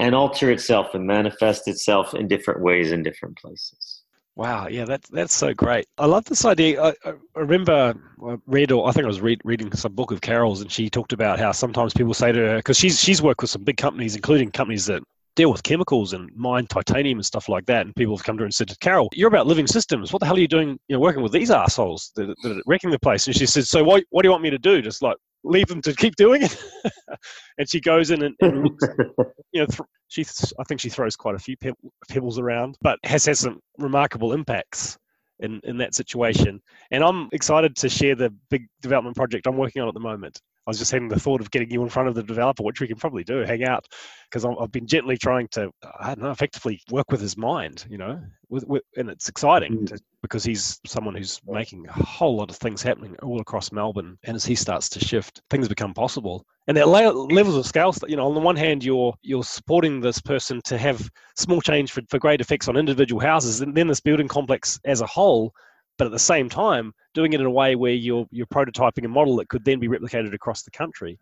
and 0.00 0.14
alter 0.14 0.50
itself 0.50 0.94
and 0.94 1.06
manifest 1.06 1.68
itself 1.68 2.14
in 2.14 2.26
different 2.26 2.62
ways 2.62 2.92
in 2.92 3.02
different 3.02 3.36
places. 3.36 4.04
Wow, 4.36 4.68
yeah, 4.68 4.86
that's 4.86 5.10
that's 5.10 5.34
so 5.34 5.52
great. 5.52 5.86
I 5.98 6.06
love 6.06 6.24
this 6.24 6.46
idea. 6.46 6.82
I, 6.82 6.94
I 7.04 7.12
remember 7.36 7.94
I 8.26 8.36
read, 8.46 8.72
or 8.72 8.88
I 8.88 8.92
think 8.92 9.04
I 9.04 9.06
was 9.08 9.20
read, 9.20 9.42
reading 9.44 9.70
some 9.76 9.92
book 9.92 10.12
of 10.12 10.22
Carol's, 10.22 10.62
and 10.62 10.72
she 10.72 10.88
talked 10.88 11.12
about 11.12 11.38
how 11.38 11.52
sometimes 11.52 11.92
people 11.92 12.14
say 12.14 12.32
to 12.32 12.38
her, 12.38 12.56
because 12.56 12.78
she's 12.78 12.98
she's 12.98 13.20
worked 13.20 13.42
with 13.42 13.50
some 13.50 13.64
big 13.64 13.76
companies, 13.76 14.16
including 14.16 14.50
companies 14.50 14.86
that 14.86 15.02
deal 15.36 15.52
with 15.52 15.62
chemicals 15.62 16.14
and 16.14 16.30
mine 16.34 16.66
titanium 16.66 17.18
and 17.18 17.26
stuff 17.26 17.48
like 17.48 17.66
that. 17.66 17.84
And 17.84 17.94
people 17.94 18.16
have 18.16 18.24
come 18.24 18.36
to 18.38 18.42
her 18.42 18.46
and 18.46 18.54
said, 18.54 18.72
Carol, 18.80 19.08
you're 19.12 19.28
about 19.28 19.46
living 19.46 19.66
systems. 19.66 20.12
What 20.12 20.20
the 20.20 20.26
hell 20.26 20.36
are 20.36 20.40
you 20.40 20.48
doing, 20.48 20.78
you 20.88 20.96
know, 20.96 21.00
working 21.00 21.22
with 21.22 21.32
these 21.32 21.50
assholes 21.50 22.12
that, 22.16 22.34
that 22.42 22.56
are 22.56 22.62
wrecking 22.66 22.90
the 22.90 22.98
place? 22.98 23.26
And 23.26 23.36
she 23.36 23.46
said, 23.46 23.66
so 23.66 23.84
what, 23.84 24.04
what 24.10 24.22
do 24.22 24.28
you 24.28 24.30
want 24.30 24.42
me 24.42 24.50
to 24.50 24.58
do? 24.58 24.80
Just 24.80 25.02
like 25.02 25.16
leave 25.44 25.66
them 25.66 25.82
to 25.82 25.94
keep 25.94 26.16
doing 26.16 26.42
it. 26.42 26.56
and 27.58 27.68
she 27.68 27.80
goes 27.80 28.10
in 28.10 28.22
and, 28.22 28.34
and 28.40 28.68
you 29.52 29.60
know, 29.60 29.66
th- 29.66 29.80
she 30.08 30.24
I 30.58 30.64
think 30.64 30.80
she 30.80 30.88
throws 30.88 31.16
quite 31.16 31.34
a 31.34 31.38
few 31.38 31.56
pe- 31.56 31.72
pebbles 32.08 32.38
around, 32.38 32.76
but 32.80 32.98
has 33.04 33.26
had 33.26 33.36
some 33.36 33.60
remarkable 33.78 34.32
impacts 34.32 34.98
in 35.40 35.60
in 35.64 35.76
that 35.78 35.94
situation. 35.94 36.60
And 36.90 37.04
I'm 37.04 37.28
excited 37.32 37.76
to 37.76 37.88
share 37.88 38.14
the 38.14 38.34
big 38.50 38.66
development 38.80 39.16
project 39.16 39.46
I'm 39.46 39.56
working 39.56 39.82
on 39.82 39.88
at 39.88 39.94
the 39.94 40.00
moment. 40.00 40.40
I 40.66 40.70
was 40.70 40.78
just 40.78 40.92
having 40.92 41.08
the 41.08 41.20
thought 41.20 41.40
of 41.40 41.50
getting 41.50 41.70
you 41.70 41.82
in 41.82 41.90
front 41.90 42.08
of 42.08 42.14
the 42.14 42.22
developer, 42.22 42.62
which 42.62 42.80
we 42.80 42.86
can 42.86 42.96
probably 42.96 43.22
do, 43.22 43.40
hang 43.40 43.64
out, 43.64 43.86
because 44.30 44.44
I've 44.46 44.72
been 44.72 44.86
gently 44.86 45.18
trying 45.18 45.48
to, 45.48 45.70
I 46.00 46.08
don't 46.14 46.22
know, 46.22 46.30
effectively 46.30 46.80
work 46.90 47.10
with 47.10 47.20
his 47.20 47.36
mind, 47.36 47.84
you 47.90 47.98
know, 47.98 48.18
with, 48.48 48.66
with, 48.66 48.82
and 48.96 49.10
it's 49.10 49.28
exciting 49.28 49.80
mm. 49.80 49.86
to, 49.88 49.98
because 50.22 50.42
he's 50.42 50.80
someone 50.86 51.14
who's 51.14 51.38
making 51.46 51.86
a 51.86 51.92
whole 51.92 52.36
lot 52.36 52.50
of 52.50 52.56
things 52.56 52.82
happening 52.82 53.14
all 53.22 53.40
across 53.40 53.72
Melbourne. 53.72 54.16
And 54.24 54.34
as 54.34 54.46
he 54.46 54.54
starts 54.54 54.88
to 54.90 55.00
shift, 55.00 55.42
things 55.50 55.68
become 55.68 55.92
possible. 55.92 56.46
And 56.66 56.74
there 56.74 56.84
are 56.84 57.12
levels 57.12 57.56
of 57.56 57.66
scale, 57.66 57.94
you 58.06 58.16
know, 58.16 58.26
on 58.26 58.34
the 58.34 58.40
one 58.40 58.56
hand, 58.56 58.82
you're 58.82 59.12
you're 59.20 59.44
supporting 59.44 60.00
this 60.00 60.18
person 60.18 60.62
to 60.64 60.78
have 60.78 61.10
small 61.36 61.60
change 61.60 61.92
for, 61.92 62.00
for 62.08 62.18
great 62.18 62.40
effects 62.40 62.68
on 62.68 62.78
individual 62.78 63.20
houses, 63.20 63.60
and 63.60 63.74
then 63.74 63.86
this 63.86 64.00
building 64.00 64.28
complex 64.28 64.80
as 64.86 65.02
a 65.02 65.06
whole. 65.06 65.52
But 65.98 66.06
at 66.06 66.12
the 66.12 66.18
same 66.18 66.48
time, 66.48 66.94
doing 67.14 67.32
it 67.32 67.40
in 67.40 67.46
a 67.46 67.50
way 67.50 67.76
where 67.76 67.92
you're 67.92 68.26
you're 68.30 68.46
prototyping 68.46 69.04
a 69.04 69.08
model 69.08 69.36
that 69.36 69.48
could 69.48 69.64
then 69.64 69.80
be 69.80 69.88
replicated 69.88 70.34
across 70.34 70.62
the 70.62 70.70
country, 70.70 71.18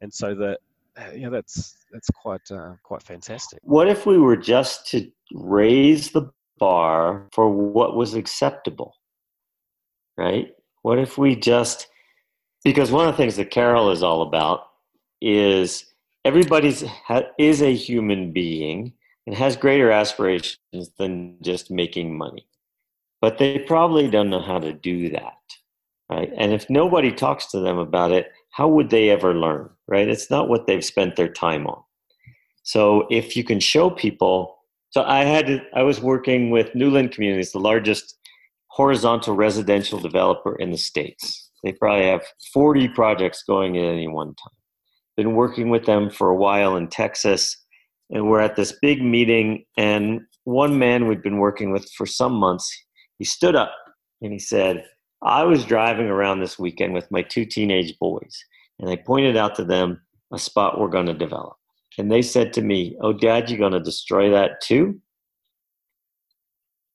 and 0.00 0.12
so 0.12 0.34
that 0.34 0.58
uh, 0.96 1.12
yeah, 1.14 1.28
that's 1.28 1.76
that's 1.92 2.10
quite 2.10 2.50
uh, 2.50 2.72
quite 2.82 3.02
fantastic. 3.02 3.60
What 3.62 3.88
if 3.88 4.06
we 4.06 4.18
were 4.18 4.36
just 4.36 4.86
to 4.88 5.10
raise 5.32 6.10
the 6.10 6.30
bar 6.58 7.28
for 7.32 7.48
what 7.48 7.96
was 7.96 8.14
acceptable? 8.14 8.94
Right? 10.16 10.52
What 10.82 10.98
if 10.98 11.16
we 11.18 11.36
just 11.36 11.88
because 12.64 12.90
one 12.90 13.06
of 13.06 13.12
the 13.12 13.16
things 13.16 13.36
that 13.36 13.50
Carol 13.50 13.90
is 13.90 14.02
all 14.02 14.22
about 14.22 14.64
is 15.20 15.84
everybody's 16.24 16.84
is 17.38 17.62
a 17.62 17.74
human 17.74 18.32
being 18.32 18.92
and 19.26 19.36
has 19.36 19.56
greater 19.56 19.90
aspirations 19.90 20.58
than 20.98 21.36
just 21.42 21.70
making 21.70 22.16
money. 22.16 22.46
But 23.20 23.38
they 23.38 23.58
probably 23.58 24.08
don't 24.08 24.30
know 24.30 24.42
how 24.42 24.58
to 24.58 24.72
do 24.72 25.10
that. 25.10 25.34
Right? 26.10 26.32
And 26.36 26.52
if 26.52 26.70
nobody 26.70 27.12
talks 27.12 27.46
to 27.50 27.60
them 27.60 27.78
about 27.78 28.12
it, 28.12 28.30
how 28.50 28.68
would 28.68 28.90
they 28.90 29.10
ever 29.10 29.34
learn? 29.34 29.70
Right? 29.86 30.08
It's 30.08 30.30
not 30.30 30.48
what 30.48 30.66
they've 30.66 30.84
spent 30.84 31.16
their 31.16 31.28
time 31.28 31.66
on. 31.66 31.82
So 32.62 33.06
if 33.10 33.36
you 33.36 33.44
can 33.44 33.60
show 33.60 33.90
people 33.90 34.58
so 34.90 35.02
I 35.02 35.24
had 35.24 35.66
I 35.74 35.82
was 35.82 36.00
working 36.00 36.50
with 36.50 36.74
Newland 36.74 37.12
Communities, 37.12 37.52
the 37.52 37.60
largest 37.60 38.16
horizontal 38.68 39.34
residential 39.34 39.98
developer 39.98 40.56
in 40.56 40.70
the 40.70 40.78
states. 40.78 41.50
They 41.62 41.72
probably 41.72 42.06
have 42.06 42.22
40 42.52 42.88
projects 42.88 43.42
going 43.42 43.76
at 43.76 43.84
any 43.84 44.08
one 44.08 44.28
time. 44.28 44.54
Been 45.16 45.34
working 45.34 45.68
with 45.68 45.84
them 45.84 46.10
for 46.10 46.30
a 46.30 46.36
while 46.36 46.76
in 46.76 46.88
Texas, 46.88 47.56
and 48.10 48.30
we're 48.30 48.40
at 48.40 48.56
this 48.56 48.78
big 48.80 49.02
meeting. 49.02 49.64
And 49.76 50.20
one 50.44 50.78
man 50.78 51.06
we'd 51.06 51.22
been 51.22 51.38
working 51.38 51.70
with 51.70 51.90
for 51.90 52.06
some 52.06 52.32
months, 52.32 52.70
he 53.18 53.24
stood 53.24 53.56
up 53.56 53.74
and 54.22 54.32
he 54.32 54.38
said, 54.38 54.84
I 55.22 55.44
was 55.44 55.64
driving 55.64 56.06
around 56.06 56.40
this 56.40 56.58
weekend 56.58 56.94
with 56.94 57.10
my 57.10 57.22
two 57.22 57.44
teenage 57.44 57.98
boys, 57.98 58.44
and 58.78 58.88
I 58.88 58.96
pointed 58.96 59.36
out 59.36 59.56
to 59.56 59.64
them 59.64 60.00
a 60.32 60.38
spot 60.38 60.78
we're 60.78 60.88
going 60.88 61.06
to 61.06 61.14
develop. 61.14 61.56
And 61.98 62.10
they 62.10 62.22
said 62.22 62.52
to 62.52 62.62
me, 62.62 62.96
Oh, 63.00 63.12
Dad, 63.12 63.50
you're 63.50 63.58
going 63.58 63.72
to 63.72 63.80
destroy 63.80 64.30
that 64.30 64.60
too? 64.60 65.00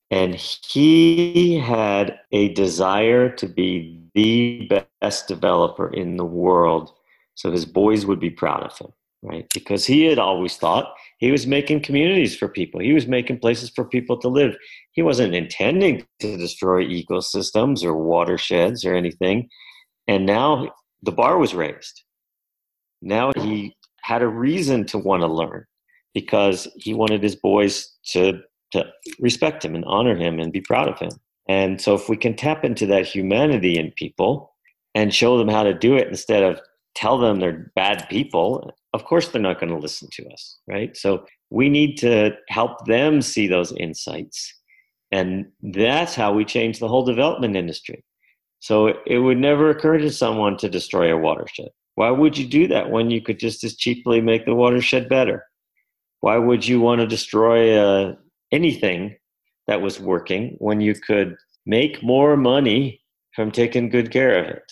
And 0.10 0.36
he 0.36 1.58
had 1.58 2.20
a 2.32 2.54
desire 2.54 3.30
to 3.30 3.48
be 3.48 4.00
the 4.14 4.70
best 5.02 5.28
developer 5.28 5.92
in 5.92 6.18
the 6.18 6.26
world 6.26 6.92
so 7.36 7.52
his 7.52 7.66
boys 7.66 8.06
would 8.06 8.20
be 8.20 8.30
proud 8.30 8.64
of 8.64 8.78
him, 8.78 8.94
right? 9.24 9.46
Because 9.54 9.86
he 9.86 10.04
had 10.06 10.20
always 10.20 10.58
thought 10.58 10.94
he 11.18 11.32
was 11.32 11.48
making 11.48 11.82
communities 11.82 12.36
for 12.36 12.48
people, 12.48 12.80
he 12.82 12.94
was 12.94 13.08
making 13.08 13.40
places 13.40 13.70
for 13.70 13.86
people 13.86 14.18
to 14.18 14.28
live. 14.28 14.56
He 14.92 15.02
wasn't 15.02 15.34
intending 15.34 16.06
to 16.20 16.38
destroy 16.38 16.86
ecosystems 16.86 17.84
or 17.84 17.96
watersheds 17.96 18.86
or 18.86 18.94
anything. 18.94 19.50
And 20.08 20.26
now 20.26 20.74
the 21.02 21.12
bar 21.12 21.38
was 21.38 21.56
raised. 21.56 22.04
Now 23.02 23.32
he 23.36 23.76
had 24.02 24.22
a 24.22 24.28
reason 24.28 24.86
to 24.88 24.98
want 24.98 25.22
to 25.22 25.28
learn 25.28 25.66
because 26.14 26.68
he 26.76 26.94
wanted 26.94 27.24
his 27.24 27.36
boys 27.36 27.92
to 28.08 28.40
to 28.72 28.86
respect 29.20 29.64
him 29.64 29.76
and 29.76 29.86
honor 29.86 30.16
him 30.16 30.40
and 30.40 30.52
be 30.52 30.62
proud 30.62 30.90
of 30.90 30.98
him. 30.98 31.12
And 31.48 31.80
so 31.80 31.94
if 31.94 32.10
we 32.10 32.18
can 32.18 32.36
tap 32.36 32.66
into 32.66 32.88
that 32.88 33.06
humanity 33.06 33.78
in 33.78 33.92
people 33.92 34.52
and 34.96 35.14
show 35.14 35.38
them 35.38 35.48
how 35.48 35.62
to 35.64 35.76
do 35.76 35.96
it 35.96 36.08
instead 36.08 36.42
of 36.42 36.60
tell 36.96 37.20
them 37.20 37.40
they're 37.40 37.72
bad 37.76 38.08
people, 38.10 38.72
of 38.93 39.06
course 39.06 39.27
they're 39.29 39.41
not 39.41 39.60
going 39.60 39.71
to 39.71 39.77
listen 39.79 40.08
to 40.13 40.27
us, 40.29 40.60
right? 40.67 40.95
So 40.95 41.25
we 41.49 41.69
need 41.69 41.97
to 41.97 42.32
help 42.49 42.86
them 42.86 43.21
see 43.21 43.47
those 43.47 43.71
insights. 43.73 44.53
And 45.12 45.45
that's 45.62 46.15
how 46.15 46.34
we 46.34 46.45
change 46.45 46.79
the 46.79 46.88
whole 46.88 47.06
development 47.06 47.56
industry. 47.56 48.03
So 48.60 48.93
it 49.06 49.19
would 49.19 49.38
never 49.38 49.69
occur 49.69 49.97
to 49.97 50.12
someone 50.12 50.58
to 50.58 50.69
destroy 50.69 51.13
a 51.13 51.17
watershed. 51.17 51.69
Why 51.95 52.10
would 52.12 52.38
you 52.38 52.47
do 52.47 52.67
that 52.67 52.89
when 52.89 53.12
you 53.12 53.21
could 53.21 53.39
just 53.39 53.63
as 53.63 53.75
cheaply 53.75 54.21
make 54.21 54.45
the 54.45 54.56
watershed 54.56 55.10
better? 55.10 55.45
Why 56.21 56.38
would 56.38 56.65
you 56.65 56.79
want 56.79 57.01
to 57.01 57.08
destroy 57.08 57.77
uh, 57.77 58.15
anything 58.51 59.15
that 59.67 59.82
was 59.82 59.99
working 59.99 60.56
when 60.60 60.82
you 60.82 60.95
could 60.95 61.36
make 61.65 62.01
more 62.01 62.38
money 62.38 63.01
from 63.36 63.51
taking 63.51 63.89
good 63.89 64.12
care 64.12 64.39
of 64.39 64.45
it? 64.45 64.63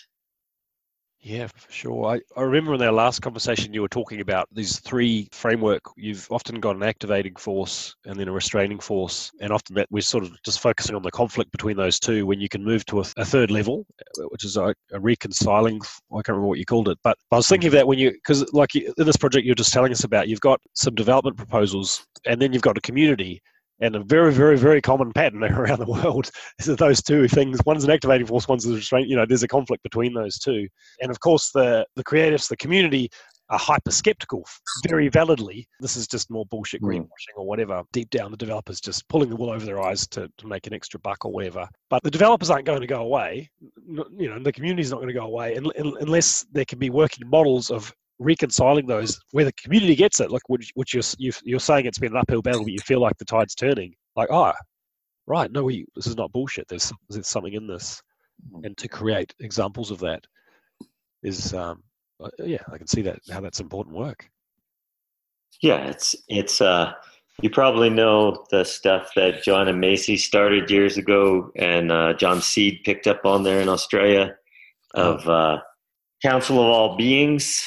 Yeah, 1.24 1.46
for 1.48 1.72
sure. 1.72 2.06
I, 2.16 2.22
I 2.36 2.42
remember 2.42 2.74
in 2.74 2.82
our 2.82 2.92
last 2.92 3.22
conversation 3.22 3.76
you 3.76 3.84
were 3.84 3.88
talking 3.88 4.22
about 4.22 4.48
these 4.52 4.80
three 4.80 5.28
framework. 5.32 5.84
You've 5.96 6.28
often 6.32 6.60
got 6.60 6.76
an 6.76 6.82
activating 6.82 7.36
force 7.36 7.96
and 8.06 8.20
then 8.20 8.28
a 8.28 8.32
restraining 8.32 8.80
force, 8.80 9.32
and 9.40 9.54
often 9.54 9.76
that 9.76 9.88
we're 9.92 10.02
sort 10.02 10.24
of 10.24 10.36
just 10.42 10.62
focusing 10.62 10.96
on 10.96 11.04
the 11.04 11.12
conflict 11.12 11.52
between 11.52 11.78
those 11.78 12.00
two. 12.00 12.26
When 12.26 12.42
you 12.42 12.50
can 12.50 12.64
move 12.64 12.86
to 12.88 13.02
a, 13.02 13.06
a 13.18 13.26
third 13.26 13.52
level, 13.52 13.86
which 14.30 14.44
is 14.44 14.58
a, 14.58 14.74
a, 14.92 15.00
reconciling. 15.00 15.80
I 16.12 16.16
can't 16.16 16.30
remember 16.30 16.48
what 16.48 16.58
you 16.58 16.66
called 16.66 16.90
it, 16.90 16.98
but 17.04 17.20
I 17.32 17.36
was 17.36 17.48
thinking 17.48 17.68
of 17.68 17.74
that 17.74 17.88
when 17.88 18.00
you 18.00 18.12
because 18.12 18.52
like 18.52 18.74
in 18.74 18.94
this 18.98 19.18
project 19.18 19.46
you're 19.46 19.54
just 19.54 19.74
telling 19.74 19.92
us 19.92 20.04
about, 20.04 20.28
you've 20.28 20.42
got 20.42 20.60
some 20.74 20.96
development 20.96 21.38
proposals, 21.38 22.04
and 22.26 22.42
then 22.42 22.52
you've 22.52 22.64
got 22.64 22.80
a 22.80 22.82
community, 22.82 23.44
and 23.82 23.96
a 23.96 24.04
very, 24.04 24.32
very, 24.32 24.58
very 24.58 24.82
common 24.82 25.12
pattern 25.12 25.44
around 25.44 25.80
the 25.80 25.86
world 25.86 26.30
is 26.60 26.66
that 26.68 26.80
those 26.80 27.02
two 27.02 27.28
things, 27.28 27.60
one's 27.66 27.84
an 27.84 27.92
activating 27.92 28.28
force, 28.28 28.48
one's 28.48 28.66
a 28.66 28.74
restraint, 28.74 29.10
you 29.10 29.16
know, 29.16 29.26
there's 29.26 29.44
a 29.44 29.48
conflict 29.48 29.84
between 29.84 30.14
those 30.14 30.38
two. 30.38 30.68
And 31.02 31.12
of 31.12 31.20
course, 31.20 31.52
the, 31.52 31.86
the 31.96 32.04
creatives, 32.04 32.48
the 32.48 32.58
community 32.58 33.10
are 33.50 33.60
hyper 33.60 33.92
skeptical, 33.92 34.46
very 34.88 35.10
validly. 35.10 35.68
This 35.82 35.98
is 35.98 36.08
just 36.08 36.32
more 36.32 36.46
bullshit 36.46 36.80
hmm. 36.80 36.88
greenwashing 36.88 37.36
or 37.36 37.46
whatever. 37.46 37.84
Deep 37.92 38.10
down, 38.10 38.32
the 38.32 38.38
developers 38.38 38.80
just 38.80 39.08
pulling 39.10 39.30
the 39.30 39.36
wool 39.36 39.52
over 39.52 39.66
their 39.66 39.82
eyes 39.82 40.08
to, 40.08 40.30
to 40.38 40.48
make 40.48 40.68
an 40.68 40.74
extra 40.74 41.00
buck 41.02 41.26
or 41.26 41.32
whatever. 41.32 41.68
But 41.90 42.02
the 42.04 42.12
developers 42.12 42.50
aren't 42.50 42.66
going 42.66 42.80
to 42.80 42.88
go 42.88 43.02
away. 43.02 43.52
You 43.86 44.30
know, 44.30 44.40
the 44.40 44.54
community's 44.54 44.92
not 44.92 44.98
going 44.98 45.10
to 45.10 45.14
go 45.14 45.26
away 45.26 45.56
unless 45.56 46.46
there 46.54 46.66
can 46.66 46.80
be 46.80 46.90
working 46.90 47.28
models 47.30 47.70
of 47.70 47.94
reconciling 48.22 48.86
those 48.86 49.20
where 49.32 49.46
the 49.46 49.54
community 49.54 49.96
gets 49.96 50.20
it, 50.20 50.32
like 50.32 50.48
which, 50.48 50.72
which 50.76 50.94
you're, 50.94 51.34
you're 51.44 51.60
saying 51.60 51.86
it's 51.86 52.00
been 52.00 52.14
an 52.14 52.18
uphill 52.18 52.42
battle, 52.42 52.64
but 52.64 52.72
you 52.72 52.80
feel 52.80 53.02
like 53.02 53.18
the 53.18 53.26
tide's 53.26 53.56
turning. 53.56 53.94
Like, 54.16 54.30
oh, 54.32 54.54
right, 55.28 55.52
no, 55.52 55.64
we, 55.64 55.86
this 55.96 56.08
is 56.08 56.16
not 56.16 56.32
bullshit. 56.32 56.68
There's, 56.68 56.94
there's 57.10 57.28
something 57.28 57.54
in 57.54 57.68
this. 57.68 58.02
Mm. 58.54 58.66
And 58.66 58.78
to 58.78 58.88
create 58.88 59.34
examples 59.40 59.92
of 59.92 60.00
that 60.00 60.26
is, 61.24 61.54
um, 61.54 61.84
uh, 62.24 62.30
yeah, 62.40 62.62
I 62.72 62.78
can 62.78 62.88
see 62.88 63.02
that 63.02 63.20
how 63.32 63.42
that's 63.42 63.60
important 63.60 63.96
work. 63.96 64.30
Yeah, 65.62 65.88
it's 65.88 66.16
it's 66.28 66.62
uh, 66.62 66.94
you 67.42 67.50
probably 67.50 67.90
know 67.90 68.46
the 68.50 68.64
stuff 68.64 69.12
that 69.16 69.44
Joanna 69.44 69.74
Macy 69.74 70.18
started 70.18 70.72
years 70.72 70.98
ago, 70.98 71.52
and 71.56 71.92
uh, 71.92 72.14
John 72.14 72.42
Seed 72.42 72.82
picked 72.84 73.08
up 73.08 73.26
on 73.26 73.44
there 73.44 73.62
in 73.62 73.70
Australia 73.70 74.36
oh. 74.96 75.14
of 75.14 75.30
uh, 75.30 75.60
Council 76.24 76.60
of 76.60 76.66
All 76.66 76.98
Beings, 76.98 77.64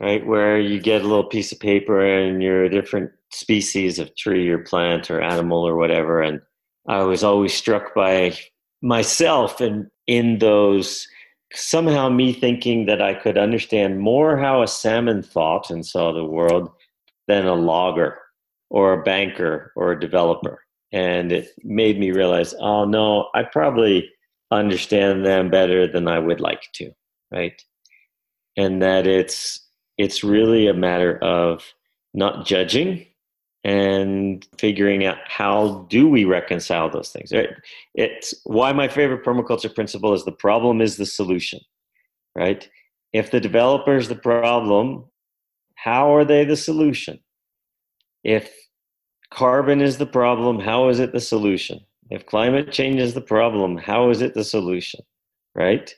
right? 0.00 0.26
Where 0.26 0.60
you 0.60 0.80
get 0.80 1.02
a 1.02 1.06
little 1.06 1.24
piece 1.24 1.52
of 1.52 1.60
paper 1.60 2.04
and 2.04 2.42
you're 2.42 2.64
a 2.64 2.70
different 2.70 3.10
species 3.30 3.98
of 3.98 4.14
tree 4.16 4.48
or 4.48 4.58
plant 4.58 5.10
or 5.10 5.20
animal 5.20 5.66
or 5.66 5.76
whatever. 5.76 6.22
And 6.22 6.40
I 6.88 7.02
was 7.02 7.24
always 7.24 7.54
struck 7.54 7.94
by 7.94 8.36
myself 8.82 9.60
and 9.60 9.86
in 10.06 10.38
those 10.38 11.06
somehow 11.52 12.08
me 12.08 12.32
thinking 12.32 12.86
that 12.86 13.00
I 13.00 13.14
could 13.14 13.38
understand 13.38 14.00
more 14.00 14.36
how 14.36 14.62
a 14.62 14.68
salmon 14.68 15.22
thought 15.22 15.70
and 15.70 15.84
saw 15.84 16.12
the 16.12 16.24
world 16.24 16.70
than 17.28 17.46
a 17.46 17.54
logger 17.54 18.18
or 18.70 18.92
a 18.92 19.02
banker 19.02 19.72
or 19.76 19.92
a 19.92 20.00
developer. 20.00 20.62
And 20.92 21.32
it 21.32 21.48
made 21.62 21.98
me 21.98 22.10
realize, 22.10 22.54
oh 22.60 22.84
no, 22.84 23.28
I 23.34 23.44
probably 23.44 24.10
understand 24.50 25.24
them 25.24 25.50
better 25.50 25.86
than 25.86 26.08
I 26.08 26.18
would 26.18 26.40
like 26.40 26.62
to, 26.74 26.90
right? 27.32 27.60
And 28.56 28.82
that 28.82 29.06
it's 29.06 29.65
it's 29.98 30.22
really 30.22 30.66
a 30.66 30.74
matter 30.74 31.18
of 31.18 31.64
not 32.14 32.46
judging 32.46 33.06
and 33.64 34.46
figuring 34.58 35.04
out 35.04 35.18
how 35.26 35.86
do 35.90 36.08
we 36.08 36.24
reconcile 36.24 36.88
those 36.88 37.10
things 37.10 37.32
right? 37.32 37.50
it's 37.94 38.34
why 38.44 38.72
my 38.72 38.86
favorite 38.88 39.24
permaculture 39.24 39.74
principle 39.74 40.12
is 40.12 40.24
the 40.24 40.32
problem 40.32 40.80
is 40.80 40.96
the 40.96 41.06
solution 41.06 41.60
right? 42.34 42.68
If 43.12 43.30
the 43.30 43.40
developer 43.40 43.96
is 43.96 44.08
the 44.08 44.16
problem 44.16 45.06
how 45.74 46.14
are 46.14 46.24
they 46.24 46.44
the 46.44 46.56
solution? 46.56 47.18
If 48.24 48.50
carbon 49.30 49.80
is 49.80 49.98
the 49.98 50.06
problem 50.06 50.60
how 50.60 50.88
is 50.88 51.00
it 51.00 51.12
the 51.12 51.20
solution? 51.20 51.80
If 52.10 52.26
climate 52.26 52.70
change 52.70 53.00
is 53.00 53.14
the 53.14 53.20
problem 53.20 53.76
how 53.78 54.10
is 54.10 54.22
it 54.22 54.34
the 54.34 54.44
solution 54.44 55.00
right 55.54 55.92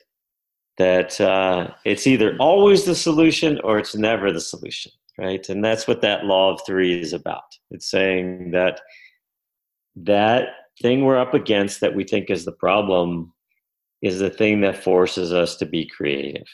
that 0.79 1.19
uh, 1.19 1.67
it's 1.83 2.07
either 2.07 2.35
always 2.39 2.85
the 2.85 2.95
solution 2.95 3.59
or 3.65 3.77
it's 3.77 3.95
never 3.95 4.31
the 4.31 4.39
solution, 4.39 4.91
right? 5.17 5.47
And 5.49 5.63
that's 5.63 5.87
what 5.87 6.01
that 6.01 6.25
law 6.25 6.53
of 6.53 6.61
three 6.65 6.99
is 6.99 7.11
about. 7.11 7.43
It's 7.69 7.91
saying 7.91 8.51
that 8.51 8.79
that 9.97 10.47
thing 10.81 11.03
we're 11.03 11.19
up 11.19 11.33
against 11.33 11.81
that 11.81 11.93
we 11.93 12.05
think 12.05 12.29
is 12.29 12.45
the 12.45 12.53
problem 12.53 13.33
is 14.01 14.19
the 14.19 14.29
thing 14.29 14.61
that 14.61 14.81
forces 14.81 15.33
us 15.33 15.57
to 15.57 15.65
be 15.65 15.85
creative. 15.85 16.47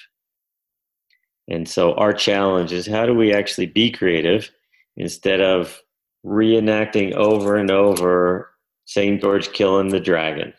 And 1.48 1.70
so 1.70 1.94
our 1.94 2.12
challenge 2.12 2.74
is 2.74 2.88
how 2.88 3.06
do 3.06 3.14
we 3.14 3.32
actually 3.32 3.68
be 3.68 3.92
creative 3.92 4.50
instead 4.98 5.40
of 5.40 5.80
reenacting 6.26 7.14
over 7.14 7.58
and 7.58 7.70
over 7.70 8.50
St. 8.86 9.22
George 9.22 9.54
killing 9.54 9.90
the 9.90 10.00
dragon, 10.00 10.52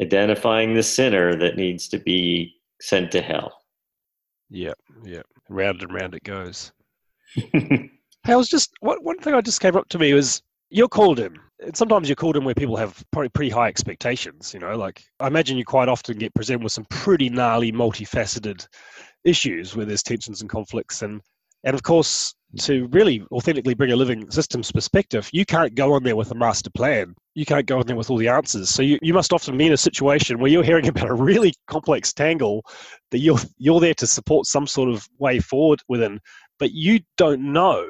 identifying 0.00 0.74
the 0.74 0.84
sinner 0.84 1.34
that 1.34 1.56
needs 1.56 1.88
to 1.88 1.98
be 1.98 2.54
sent 2.80 3.12
to 3.12 3.22
hell. 3.22 3.52
Yeah, 4.50 4.74
yeah. 5.04 5.22
Round 5.48 5.82
and 5.82 5.92
round 5.92 6.14
it 6.14 6.24
goes. 6.24 6.72
hey, 7.34 7.90
I 8.26 8.36
was 8.36 8.48
just 8.48 8.70
what 8.80 9.02
one 9.02 9.18
thing 9.18 9.34
I 9.34 9.40
just 9.40 9.60
came 9.60 9.76
up 9.76 9.88
to 9.90 9.98
me 9.98 10.14
was 10.14 10.42
you're 10.70 10.88
called 10.88 11.18
him. 11.18 11.40
And 11.60 11.76
sometimes 11.76 12.08
you're 12.08 12.16
called 12.16 12.36
in 12.36 12.44
where 12.44 12.54
people 12.54 12.76
have 12.76 13.02
probably 13.10 13.30
pretty 13.30 13.50
high 13.50 13.68
expectations, 13.68 14.54
you 14.54 14.60
know, 14.60 14.76
like 14.76 15.02
I 15.18 15.26
imagine 15.26 15.58
you 15.58 15.64
quite 15.64 15.88
often 15.88 16.16
get 16.16 16.34
presented 16.34 16.62
with 16.62 16.72
some 16.72 16.86
pretty 16.88 17.28
gnarly, 17.28 17.72
multifaceted 17.72 18.66
issues 19.24 19.74
where 19.74 19.84
there's 19.84 20.02
tensions 20.02 20.40
and 20.40 20.48
conflicts 20.48 21.02
and 21.02 21.20
and 21.64 21.74
of 21.74 21.82
course 21.82 22.34
to 22.60 22.86
really 22.88 23.22
authentically 23.30 23.74
bring 23.74 23.92
a 23.92 23.96
living 23.96 24.30
systems 24.30 24.72
perspective, 24.72 25.28
you 25.32 25.44
can't 25.44 25.74
go 25.74 25.92
on 25.92 26.02
there 26.02 26.16
with 26.16 26.30
a 26.30 26.34
master 26.34 26.70
plan. 26.70 27.14
You 27.34 27.44
can't 27.44 27.66
go 27.66 27.78
on 27.78 27.86
there 27.86 27.96
with 27.96 28.10
all 28.10 28.16
the 28.16 28.28
answers. 28.28 28.70
So 28.70 28.82
you, 28.82 28.98
you 29.02 29.12
must 29.12 29.32
often 29.32 29.58
be 29.58 29.66
in 29.66 29.72
a 29.72 29.76
situation 29.76 30.38
where 30.38 30.50
you're 30.50 30.62
hearing 30.62 30.88
about 30.88 31.10
a 31.10 31.14
really 31.14 31.52
complex 31.66 32.12
tangle 32.12 32.64
that 33.10 33.18
you're 33.18 33.38
you're 33.58 33.80
there 33.80 33.94
to 33.94 34.06
support 34.06 34.46
some 34.46 34.66
sort 34.66 34.88
of 34.88 35.06
way 35.18 35.40
forward 35.40 35.80
within, 35.88 36.20
but 36.58 36.72
you 36.72 37.00
don't 37.16 37.52
know 37.52 37.86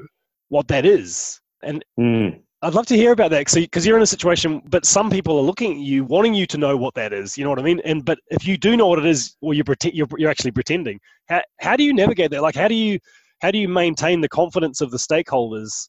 what 0.49 0.69
that 0.69 0.85
is. 0.85 1.41
And 1.63 1.85
mm. 1.99 2.41
I'd 2.61 2.75
love 2.75 2.87
to 2.87 2.97
hear 2.97 3.13
about 3.13 3.31
that 3.31 3.53
because 3.55 3.87
you're 3.87 3.97
in 3.97 4.03
a 4.03 4.07
situation, 4.07 4.61
but 4.67 4.85
some 4.85 5.11
people 5.11 5.39
are 5.39 5.43
looking 5.43 5.73
at 5.73 5.79
you, 5.79 6.05
wanting 6.05 6.35
you 6.35 6.45
to 6.47 6.59
know 6.59 6.77
what 6.77 6.95
that 6.95 7.13
is. 7.13 7.39
You 7.39 7.45
know 7.45 7.51
what 7.51 7.61
I 7.61 7.63
mean? 7.63 7.81
And 7.85 8.05
but 8.05 8.19
if 8.31 8.49
you 8.49 8.57
do 8.57 8.77
know 8.77 8.89
what 8.89 8.99
it 8.99 9.07
is, 9.07 9.37
or 9.41 9.55
you're 9.55 9.65
pretend, 9.65 9.95
you're, 9.95 10.09
you're 10.17 10.31
actually 10.31 10.51
pretending. 10.51 10.99
How 11.29 11.43
how 11.61 11.77
do 11.77 11.85
you 11.85 11.95
navigate 11.95 12.33
that? 12.33 12.43
Like, 12.43 12.57
how 12.57 12.67
do 12.67 12.75
you 12.75 12.99
how 13.41 13.51
do 13.51 13.59
you 13.59 13.69
maintain 13.69 14.21
the 14.21 14.29
confidence 14.29 14.81
of 14.81 14.91
the 14.91 14.97
stakeholders 14.97 15.89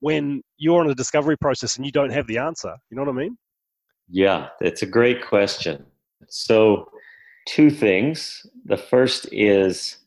when 0.00 0.42
you're 0.58 0.80
on 0.80 0.90
a 0.90 0.94
discovery 0.94 1.36
process 1.36 1.76
and 1.76 1.84
you 1.84 1.92
don't 1.92 2.12
have 2.12 2.26
the 2.26 2.38
answer? 2.38 2.74
You 2.90 2.96
know 2.96 3.02
what 3.02 3.10
I 3.10 3.18
mean? 3.18 3.36
Yeah, 4.08 4.48
it's 4.60 4.82
a 4.82 4.86
great 4.86 5.24
question. 5.26 5.84
So, 6.28 6.88
two 7.46 7.70
things. 7.70 8.46
The 8.64 8.76
first 8.76 9.26
is 9.32 9.98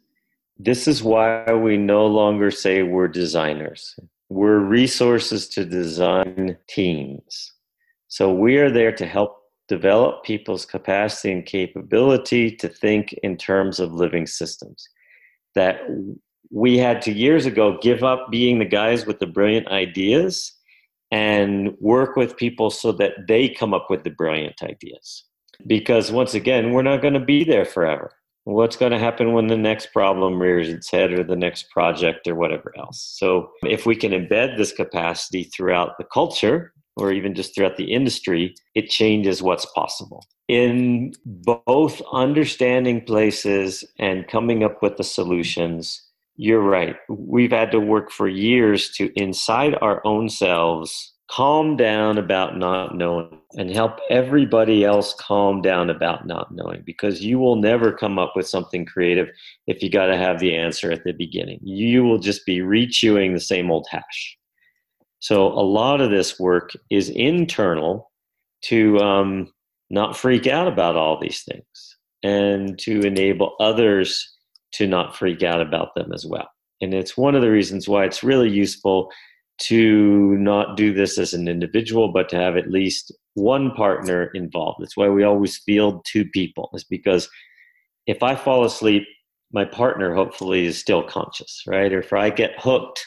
this 0.57 0.87
is 0.87 1.03
why 1.03 1.51
we 1.53 1.77
no 1.77 2.05
longer 2.05 2.51
say 2.51 2.83
we're 2.83 3.07
designers. 3.07 3.99
We're 4.29 4.59
resources 4.59 5.47
to 5.49 5.65
design 5.65 6.57
teams. 6.67 7.53
So, 8.07 8.33
we 8.33 8.57
are 8.57 8.71
there 8.71 8.91
to 8.93 9.05
help 9.05 9.37
develop 9.67 10.23
people's 10.23 10.65
capacity 10.65 11.33
and 11.33 11.45
capability 11.45 12.51
to 12.55 12.69
think 12.69 13.13
in 13.23 13.35
terms 13.35 13.79
of 13.79 13.93
living 13.93 14.25
systems. 14.25 14.87
That 15.55 15.81
we 16.51 16.77
had 16.77 17.01
to 17.03 17.11
years 17.11 17.45
ago 17.45 17.77
give 17.81 18.03
up 18.03 18.29
being 18.31 18.59
the 18.59 18.65
guys 18.65 19.05
with 19.05 19.19
the 19.19 19.27
brilliant 19.27 19.67
ideas 19.67 20.53
and 21.11 21.73
work 21.79 22.15
with 22.15 22.37
people 22.37 22.69
so 22.69 22.91
that 22.91 23.13
they 23.27 23.49
come 23.49 23.73
up 23.73 23.87
with 23.89 24.03
the 24.03 24.09
brilliant 24.09 24.61
ideas. 24.61 25.23
Because 25.65 26.11
once 26.11 26.33
again, 26.33 26.71
we're 26.71 26.83
not 26.83 27.01
going 27.01 27.13
to 27.13 27.19
be 27.19 27.43
there 27.43 27.65
forever. 27.65 28.11
What's 28.43 28.77
going 28.77 28.91
to 28.93 28.99
happen 28.99 29.33
when 29.33 29.47
the 29.47 29.57
next 29.57 29.87
problem 29.91 30.41
rears 30.41 30.69
its 30.69 30.89
head 30.89 31.11
or 31.11 31.23
the 31.23 31.35
next 31.35 31.69
project 31.69 32.27
or 32.27 32.35
whatever 32.35 32.73
else? 32.77 33.15
So, 33.17 33.49
if 33.63 33.85
we 33.85 33.95
can 33.95 34.11
embed 34.11 34.55
this 34.55 34.71
capacity 34.71 35.43
throughout 35.43 35.97
the 35.97 36.05
culture 36.05 36.71
or 36.95 37.11
even 37.11 37.35
just 37.35 37.53
throughout 37.53 37.75
the 37.75 37.91
industry, 37.91 38.55
it 38.73 38.89
changes 38.89 39.43
what's 39.43 39.65
possible. 39.65 40.25
In 40.47 41.13
both 41.25 42.01
understanding 42.13 43.01
places 43.03 43.83
and 43.99 44.27
coming 44.27 44.63
up 44.63 44.81
with 44.81 44.95
the 44.95 45.03
solutions, 45.03 46.06
you're 46.37 46.61
right. 46.61 46.95
We've 47.09 47.51
had 47.51 47.71
to 47.71 47.79
work 47.79 48.11
for 48.11 48.27
years 48.27 48.89
to, 48.91 49.11
inside 49.19 49.75
our 49.81 50.05
own 50.05 50.29
selves, 50.29 51.13
calm 51.29 51.75
down 51.75 52.17
about 52.17 52.57
not 52.57 52.95
knowing 52.95 53.41
and 53.57 53.71
help 53.71 53.99
everybody 54.09 54.85
else 54.85 55.13
calm 55.19 55.61
down 55.61 55.89
about 55.89 56.27
not 56.27 56.53
knowing 56.53 56.83
because 56.85 57.21
you 57.21 57.39
will 57.39 57.55
never 57.55 57.91
come 57.91 58.19
up 58.19 58.33
with 58.35 58.47
something 58.47 58.85
creative 58.85 59.27
if 59.65 59.81
you 59.81 59.89
got 59.89 60.05
to 60.05 60.17
have 60.17 60.39
the 60.39 60.55
answer 60.55 60.91
at 60.91 61.03
the 61.03 61.11
beginning. 61.11 61.59
You 61.63 62.03
will 62.03 62.19
just 62.19 62.45
be 62.45 62.61
rechewing 62.61 63.33
the 63.33 63.39
same 63.39 63.71
old 63.71 63.87
hash. 63.89 64.37
So, 65.19 65.47
a 65.47 65.65
lot 65.65 65.99
of 65.99 66.11
this 66.11 66.39
work 66.39 66.71
is 66.91 67.09
internal 67.09 68.11
to 68.65 68.99
um, 68.99 69.51
not 69.89 70.15
freak 70.15 70.45
out 70.45 70.67
about 70.67 70.95
all 70.95 71.19
these 71.19 71.43
things 71.43 71.97
and 72.23 72.77
to 72.79 73.01
enable 73.01 73.55
others 73.59 74.36
to 74.73 74.87
not 74.87 75.15
freak 75.15 75.43
out 75.43 75.61
about 75.61 75.95
them 75.95 76.11
as 76.13 76.25
well. 76.25 76.49
And 76.81 76.93
it's 76.93 77.17
one 77.17 77.35
of 77.35 77.41
the 77.41 77.51
reasons 77.51 77.87
why 77.87 78.05
it's 78.05 78.23
really 78.23 78.49
useful 78.49 79.09
to 79.59 80.37
not 80.37 80.77
do 80.77 80.93
this 80.93 81.17
as 81.17 81.33
an 81.33 81.47
individual, 81.47 82.11
but 82.11 82.29
to 82.29 82.35
have 82.35 82.57
at 82.57 82.69
least 82.69 83.11
one 83.33 83.71
partner 83.71 84.29
involved. 84.33 84.77
That's 84.79 84.95
why 84.95 85.09
we 85.09 85.23
always 85.23 85.57
field 85.57 86.05
two 86.05 86.25
people, 86.25 86.69
is 86.73 86.83
because 86.83 87.29
if 88.05 88.21
I 88.21 88.35
fall 88.35 88.63
asleep, 88.63 89.03
my 89.51 89.65
partner 89.65 90.13
hopefully 90.13 90.65
is 90.65 90.77
still 90.77 91.03
conscious, 91.03 91.63
right? 91.65 91.91
Or 91.91 91.99
if 91.99 92.13
I 92.13 92.29
get 92.29 92.59
hooked 92.59 93.03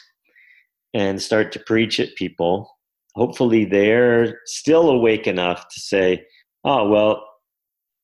and 0.93 1.21
start 1.21 1.51
to 1.53 1.59
preach 1.59 1.99
at 1.99 2.15
people, 2.15 2.69
hopefully 3.15 3.63
they're 3.63 4.39
still 4.45 4.89
awake 4.89 5.27
enough 5.27 5.67
to 5.69 5.79
say, 5.79 6.25
oh, 6.65 6.89
well, 6.89 7.25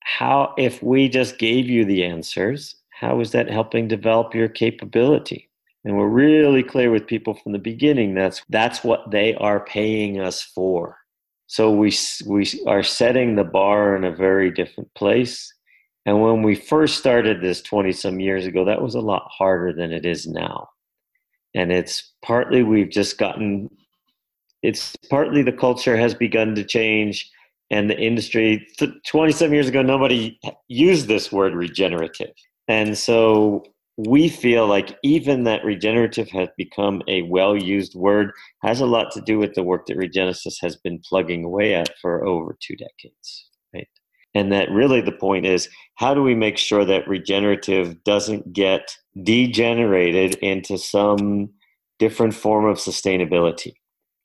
how 0.03 0.53
if 0.57 0.81
we 0.81 1.09
just 1.09 1.37
gave 1.37 1.67
you 1.67 1.83
the 1.83 2.03
answers 2.03 2.75
how 2.99 3.19
is 3.19 3.31
that 3.31 3.49
helping 3.49 3.87
develop 3.87 4.33
your 4.33 4.47
capability? 4.47 5.49
And 5.85 5.97
we're 5.97 6.07
really 6.07 6.63
clear 6.63 6.89
with 6.89 7.05
people 7.05 7.35
from 7.35 7.51
the 7.51 7.59
beginning 7.59 8.15
that's 8.15 8.41
that's 8.49 8.83
what 8.83 9.11
they 9.11 9.35
are 9.35 9.63
paying 9.63 10.19
us 10.19 10.41
for. 10.41 10.97
So 11.45 11.71
we 11.71 11.93
we 12.25 12.45
are 12.65 12.83
setting 12.83 13.35
the 13.35 13.43
bar 13.43 13.95
in 13.95 14.03
a 14.03 14.15
very 14.15 14.51
different 14.51 14.93
place. 14.95 15.53
And 16.05 16.21
when 16.21 16.41
we 16.41 16.55
first 16.55 16.97
started 16.97 17.41
this 17.41 17.61
20 17.61 17.91
some 17.91 18.19
years 18.19 18.45
ago, 18.45 18.65
that 18.65 18.81
was 18.81 18.95
a 18.95 19.01
lot 19.01 19.29
harder 19.29 19.73
than 19.73 19.91
it 19.91 20.05
is 20.05 20.25
now. 20.25 20.69
And 21.53 21.71
it's 21.71 22.13
partly 22.23 22.63
we've 22.63 22.89
just 22.89 23.17
gotten 23.17 23.69
it's 24.63 24.95
partly 25.09 25.43
the 25.43 25.51
culture 25.51 25.95
has 25.95 26.15
begun 26.15 26.55
to 26.55 26.63
change 26.63 27.29
and 27.69 27.89
the 27.89 27.97
industry 27.97 28.65
20 29.05 29.31
some 29.31 29.53
years 29.53 29.67
ago 29.67 29.83
nobody 29.83 30.39
used 30.67 31.07
this 31.07 31.31
word 31.31 31.53
regenerative 31.53 32.33
and 32.67 32.97
so 32.97 33.63
we 33.97 34.29
feel 34.29 34.67
like 34.67 34.97
even 35.03 35.43
that 35.43 35.65
regenerative 35.65 36.29
has 36.29 36.49
become 36.55 37.01
a 37.07 37.23
well 37.23 37.57
used 37.57 37.95
word 37.95 38.31
has 38.61 38.79
a 38.79 38.85
lot 38.85 39.11
to 39.11 39.21
do 39.21 39.39
with 39.39 39.55
the 39.55 39.63
work 39.63 39.87
that 39.87 39.97
Regenesis 39.97 40.55
has 40.61 40.75
been 40.75 40.99
plugging 40.99 41.43
away 41.43 41.73
at 41.73 41.89
for 41.99 42.23
over 42.23 42.55
two 42.61 42.75
decades. 42.75 43.49
Right. 43.73 43.87
And 44.35 44.51
that 44.51 44.69
really 44.69 45.01
the 45.01 45.11
point 45.11 45.47
is 45.47 45.67
how 45.95 46.13
do 46.13 46.21
we 46.21 46.35
make 46.35 46.59
sure 46.59 46.85
that 46.85 47.07
regenerative 47.07 48.03
doesn't 48.03 48.53
get 48.53 48.95
degenerated 49.23 50.35
into 50.35 50.77
some 50.77 51.49
different 51.97 52.35
form 52.35 52.65
of 52.65 52.77
sustainability? 52.77 53.73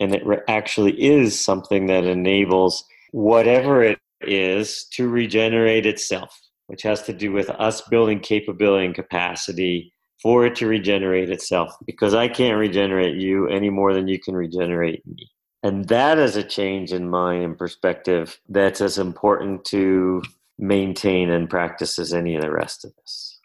And 0.01 0.14
it 0.14 0.22
actually 0.49 1.01
is 1.03 1.43
something 1.43 1.86
that 1.86 2.05
enables 2.05 2.84
whatever 3.12 3.82
it 3.82 3.99
is 4.20 4.84
to 4.93 5.09
regenerate 5.09 5.86
itself 5.86 6.41
which 6.66 6.82
has 6.82 7.02
to 7.02 7.12
do 7.12 7.32
with 7.32 7.50
us 7.50 7.80
building 7.82 8.20
capability 8.20 8.86
and 8.86 8.94
capacity 8.94 9.92
for 10.22 10.46
it 10.46 10.54
to 10.56 10.68
regenerate 10.68 11.30
itself 11.30 11.74
because 11.84 12.14
I 12.14 12.28
can't 12.28 12.58
regenerate 12.58 13.16
you 13.16 13.48
any 13.48 13.70
more 13.70 13.92
than 13.92 14.06
you 14.06 14.20
can 14.20 14.36
regenerate 14.36 15.04
me. 15.06 15.28
And 15.64 15.86
that 15.88 16.18
is 16.18 16.36
a 16.36 16.42
change 16.42 16.92
in 16.92 17.08
mind 17.08 17.44
and 17.44 17.58
perspective 17.58 18.38
that's 18.48 18.80
as 18.80 18.98
important 18.98 19.64
to 19.66 20.22
maintain 20.58 21.30
and 21.30 21.50
practice 21.50 21.98
as 21.98 22.12
any 22.12 22.36
of 22.36 22.42
the 22.42 22.50
rest 22.50 22.84
of 22.84 22.92
us. 23.02 23.40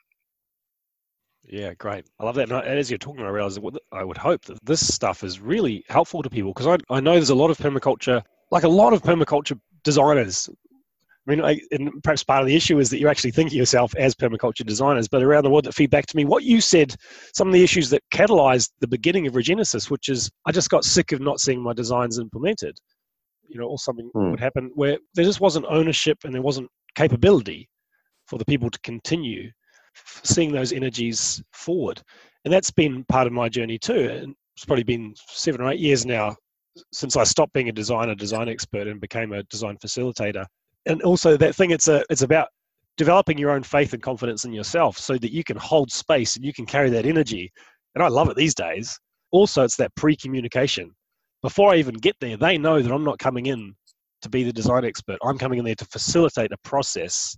Yeah, 1.43 1.74
great. 1.76 2.05
I 2.20 2.26
love 2.26 2.36
that. 2.36 2.51
And 2.51 2.80
as 2.80 2.91
you're 2.91 2.97
talking, 2.97 3.24
I 3.24 3.30
realize 3.30 3.57
I 3.91 4.03
would 4.03 4.18
hope 4.18 4.45
that 4.45 4.63
this 4.65 4.86
stuff 4.86 5.24
is 5.24 5.39
really 5.39 5.86
helpful 5.88 6.22
to 6.22 6.30
people 6.30 6.53
because 6.53 6.68
I, 6.68 6.93
I 6.93 6.99
know 6.99 7.13
there's 7.13 7.30
a 7.30 7.36
lot 7.36 7.49
of 7.49 7.57
permaculture, 7.57 8.22
like 8.51 8.63
a 8.63 8.70
lot 8.70 8.93
of 8.93 9.01
permaculture 9.01 9.59
designers 9.84 10.49
I 11.28 11.32
mean, 11.32 11.43
I, 11.43 11.59
and 11.71 12.01
perhaps 12.03 12.23
part 12.23 12.41
of 12.41 12.47
the 12.47 12.55
issue 12.55 12.80
is 12.80 12.89
that 12.89 12.99
you're 12.99 13.09
actually 13.09 13.32
thinking 13.32 13.57
yourself 13.57 13.93
as 13.95 14.15
permaculture 14.15 14.65
designers, 14.65 15.09
but 15.09 15.23
around 15.23 15.43
the 15.43 15.49
world 15.49 15.65
that 15.65 15.73
feedback 15.73 16.05
to 16.07 16.15
me, 16.15 16.23
what 16.23 16.43
you 16.43 16.61
said, 16.61 16.95
some 17.34 17.47
of 17.47 17.53
the 17.53 17.63
issues 17.63 17.89
that 17.89 18.01
catalyzed 18.11 18.71
the 18.80 18.88
beginning 18.88 19.28
of 19.28 19.34
Regenesis, 19.34 19.89
which 19.89 20.07
is 20.07 20.32
I 20.45 20.51
just 20.53 20.69
got 20.69 20.86
sick 20.86 21.11
of 21.11 21.19
not 21.19 21.41
seeing 21.41 21.61
my 21.61 21.73
designs 21.73 22.17
implemented. 22.17 22.78
You 23.49 23.61
know, 23.61 23.67
or 23.67 23.78
something 23.78 24.09
hmm. 24.13 24.32
would 24.32 24.41
happen 24.41 24.71
where 24.75 24.97
there 25.15 25.23
just 25.23 25.39
wasn't 25.39 25.65
ownership 25.69 26.17
and 26.25 26.34
there 26.34 26.41
wasn't 26.41 26.69
capability 26.95 27.69
for 28.25 28.38
the 28.38 28.43
people 28.43 28.69
to 28.69 28.80
continue 28.82 29.49
seeing 30.23 30.51
those 30.51 30.73
energies 30.73 31.41
forward. 31.53 32.01
And 32.43 32.53
that's 32.53 32.71
been 32.71 33.05
part 33.05 33.25
of 33.25 33.32
my 33.32 33.47
journey 33.47 33.80
too. 33.80 34.09
And 34.09 34.36
it's 34.55 34.65
probably 34.65 34.84
been 34.84 35.13
seven 35.30 35.61
or 35.61 35.71
eight 35.71 35.80
years 35.80 36.05
now 36.05 36.36
since 36.91 37.15
I 37.15 37.23
stopped 37.23 37.53
being 37.53 37.69
a 37.69 37.71
designer, 37.71 38.15
design 38.15 38.49
expert, 38.49 38.88
and 38.88 38.99
became 38.99 39.32
a 39.32 39.43
design 39.43 39.78
facilitator 39.78 40.45
and 40.88 41.02
also 41.04 41.38
that 41.38 41.56
thing 41.56 41.72
it's 41.72 41.88
a 41.88 42.04
it's 42.10 42.22
about 42.22 42.50
developing 42.98 43.38
your 43.38 43.52
own 43.52 43.64
faith 43.64 43.94
and 43.94 44.02
confidence 44.02 44.46
in 44.46 44.52
yourself 44.52 44.98
so 44.98 45.18
that 45.18 45.32
you 45.32 45.44
can 45.44 45.58
hold 45.58 45.92
space 45.92 46.36
and 46.36 46.44
you 46.44 46.54
can 46.54 46.66
carry 46.66 46.90
that 46.90 47.06
energy 47.06 47.52
and 47.96 48.04
i 48.04 48.08
love 48.08 48.30
it 48.30 48.36
these 48.36 48.56
days 48.56 49.00
also 49.32 49.64
it's 49.64 49.76
that 49.76 49.94
pre-communication 49.96 50.92
before 51.42 51.72
i 51.72 51.78
even 51.78 51.96
get 51.96 52.16
there 52.20 52.38
they 52.38 52.58
know 52.58 52.82
that 52.82 52.92
i'm 52.92 53.04
not 53.04 53.20
coming 53.20 53.46
in 53.46 53.76
to 54.22 54.30
be 54.30 54.44
the 54.44 54.54
design 54.54 54.86
expert. 54.86 55.18
I'm 55.24 55.38
coming 55.38 55.60
in 55.60 55.66
there 55.66 55.76
to 55.76 55.86
facilitate 55.86 56.52
a 56.52 56.58
process. 56.58 57.38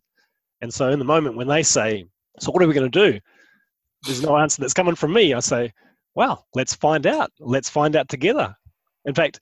And 0.62 0.74
so, 0.74 0.90
in 0.90 1.00
the 1.00 1.06
moment 1.06 1.38
when 1.38 1.48
they 1.48 1.64
say, 1.64 2.06
So, 2.40 2.52
what 2.52 2.64
are 2.64 2.68
we 2.68 2.74
going 2.74 2.92
to 2.92 3.12
do? 3.12 3.20
There's 4.04 4.22
no 4.22 4.38
answer 4.38 4.62
that's 4.62 4.74
coming 4.74 4.96
from 4.96 5.14
me. 5.14 5.34
I 5.34 5.40
say, 5.40 5.72
Well, 6.16 6.46
let's 6.56 6.76
find 6.76 7.06
out. 7.08 7.32
Let's 7.40 7.70
find 7.70 7.96
out 7.96 8.10
together. 8.10 8.56
In 9.06 9.14
fact, 9.14 9.40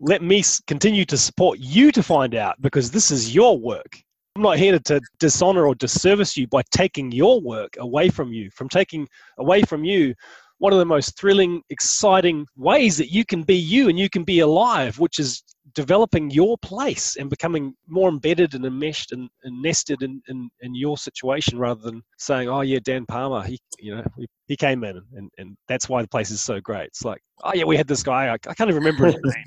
let 0.00 0.22
me 0.22 0.42
continue 0.66 1.04
to 1.06 1.16
support 1.16 1.58
you 1.58 1.90
to 1.92 2.02
find 2.02 2.34
out 2.34 2.60
because 2.60 2.90
this 2.90 3.10
is 3.10 3.34
your 3.34 3.58
work. 3.58 4.00
I'm 4.36 4.42
not 4.42 4.58
here 4.58 4.78
to 4.78 5.00
dishonor 5.18 5.66
or 5.66 5.74
disservice 5.74 6.36
you 6.36 6.46
by 6.46 6.62
taking 6.70 7.10
your 7.10 7.40
work 7.40 7.74
away 7.78 8.08
from 8.08 8.32
you, 8.32 8.50
from 8.50 8.68
taking 8.68 9.08
away 9.38 9.62
from 9.62 9.84
you 9.84 10.14
one 10.58 10.72
of 10.72 10.78
the 10.78 10.84
most 10.84 11.16
thrilling, 11.18 11.62
exciting 11.70 12.46
ways 12.56 12.96
that 12.96 13.12
you 13.12 13.24
can 13.24 13.42
be 13.42 13.54
you 13.54 13.88
and 13.88 13.98
you 13.98 14.10
can 14.10 14.24
be 14.24 14.40
alive, 14.40 14.98
which 14.98 15.18
is 15.18 15.42
developing 15.74 16.30
your 16.30 16.58
place 16.58 17.16
and 17.16 17.30
becoming 17.30 17.74
more 17.86 18.08
embedded 18.08 18.54
and 18.54 18.64
enmeshed 18.64 19.12
and, 19.12 19.28
and 19.44 19.62
nested 19.62 20.02
in, 20.02 20.20
in, 20.28 20.50
in, 20.60 20.74
your 20.74 20.98
situation 20.98 21.58
rather 21.58 21.80
than 21.82 22.02
saying, 22.18 22.48
oh, 22.48 22.62
yeah, 22.62 22.78
Dan 22.82 23.06
Palmer, 23.06 23.42
he, 23.42 23.58
you 23.78 23.94
know, 23.94 24.04
he 24.46 24.56
came 24.56 24.82
in 24.82 25.00
and, 25.14 25.30
and 25.38 25.56
that's 25.68 25.88
why 25.88 26.02
the 26.02 26.08
place 26.08 26.30
is 26.30 26.42
so 26.42 26.60
great. 26.60 26.86
It's 26.86 27.04
like, 27.04 27.20
oh, 27.44 27.52
yeah, 27.54 27.64
we 27.64 27.76
had 27.76 27.86
this 27.86 28.02
guy. 28.02 28.28
I, 28.28 28.32
I 28.32 28.54
can't 28.54 28.68
even 28.68 28.82
remember 28.82 29.06
his 29.06 29.14
name. 29.22 29.44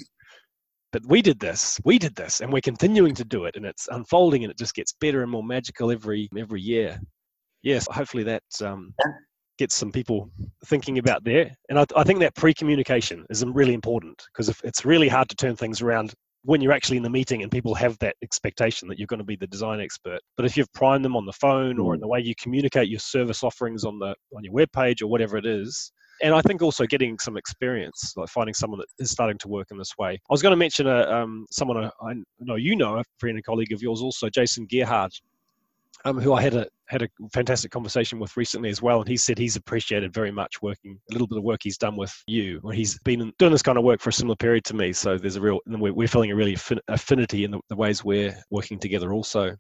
But 0.92 1.06
we 1.06 1.22
did 1.22 1.40
this, 1.40 1.80
we 1.86 1.98
did 1.98 2.16
this, 2.16 2.42
and 2.42 2.52
we're 2.52 2.62
continuing 2.62 3.16
to 3.16 3.24
do 3.24 3.46
it, 3.46 3.56
and 3.56 3.66
it's 3.66 3.88
unfolding, 3.90 4.44
and 4.44 4.52
it 4.52 4.58
just 4.58 4.76
gets 4.76 4.94
better 5.00 5.22
and 5.22 5.32
more 5.32 5.44
magical 5.44 5.92
every 5.92 6.30
every 6.38 6.62
year. 6.62 7.00
Yes, 7.64 7.88
hopefully 7.90 8.24
that 8.24 8.44
um, 8.62 8.94
gets 9.58 9.76
some 9.76 9.92
people 9.92 10.30
thinking 10.66 10.98
about 10.98 11.24
there. 11.24 11.52
And 11.70 11.80
I, 11.80 11.86
I 11.96 12.04
think 12.04 12.20
that 12.20 12.36
pre-communication 12.36 13.26
is 13.30 13.46
really 13.46 13.76
important 13.76 14.22
because 14.34 14.54
it's 14.64 14.86
really 14.86 15.08
hard 15.08 15.30
to 15.30 15.36
turn 15.36 15.56
things 15.56 15.82
around 15.82 16.14
when 16.44 16.62
you're 16.62 16.72
actually 16.72 16.98
in 16.98 17.04
the 17.04 17.10
meeting 17.10 17.44
and 17.44 17.52
people 17.52 17.76
have 17.76 17.98
that 18.00 18.16
expectation 18.24 18.88
that 18.88 18.98
you're 18.98 19.08
going 19.08 19.20
to 19.20 19.24
be 19.24 19.36
the 19.36 19.46
design 19.48 19.80
expert. 19.80 20.20
But 20.38 20.46
if 20.46 20.58
you've 20.58 20.74
primed 20.74 21.06
them 21.06 21.16
on 21.16 21.26
the 21.26 21.34
phone 21.34 21.78
or 21.78 21.94
in 21.94 22.00
mm. 22.00 22.02
the 22.02 22.08
way 22.08 22.20
you 22.20 22.34
communicate 22.42 22.90
your 22.90 23.00
service 23.00 23.44
offerings 23.44 23.86
on 23.86 24.00
the 24.00 24.16
on 24.36 24.44
your 24.44 24.54
web 24.54 24.72
page 24.72 25.02
or 25.02 25.08
whatever 25.08 25.38
it 25.38 25.46
is, 25.46 25.92
and 26.24 26.34
I 26.34 26.42
think 26.42 26.62
also 26.62 26.86
getting 26.86 27.18
some 27.20 27.38
experience, 27.38 28.14
like 28.16 28.30
finding 28.30 28.54
someone 28.54 28.80
that 28.80 28.88
is 29.00 29.12
starting 29.12 29.38
to 29.40 29.48
work 29.48 29.68
in 29.72 29.78
this 29.78 29.98
way. 29.98 30.14
I 30.14 30.34
was 30.34 30.42
going 30.42 30.52
to 30.52 30.58
mention 30.58 30.88
a, 30.88 31.02
um, 31.10 31.46
someone 31.52 31.84
I 31.84 32.14
know 32.40 32.56
you 32.56 32.76
know, 32.76 32.98
a 32.98 33.04
friend 33.20 33.38
and 33.38 33.44
colleague 33.44 33.72
of 33.72 33.82
yours, 33.82 34.02
also 34.02 34.30
Jason 34.30 34.68
Gerhardt, 34.70 35.14
um, 36.06 36.20
who 36.20 36.34
I 36.34 36.42
had 36.42 36.54
a 36.56 36.68
had 36.88 37.04
a 37.04 37.10
fantastic 37.34 37.72
conversation 37.72 38.20
with 38.20 38.36
recently 38.36 38.70
as 38.70 38.82
well, 38.82 39.00
and 39.00 39.08
he 39.08 39.16
said 39.16 39.38
he's 39.38 39.56
appreciated 39.56 40.14
very 40.14 40.32
much 40.32 40.62
working 40.62 41.00
a 41.10 41.14
little 41.14 41.28
bit 41.28 41.38
of 41.38 41.44
work 41.44 41.62
he's 41.64 41.78
done 41.78 41.96
with 41.96 42.14
you, 42.28 42.60
where 42.64 42.76
he's 42.76 43.00
been 43.00 43.32
doing 43.40 43.52
this 43.52 43.62
kind 43.62 43.78
of 43.78 43.84
work 43.86 44.02
for 44.02 44.10
a 44.10 44.14
similar 44.14 44.36
period 44.36 44.66
to 44.66 44.76
me. 44.76 44.92
So 44.92 45.18
there's 45.18 45.38
a 45.38 45.42
real, 45.42 45.60
we're, 45.68 45.94
we're 45.94 46.08
feeling 46.08 46.32
a 46.32 46.36
really 46.36 46.58
affinity 46.90 47.46
in 47.46 47.52
the, 47.52 47.62
the 47.70 47.78
ways 47.78 48.04
we're 48.04 48.36
working 48.50 48.78
together. 48.78 49.14
Also, 49.14 49.56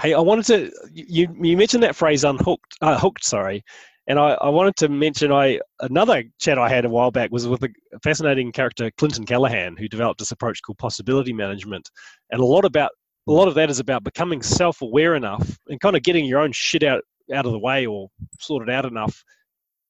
hey, 0.00 0.14
I 0.14 0.20
wanted 0.20 0.46
to 0.46 0.72
you 0.92 1.28
you 1.40 1.56
mentioned 1.56 1.82
that 1.84 1.94
phrase 1.94 2.24
unhooked, 2.24 2.76
uh, 2.80 2.98
hooked, 2.98 3.24
sorry, 3.24 3.62
and 4.06 4.18
I, 4.18 4.32
I 4.32 4.48
wanted 4.48 4.76
to 4.76 4.88
mention 4.88 5.32
I 5.32 5.60
another 5.80 6.24
chat 6.38 6.58
I 6.58 6.68
had 6.68 6.84
a 6.84 6.88
while 6.88 7.10
back 7.10 7.30
was 7.30 7.46
with 7.46 7.62
a 7.62 7.70
fascinating 8.02 8.52
character 8.52 8.90
Clinton 8.98 9.24
Callahan 9.24 9.76
who 9.76 9.88
developed 9.88 10.18
this 10.18 10.32
approach 10.32 10.60
called 10.62 10.78
possibility 10.78 11.32
management, 11.32 11.88
and 12.30 12.40
a 12.40 12.46
lot 12.46 12.64
about 12.64 12.90
a 13.28 13.32
lot 13.32 13.48
of 13.48 13.54
that 13.54 13.70
is 13.70 13.78
about 13.78 14.04
becoming 14.04 14.42
self-aware 14.42 15.14
enough 15.14 15.56
and 15.68 15.80
kind 15.80 15.96
of 15.96 16.02
getting 16.02 16.24
your 16.24 16.40
own 16.40 16.52
shit 16.52 16.82
out 16.82 17.02
out 17.34 17.46
of 17.46 17.52
the 17.52 17.58
way 17.58 17.86
or 17.86 18.08
sorted 18.40 18.68
out 18.68 18.84
enough 18.84 19.22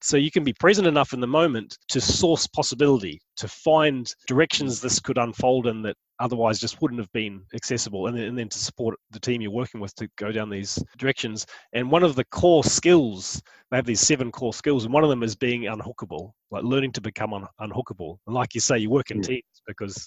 so 0.03 0.17
you 0.17 0.31
can 0.31 0.43
be 0.43 0.53
present 0.53 0.87
enough 0.87 1.13
in 1.13 1.21
the 1.21 1.27
moment 1.27 1.79
to 1.89 2.01
source 2.01 2.47
possibility 2.49 3.21
to 3.37 3.47
find 3.47 4.13
directions 4.27 4.81
this 4.81 4.99
could 4.99 5.17
unfold 5.17 5.67
in 5.67 5.83
that 5.83 5.97
otherwise 6.19 6.59
just 6.59 6.81
wouldn't 6.81 7.01
have 7.01 7.11
been 7.13 7.43
accessible 7.55 8.07
and 8.07 8.17
then, 8.17 8.25
and 8.25 8.39
then 8.39 8.49
to 8.49 8.59
support 8.59 8.99
the 9.11 9.21
team 9.21 9.41
you're 9.41 9.51
working 9.51 9.81
with 9.81 9.95
to 9.95 10.09
go 10.17 10.31
down 10.31 10.51
these 10.51 10.83
directions 10.99 11.47
and 11.73 11.91
one 11.91 12.03
of 12.03 12.15
the 12.15 12.25
core 12.27 12.65
skills 12.65 13.43
they 13.71 13.77
have 13.77 13.87
these 13.87 14.01
seven 14.01 14.31
core 14.31 14.53
skills 14.53 14.85
and 14.85 14.93
one 14.93 15.03
of 15.03 15.11
them 15.11 15.23
is 15.23 15.35
being 15.35 15.63
unhookable 15.63 16.33
like 16.51 16.63
learning 16.65 16.93
to 16.93 17.01
become 17.01 17.33
un- 17.33 17.47
unhookable 17.61 18.19
and 18.27 18.35
like 18.35 18.55
you 18.55 18.61
say 18.61 18.79
you 18.79 18.91
work 18.91 19.11
in 19.11 19.19
yeah. 19.19 19.29
teams 19.29 19.63
because 19.67 20.07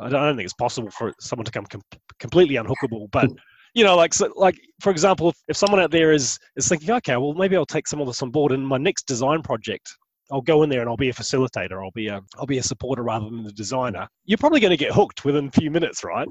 I 0.00 0.08
don't 0.08 0.36
think 0.36 0.44
it's 0.44 0.54
possible 0.54 0.90
for 0.90 1.12
someone 1.20 1.44
to 1.44 1.52
come 1.52 1.66
com- 1.66 1.82
completely 2.18 2.56
unhookable, 2.56 3.10
but 3.12 3.30
you 3.74 3.84
know, 3.84 3.96
like 3.96 4.14
so, 4.14 4.32
like 4.36 4.58
for 4.80 4.90
example, 4.90 5.28
if, 5.28 5.36
if 5.48 5.56
someone 5.56 5.80
out 5.80 5.90
there 5.90 6.12
is 6.12 6.38
is 6.56 6.68
thinking, 6.68 6.90
okay, 6.90 7.16
well 7.16 7.34
maybe 7.34 7.56
I'll 7.56 7.66
take 7.66 7.86
some 7.86 8.00
of 8.00 8.06
this 8.06 8.22
on 8.22 8.30
board 8.30 8.52
in 8.52 8.64
my 8.64 8.78
next 8.78 9.06
design 9.06 9.42
project. 9.42 9.96
I'll 10.34 10.40
go 10.40 10.64
in 10.64 10.68
there 10.68 10.80
and 10.80 10.88
I'll 10.90 10.96
be 10.96 11.10
a 11.10 11.14
facilitator. 11.14 11.80
I'll 11.84 11.92
be 11.92 12.08
a 12.08 12.20
I'll 12.36 12.46
be 12.46 12.58
a 12.58 12.62
supporter 12.62 13.04
rather 13.04 13.26
than 13.26 13.44
the 13.44 13.52
designer. 13.52 14.08
You're 14.24 14.36
probably 14.38 14.58
going 14.58 14.72
to 14.72 14.76
get 14.76 14.92
hooked 14.92 15.24
within 15.24 15.46
a 15.46 15.50
few 15.52 15.70
minutes, 15.70 16.02
right? 16.02 16.26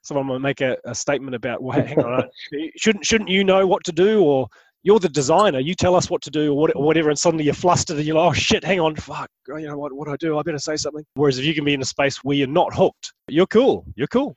Someone 0.00 0.26
might 0.26 0.38
make 0.38 0.60
a, 0.62 0.78
a 0.86 0.94
statement 0.94 1.34
about, 1.34 1.62
well, 1.62 1.78
hang 1.78 1.98
on, 1.98 2.24
shouldn't 2.76 3.04
shouldn't 3.04 3.28
you 3.28 3.44
know 3.44 3.66
what 3.66 3.84
to 3.84 3.92
do, 3.92 4.22
or 4.22 4.48
you're 4.82 4.98
the 4.98 5.10
designer. 5.10 5.58
You 5.58 5.74
tell 5.74 5.94
us 5.94 6.08
what 6.08 6.22
to 6.22 6.30
do 6.30 6.54
or 6.54 6.68
whatever, 6.74 7.10
and 7.10 7.18
suddenly 7.18 7.44
you're 7.44 7.52
flustered 7.52 7.98
and 7.98 8.06
you're 8.06 8.16
like, 8.16 8.30
oh 8.30 8.32
shit, 8.32 8.64
hang 8.64 8.80
on, 8.80 8.96
fuck, 8.96 9.28
oh, 9.52 9.56
you 9.56 9.66
know 9.66 9.76
what? 9.76 9.92
What 9.92 10.06
do 10.06 10.14
I 10.14 10.16
do? 10.16 10.38
I 10.38 10.42
better 10.42 10.58
say 10.58 10.76
something. 10.76 11.04
Whereas 11.12 11.38
if 11.38 11.44
you 11.44 11.54
can 11.54 11.66
be 11.66 11.74
in 11.74 11.82
a 11.82 11.86
space 11.86 12.24
where 12.24 12.36
you're 12.36 12.46
not 12.46 12.74
hooked, 12.74 13.12
you're 13.28 13.46
cool. 13.46 13.84
You're 13.94 14.08
cool. 14.08 14.36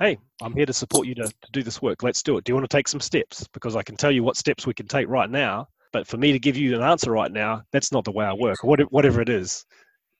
Hey, 0.00 0.18
I'm 0.40 0.54
here 0.54 0.66
to 0.66 0.72
support 0.72 1.06
you 1.06 1.14
to, 1.16 1.24
to 1.24 1.52
do 1.52 1.62
this 1.62 1.80
work. 1.80 2.02
Let's 2.02 2.24
do 2.24 2.38
it. 2.38 2.44
Do 2.44 2.50
you 2.50 2.56
want 2.56 2.68
to 2.68 2.76
take 2.76 2.88
some 2.88 3.00
steps? 3.00 3.46
Because 3.52 3.76
I 3.76 3.82
can 3.82 3.96
tell 3.96 4.10
you 4.10 4.24
what 4.24 4.36
steps 4.36 4.66
we 4.66 4.74
can 4.74 4.88
take 4.88 5.06
right 5.06 5.30
now. 5.30 5.68
But 5.92 6.06
for 6.06 6.16
me 6.16 6.32
to 6.32 6.38
give 6.38 6.56
you 6.56 6.74
an 6.74 6.82
answer 6.82 7.10
right 7.10 7.30
now, 7.30 7.62
that's 7.72 7.92
not 7.92 8.04
the 8.04 8.12
way 8.12 8.24
I 8.24 8.32
work, 8.32 8.64
or 8.64 8.76
whatever 8.90 9.20
it 9.20 9.28
is. 9.28 9.64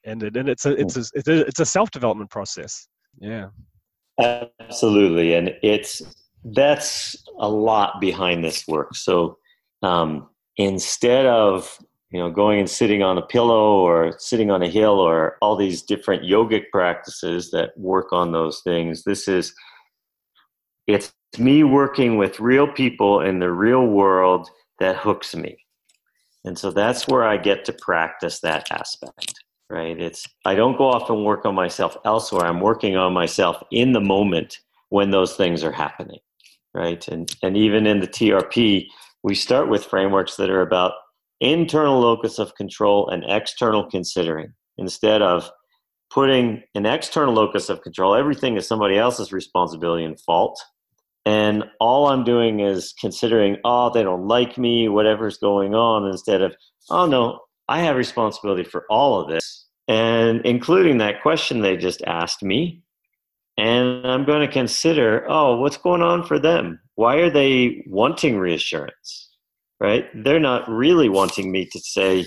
And 0.05 0.23
it, 0.23 0.37
and 0.37 0.49
it's 0.49 0.67
a 0.67 0.73
it's 0.73 0.97
a 0.97 1.05
it's 1.15 1.29
a, 1.29 1.47
it's 1.47 1.61
a 1.61 1.67
self 1.67 1.91
development 1.91 2.31
process. 2.31 2.89
Yeah. 3.19 3.49
Absolutely, 4.21 5.35
and 5.35 5.55
it's 5.63 6.03
that's 6.45 7.17
a 7.39 7.49
lot 7.49 8.01
behind 8.01 8.45
this 8.45 8.67
work. 8.69 8.95
So 8.95 9.39
um, 9.83 10.29
instead 10.57 11.27
of 11.27 11.79
you 12.11 12.19
know 12.19 12.31
going 12.31 12.61
and 12.61 12.71
sitting 12.71 13.03
on 13.03 13.19
a 13.19 13.23
pillow 13.23 13.79
or 13.79 14.15
sitting 14.19 14.51
on 14.51 14.63
a 14.63 14.69
hill 14.69 15.01
or 15.01 15.37
all 15.41 15.57
these 15.57 15.83
different 15.83 16.23
yogic 16.23 16.65
practices 16.71 17.51
that 17.51 17.77
work 17.77 18.13
on 18.13 18.33
those 18.33 18.61
things 18.61 19.03
this 19.05 19.27
is 19.27 19.55
it's 20.87 21.13
me 21.39 21.65
working 21.65 22.19
with 22.19 22.39
real 22.39 22.71
people 22.71 23.21
in 23.21 23.39
the 23.39 23.51
real 23.51 23.87
world 23.87 24.49
that 24.83 24.97
hooks 24.97 25.35
me. 25.35 25.57
And 26.45 26.59
so 26.59 26.71
that's 26.71 27.07
where 27.07 27.25
i 27.25 27.37
get 27.37 27.65
to 27.67 27.73
practice 27.73 28.41
that 28.41 28.71
aspect 28.71 29.35
right? 29.73 29.99
It's 29.99 30.29
i 30.45 30.55
don't 30.55 30.77
go 30.77 30.89
off 30.89 31.09
and 31.09 31.25
work 31.25 31.47
on 31.47 31.55
myself 31.55 31.97
elsewhere. 32.05 32.47
I'm 32.47 32.61
working 32.61 32.97
on 32.97 33.15
myself 33.15 33.57
in 33.71 33.93
the 33.93 34.01
moment 34.01 34.59
when 34.91 35.11
those 35.11 35.35
things 35.35 35.65
are 35.65 35.73
happening 35.73 36.21
right? 36.75 37.07
And 37.09 37.35
and 37.43 37.57
even 37.57 37.87
in 37.87 38.01
the 38.01 38.07
trp 38.07 38.87
we 39.23 39.35
start 39.35 39.69
with 39.69 39.85
frameworks 39.85 40.37
that 40.37 40.51
are 40.51 40.63
about 40.63 40.93
internal 41.41 42.01
locus 42.01 42.39
of 42.39 42.55
control 42.55 43.09
and 43.09 43.25
external 43.27 43.85
considering 43.89 44.53
instead 44.79 45.23
of 45.23 45.51
putting 46.11 46.63
an 46.75 46.85
external 46.87 47.35
locus 47.35 47.69
of 47.71 47.83
control 47.83 48.15
everything 48.15 48.57
is 48.57 48.69
somebody 48.69 48.99
else's 48.99 49.33
responsibility 49.33 50.05
and 50.05 50.21
fault 50.21 50.63
and 51.27 51.65
all 51.81 52.09
i'm 52.09 52.25
doing 52.25 52.61
is 52.61 52.95
considering 53.01 53.57
oh 53.65 53.91
they 53.91 54.03
don't 54.03 54.27
like 54.27 54.59
me 54.59 54.89
whatever's 54.89 55.39
going 55.39 55.75
on 55.75 56.07
instead 56.09 56.43
of 56.43 56.55
oh 56.91 57.07
no 57.07 57.41
i 57.69 57.81
have 57.81 57.97
responsibility 57.97 58.65
for 58.65 58.85
all 58.91 59.21
of 59.21 59.29
this 59.29 59.67
and 59.89 60.41
including 60.45 60.99
that 60.99 61.23
question 61.23 61.61
they 61.61 61.77
just 61.77 62.03
asked 62.07 62.43
me 62.43 62.83
and 63.57 64.07
i'm 64.07 64.25
going 64.25 64.47
to 64.47 64.53
consider 64.53 65.25
oh 65.29 65.57
what's 65.57 65.77
going 65.77 66.03
on 66.03 66.25
for 66.25 66.39
them 66.39 66.81
why 66.95 67.17
are 67.17 67.31
they 67.31 67.85
wanting 67.87 68.39
reassurance? 68.39 69.31
Right? 69.81 70.07
They're 70.15 70.41
not 70.41 70.69
really 70.69 71.09
wanting 71.09 71.51
me 71.51 71.67
to 71.73 71.81
say, 71.81 72.27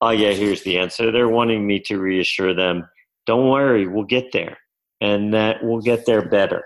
oh, 0.00 0.10
yeah, 0.10 0.32
here's 0.32 0.62
the 0.62 0.78
answer. 0.78 1.12
They're 1.12 1.28
wanting 1.28 1.66
me 1.66 1.80
to 1.86 1.98
reassure 1.98 2.54
them, 2.54 2.88
don't 3.26 3.48
worry, 3.48 3.86
we'll 3.86 4.04
get 4.04 4.32
there. 4.32 4.58
And 5.00 5.32
that 5.34 5.62
we'll 5.62 5.82
get 5.82 6.06
there 6.06 6.28
better 6.28 6.64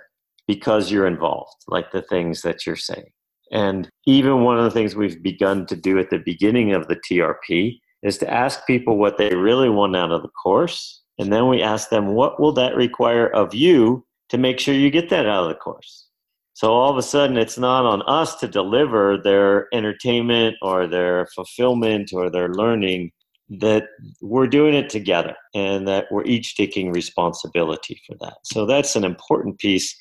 because 0.51 0.91
you're 0.91 1.07
involved, 1.07 1.55
like 1.69 1.93
the 1.93 2.03
things 2.03 2.43
that 2.43 2.67
you're 2.67 2.75
saying. 2.75 3.13
And 3.53 3.89
even 4.05 4.43
one 4.43 4.59
of 4.59 4.65
the 4.65 4.73
things 4.73 4.97
we've 4.97 5.23
begun 5.23 5.65
to 5.67 5.77
do 5.77 5.97
at 6.01 6.11
the 6.11 6.19
beginning 6.19 6.73
of 6.73 6.89
the 6.89 6.97
TRP 6.97 7.79
is 8.03 8.19
to 8.19 8.29
ask 8.29 8.67
people 8.67 8.97
what 8.97 9.17
they 9.17 9.33
really 9.33 9.69
want 9.69 9.95
out 9.95 10.11
of 10.11 10.23
the 10.23 10.29
course. 10.43 11.03
And 11.21 11.33
then 11.33 11.47
we 11.47 11.63
ask 11.63 11.89
them, 11.91 12.15
what 12.15 12.41
will 12.41 12.51
that 12.55 12.75
require 12.75 13.29
of 13.29 13.55
you 13.55 14.05
to 14.31 14.39
make 14.39 14.59
sure 14.59 14.75
you 14.75 14.91
get 14.91 15.09
that 15.11 15.25
out 15.25 15.45
of 15.45 15.51
the 15.51 15.55
course? 15.55 16.09
So 16.55 16.73
all 16.73 16.91
of 16.91 16.99
a 16.99 17.03
sudden, 17.03 17.37
it's 17.37 17.57
not 17.57 17.87
on 17.87 18.03
us 18.09 18.35
to 18.41 18.49
deliver 18.49 19.17
their 19.23 19.69
entertainment 19.73 20.57
or 20.63 20.89
their 20.89 21.29
fulfillment 21.33 22.11
or 22.13 22.29
their 22.29 22.49
learning, 22.49 23.13
that 23.51 23.85
we're 24.21 24.49
doing 24.49 24.75
it 24.75 24.91
together 24.91 25.37
and 25.55 25.87
that 25.87 26.07
we're 26.11 26.25
each 26.25 26.57
taking 26.57 26.91
responsibility 26.91 28.01
for 28.05 28.17
that. 28.21 28.39
So 28.45 28.67
that's 28.67 28.97
an 28.97 29.05
important 29.05 29.61
piece 29.61 29.97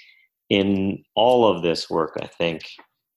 in 0.50 1.04
all 1.16 1.48
of 1.48 1.62
this 1.62 1.90
work, 1.90 2.18
I 2.22 2.28
think. 2.28 2.64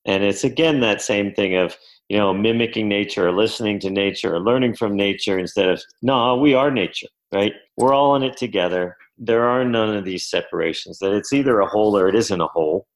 And 0.05 0.23
it's 0.23 0.43
again 0.43 0.81
that 0.81 1.01
same 1.01 1.33
thing 1.33 1.55
of, 1.55 1.77
you 2.09 2.17
know, 2.17 2.33
mimicking 2.33 2.87
nature 2.87 3.27
or 3.27 3.31
listening 3.31 3.79
to 3.79 3.89
nature 3.89 4.35
or 4.35 4.39
learning 4.39 4.75
from 4.75 4.95
nature 4.95 5.39
instead 5.39 5.69
of, 5.69 5.81
no, 6.01 6.35
we 6.35 6.53
are 6.53 6.69
nature, 6.69 7.07
right? 7.33 7.53
We're 7.77 7.93
all 7.93 8.15
in 8.15 8.23
it 8.23 8.37
together 8.37 8.97
there 9.17 9.47
are 9.47 9.63
none 9.63 9.95
of 9.95 10.05
these 10.05 10.29
separations, 10.29 10.99
that 10.99 11.13
it's 11.13 11.33
either 11.33 11.59
a 11.59 11.67
whole 11.67 11.97
or 11.97 12.07
it 12.07 12.15
isn't 12.15 12.41
a 12.41 12.47
whole. 12.47 12.87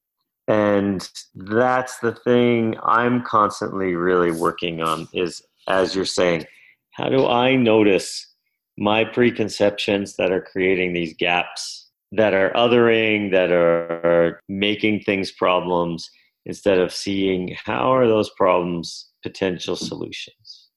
And 0.48 1.08
that's 1.36 2.00
the 2.00 2.14
thing 2.14 2.76
I'm 2.84 3.22
constantly 3.24 3.96
really 3.96 4.32
working 4.32 4.82
on 4.82 5.08
is, 5.14 5.42
as 5.68 5.94
you're 5.94 6.06
saying, 6.06 6.46
how 6.92 7.10
do 7.10 7.28
I 7.28 7.56
notice 7.56 8.34
my 8.78 9.04
preconceptions 9.04 10.16
that 10.16 10.32
are 10.32 10.42
creating 10.42 10.94
these 10.94 11.14
gaps, 11.18 11.87
that 12.12 12.34
are 12.34 12.52
othering, 12.52 13.32
that 13.32 13.52
are 13.52 14.42
making 14.48 15.02
things 15.02 15.32
problems, 15.32 16.10
instead 16.46 16.80
of 16.80 16.94
seeing 16.94 17.56
how 17.66 17.94
are 17.94 18.08
those 18.08 18.30
problems 18.32 19.10
potential 19.22 19.76
solutions? 19.76 20.70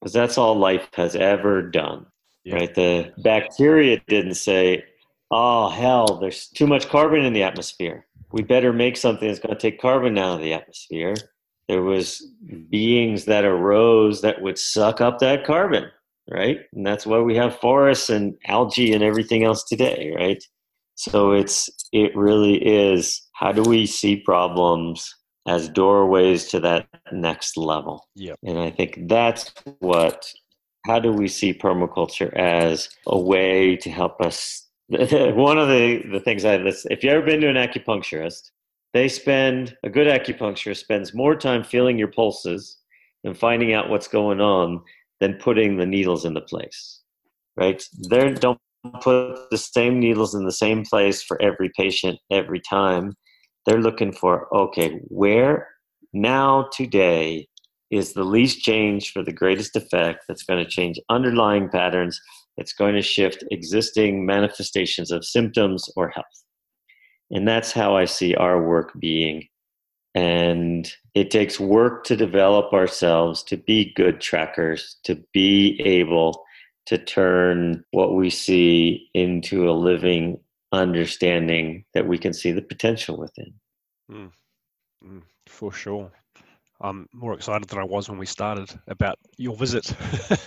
Because 0.00 0.12
that's 0.12 0.36
all 0.36 0.56
life 0.56 0.88
has 0.94 1.16
ever 1.16 1.62
done. 1.62 2.06
Yeah. 2.44 2.56
Right? 2.56 2.74
The 2.74 3.12
bacteria 3.22 4.02
didn't 4.06 4.34
say, 4.34 4.84
oh, 5.30 5.70
hell, 5.70 6.18
there's 6.20 6.48
too 6.48 6.66
much 6.66 6.88
carbon 6.88 7.24
in 7.24 7.32
the 7.32 7.42
atmosphere. 7.42 8.06
We 8.32 8.42
better 8.42 8.72
make 8.72 8.96
something 8.96 9.26
that's 9.26 9.40
going 9.40 9.54
to 9.54 9.60
take 9.60 9.80
carbon 9.80 10.18
out 10.18 10.34
of 10.34 10.40
the 10.40 10.52
atmosphere. 10.52 11.14
There 11.68 11.82
was 11.82 12.26
beings 12.68 13.24
that 13.24 13.44
arose 13.44 14.20
that 14.20 14.42
would 14.42 14.58
suck 14.58 15.00
up 15.00 15.20
that 15.20 15.46
carbon, 15.46 15.90
right? 16.30 16.58
And 16.72 16.86
that's 16.86 17.06
why 17.06 17.20
we 17.20 17.36
have 17.36 17.58
forests 17.58 18.10
and 18.10 18.34
algae 18.46 18.92
and 18.92 19.02
everything 19.02 19.44
else 19.44 19.64
today, 19.64 20.12
right? 20.16 20.42
So 20.96 21.32
it's 21.32 21.68
it 21.92 22.16
really 22.16 22.56
is 22.56 23.22
how 23.34 23.52
do 23.52 23.62
we 23.62 23.86
see 23.86 24.16
problems 24.16 25.12
as 25.46 25.68
doorways 25.68 26.46
to 26.48 26.60
that 26.60 26.86
next 27.12 27.56
level? 27.56 28.08
Yeah. 28.14 28.34
And 28.44 28.58
I 28.58 28.70
think 28.70 29.08
that's 29.08 29.52
what 29.80 30.32
how 30.86 30.98
do 30.98 31.12
we 31.12 31.28
see 31.28 31.54
permaculture 31.54 32.32
as 32.34 32.88
a 33.06 33.18
way 33.18 33.76
to 33.76 33.90
help 33.90 34.20
us 34.20 34.68
one 34.88 35.58
of 35.58 35.68
the, 35.68 36.02
the 36.12 36.20
things 36.20 36.44
I 36.44 36.58
listen, 36.58 36.92
if 36.92 37.02
you've 37.02 37.14
ever 37.14 37.24
been 37.24 37.40
to 37.40 37.48
an 37.48 37.56
acupuncturist, 37.56 38.50
they 38.92 39.08
spend 39.08 39.76
a 39.82 39.88
good 39.88 40.06
acupuncturist 40.06 40.76
spends 40.76 41.14
more 41.14 41.34
time 41.34 41.64
feeling 41.64 41.98
your 41.98 42.08
pulses 42.08 42.78
and 43.24 43.36
finding 43.36 43.72
out 43.72 43.88
what's 43.88 44.08
going 44.08 44.40
on 44.42 44.82
than 45.24 45.38
putting 45.38 45.78
the 45.78 45.86
needles 45.86 46.26
into 46.26 46.42
place. 46.42 47.00
Right? 47.56 47.82
They 48.10 48.34
don't 48.34 48.58
put 49.00 49.50
the 49.50 49.56
same 49.56 49.98
needles 49.98 50.34
in 50.34 50.44
the 50.44 50.52
same 50.52 50.84
place 50.84 51.22
for 51.22 51.40
every 51.40 51.70
patient 51.74 52.18
every 52.30 52.60
time. 52.60 53.14
They're 53.64 53.80
looking 53.80 54.12
for 54.12 54.54
okay, 54.54 55.00
where 55.08 55.68
now 56.12 56.68
today 56.76 57.48
is 57.90 58.12
the 58.12 58.24
least 58.24 58.58
change 58.58 59.12
for 59.12 59.22
the 59.22 59.32
greatest 59.32 59.76
effect 59.76 60.24
that's 60.28 60.42
going 60.42 60.62
to 60.62 60.70
change 60.70 61.00
underlying 61.08 61.70
patterns, 61.70 62.20
that's 62.58 62.74
going 62.74 62.94
to 62.94 63.02
shift 63.02 63.44
existing 63.50 64.26
manifestations 64.26 65.10
of 65.10 65.24
symptoms 65.24 65.88
or 65.96 66.10
health. 66.10 66.26
And 67.30 67.48
that's 67.48 67.72
how 67.72 67.96
I 67.96 68.04
see 68.04 68.34
our 68.34 68.62
work 68.62 68.92
being. 69.00 69.48
And 70.14 70.90
it 71.14 71.30
takes 71.30 71.58
work 71.58 72.04
to 72.04 72.16
develop 72.16 72.72
ourselves 72.72 73.42
to 73.44 73.56
be 73.56 73.92
good 73.94 74.20
trackers, 74.20 74.96
to 75.04 75.16
be 75.32 75.80
able 75.84 76.44
to 76.86 76.98
turn 76.98 77.84
what 77.90 78.14
we 78.14 78.30
see 78.30 79.08
into 79.14 79.68
a 79.68 79.72
living 79.72 80.38
understanding 80.72 81.84
that 81.94 82.06
we 82.06 82.18
can 82.18 82.32
see 82.32 82.52
the 82.52 82.62
potential 82.62 83.16
within. 83.16 83.54
Mm. 84.10 84.30
Mm, 85.04 85.22
for 85.46 85.72
sure. 85.72 86.10
I'm 86.80 87.08
more 87.12 87.32
excited 87.32 87.68
than 87.68 87.78
I 87.78 87.84
was 87.84 88.08
when 88.08 88.18
we 88.18 88.26
started 88.26 88.70
about 88.88 89.18
your 89.38 89.56
visit, 89.56 89.94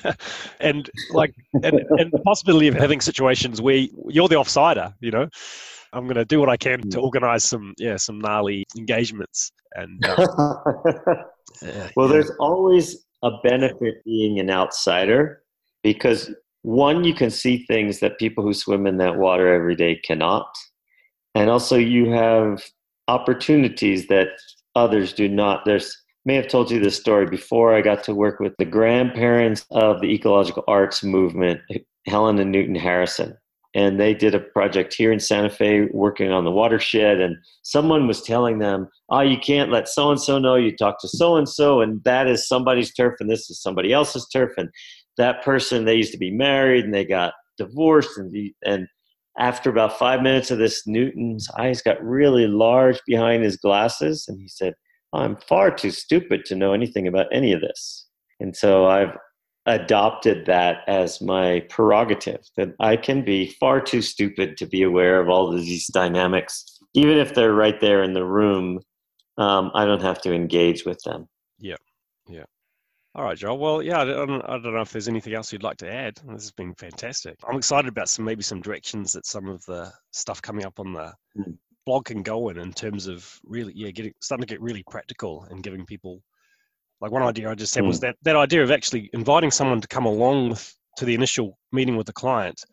and 0.59 0.89
like, 1.11 1.33
and, 1.63 1.79
and, 1.97 2.11
the 2.11 2.19
possibility 2.19 2.67
of 2.67 2.75
having 2.75 3.01
situations 3.01 3.61
where 3.61 3.87
you're 4.07 4.27
the 4.27 4.35
offsider. 4.35 4.93
You 4.99 5.11
know, 5.11 5.29
I'm 5.93 6.05
going 6.05 6.15
to 6.15 6.25
do 6.25 6.39
what 6.39 6.49
I 6.49 6.57
can 6.57 6.81
to 6.81 6.97
mm. 6.97 7.03
organise 7.03 7.43
some, 7.43 7.73
yeah, 7.77 7.97
some 7.97 8.19
gnarly 8.19 8.65
engagements. 8.77 9.51
And 9.73 10.05
uh, 10.05 10.15
yeah, 11.61 11.89
well, 11.95 12.07
yeah. 12.07 12.13
there's 12.13 12.31
always 12.39 13.05
a 13.23 13.31
benefit 13.43 14.03
being 14.05 14.39
an 14.39 14.49
outsider 14.49 15.41
because 15.83 16.31
one, 16.63 17.03
you 17.03 17.13
can 17.13 17.29
see 17.29 17.65
things 17.65 17.99
that 17.99 18.19
people 18.19 18.43
who 18.43 18.53
swim 18.53 18.85
in 18.87 18.97
that 18.97 19.17
water 19.17 19.53
every 19.53 19.75
day 19.75 19.95
cannot, 20.03 20.47
and 21.33 21.49
also 21.49 21.77
you 21.77 22.11
have 22.11 22.63
opportunities 23.07 24.07
that 24.07 24.27
others 24.75 25.13
do 25.13 25.29
not. 25.29 25.63
There's 25.65 25.95
may 26.25 26.35
have 26.35 26.49
told 26.49 26.69
you 26.69 26.79
this 26.79 26.97
story 26.97 27.25
before. 27.25 27.73
I 27.73 27.81
got 27.81 28.03
to 28.03 28.13
work 28.13 28.41
with 28.41 28.53
the 28.59 28.65
grandparents 28.65 29.65
of 29.71 30.01
the 30.01 30.13
ecological 30.13 30.65
arts 30.67 31.01
movement, 31.03 31.61
Helen 32.05 32.37
and 32.39 32.51
Newton 32.51 32.75
Harrison. 32.75 33.37
And 33.75 33.99
they 33.99 34.13
did 34.13 34.33
a 34.33 34.39
project 34.39 34.93
here 34.93 35.11
in 35.11 35.19
Santa 35.19 35.49
Fe 35.49 35.87
working 35.91 36.31
on 36.31 36.45
the 36.45 36.51
watershed. 36.51 37.19
And 37.19 37.35
someone 37.63 38.07
was 38.07 38.21
telling 38.21 38.59
them, 38.59 38.87
oh, 39.09 39.21
you 39.21 39.37
can't 39.37 39.71
let 39.71 39.87
so 39.87 40.09
and 40.09 40.19
so 40.19 40.39
know 40.39 40.55
you 40.55 40.75
talk 40.75 40.99
to 41.01 41.07
so 41.07 41.35
and 41.35 41.47
so, 41.47 41.81
and 41.81 42.03
that 42.03 42.27
is 42.27 42.47
somebody's 42.47 42.93
turf, 42.93 43.15
and 43.19 43.29
this 43.29 43.49
is 43.49 43.61
somebody 43.61 43.93
else's 43.93 44.27
turf. 44.29 44.51
And 44.57 44.69
that 45.17 45.43
person, 45.43 45.85
they 45.85 45.95
used 45.95 46.11
to 46.13 46.17
be 46.17 46.31
married 46.31 46.85
and 46.85 46.93
they 46.93 47.05
got 47.05 47.33
divorced. 47.57 48.17
And, 48.17 48.33
and 48.65 48.87
after 49.37 49.69
about 49.69 49.99
five 49.99 50.21
minutes 50.21 50.49
of 50.49 50.57
this, 50.57 50.87
Newton's 50.87 51.47
eyes 51.59 51.81
got 51.81 52.03
really 52.03 52.47
large 52.47 52.99
behind 53.05 53.43
his 53.43 53.57
glasses. 53.57 54.25
And 54.27 54.39
he 54.39 54.47
said, 54.47 54.73
I'm 55.13 55.37
far 55.47 55.71
too 55.71 55.91
stupid 55.91 56.45
to 56.45 56.55
know 56.55 56.73
anything 56.73 57.07
about 57.07 57.27
any 57.31 57.53
of 57.53 57.61
this. 57.61 58.07
And 58.39 58.55
so 58.55 58.85
I've 58.85 59.15
adopted 59.67 60.45
that 60.45 60.77
as 60.87 61.21
my 61.21 61.59
prerogative 61.69 62.41
that 62.55 62.73
I 62.79 62.95
can 62.95 63.23
be 63.23 63.51
far 63.59 63.81
too 63.81 64.01
stupid 64.01 64.57
to 64.57 64.65
be 64.65 64.81
aware 64.81 65.19
of 65.19 65.29
all 65.29 65.53
of 65.53 65.61
these 65.61 65.87
dynamics. 65.87 66.79
Even 66.93 67.17
if 67.17 67.33
they're 67.33 67.53
right 67.53 67.79
there 67.79 68.01
in 68.01 68.13
the 68.13 68.25
room, 68.25 68.79
um, 69.37 69.71
I 69.75 69.85
don't 69.85 70.01
have 70.01 70.21
to 70.21 70.33
engage 70.33 70.85
with 70.85 70.99
them. 71.03 71.27
Yeah. 71.59 71.75
Yeah. 72.27 72.45
All 73.13 73.23
right, 73.23 73.37
Joel. 73.37 73.57
Well, 73.57 73.83
yeah, 73.83 74.01
I 74.01 74.05
don't, 74.05 74.41
I 74.43 74.57
don't 74.57 74.73
know 74.73 74.81
if 74.81 74.91
there's 74.91 75.07
anything 75.07 75.33
else 75.33 75.51
you'd 75.51 75.63
like 75.63 75.77
to 75.77 75.91
add. 75.91 76.15
This 76.27 76.43
has 76.43 76.51
been 76.51 76.73
fantastic. 76.75 77.35
I'm 77.47 77.57
excited 77.57 77.89
about 77.89 78.09
some 78.09 78.25
maybe 78.25 78.43
some 78.43 78.61
directions 78.61 79.11
that 79.13 79.25
some 79.25 79.47
of 79.47 79.63
the 79.65 79.91
stuff 80.11 80.41
coming 80.41 80.65
up 80.65 80.79
on 80.79 80.93
the 80.93 81.13
mm 81.37 81.57
blog 81.87 82.03
can 82.03 82.21
go 82.21 82.49
in 82.49 82.59
in 82.59 82.73
terms 82.73 83.07
of 83.07 83.39
really 83.45 83.71
yeah 83.73 83.89
getting 83.89 84.13
starting 84.19 84.45
to 84.45 84.53
get 84.53 84.61
really 84.61 84.83
practical 84.89 85.47
and 85.49 85.63
giving 85.63 85.85
people 85.85 86.21
like 87.01 87.11
one 87.11 87.23
idea 87.23 87.49
I 87.49 87.55
just 87.55 87.75
had 87.75 87.83
mm. 87.83 87.87
was 87.87 87.99
that 88.01 88.15
that 88.23 88.35
idea 88.35 88.63
of 88.63 88.71
actually 88.71 89.09
inviting 89.13 89.51
someone 89.51 89.81
to 89.81 89.87
come 89.87 90.05
along 90.05 90.49
with, 90.49 90.75
to 90.97 91.05
the 91.05 91.13
initial 91.13 91.57
meeting 91.71 91.95
with 91.95 92.07
the 92.07 92.13
client 92.13 92.63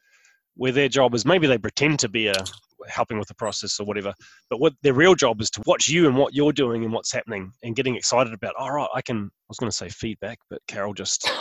where 0.57 0.73
their 0.73 0.89
job 0.89 1.15
is 1.15 1.25
maybe 1.25 1.47
they 1.47 1.59
pretend 1.59 1.99
to 2.01 2.09
be 2.09 2.29
a 2.29 2.35
helping 2.89 3.19
with 3.19 3.29
the 3.29 3.35
process 3.35 3.81
or 3.81 3.87
whatever 3.87 4.13
but 4.51 4.61
what 4.61 4.75
their 4.83 4.93
real 4.93 5.15
job 5.15 5.41
is 5.41 5.51
to 5.51 5.63
watch 5.65 5.89
you 5.89 6.07
and 6.07 6.15
what 6.17 6.35
you're 6.35 6.53
doing 6.53 6.85
and 6.85 6.93
what's 6.93 7.11
happening 7.11 7.51
and 7.63 7.77
getting 7.77 7.97
excited 7.97 8.35
about 8.35 8.55
all 8.59 8.71
right 8.71 8.89
i 8.95 9.01
can 9.01 9.25
i 9.25 9.49
was 9.49 9.57
going 9.59 9.71
to 9.71 9.77
say 9.77 9.89
feedback 9.89 10.39
but 10.51 10.61
carol 10.69 10.93
just 10.93 11.31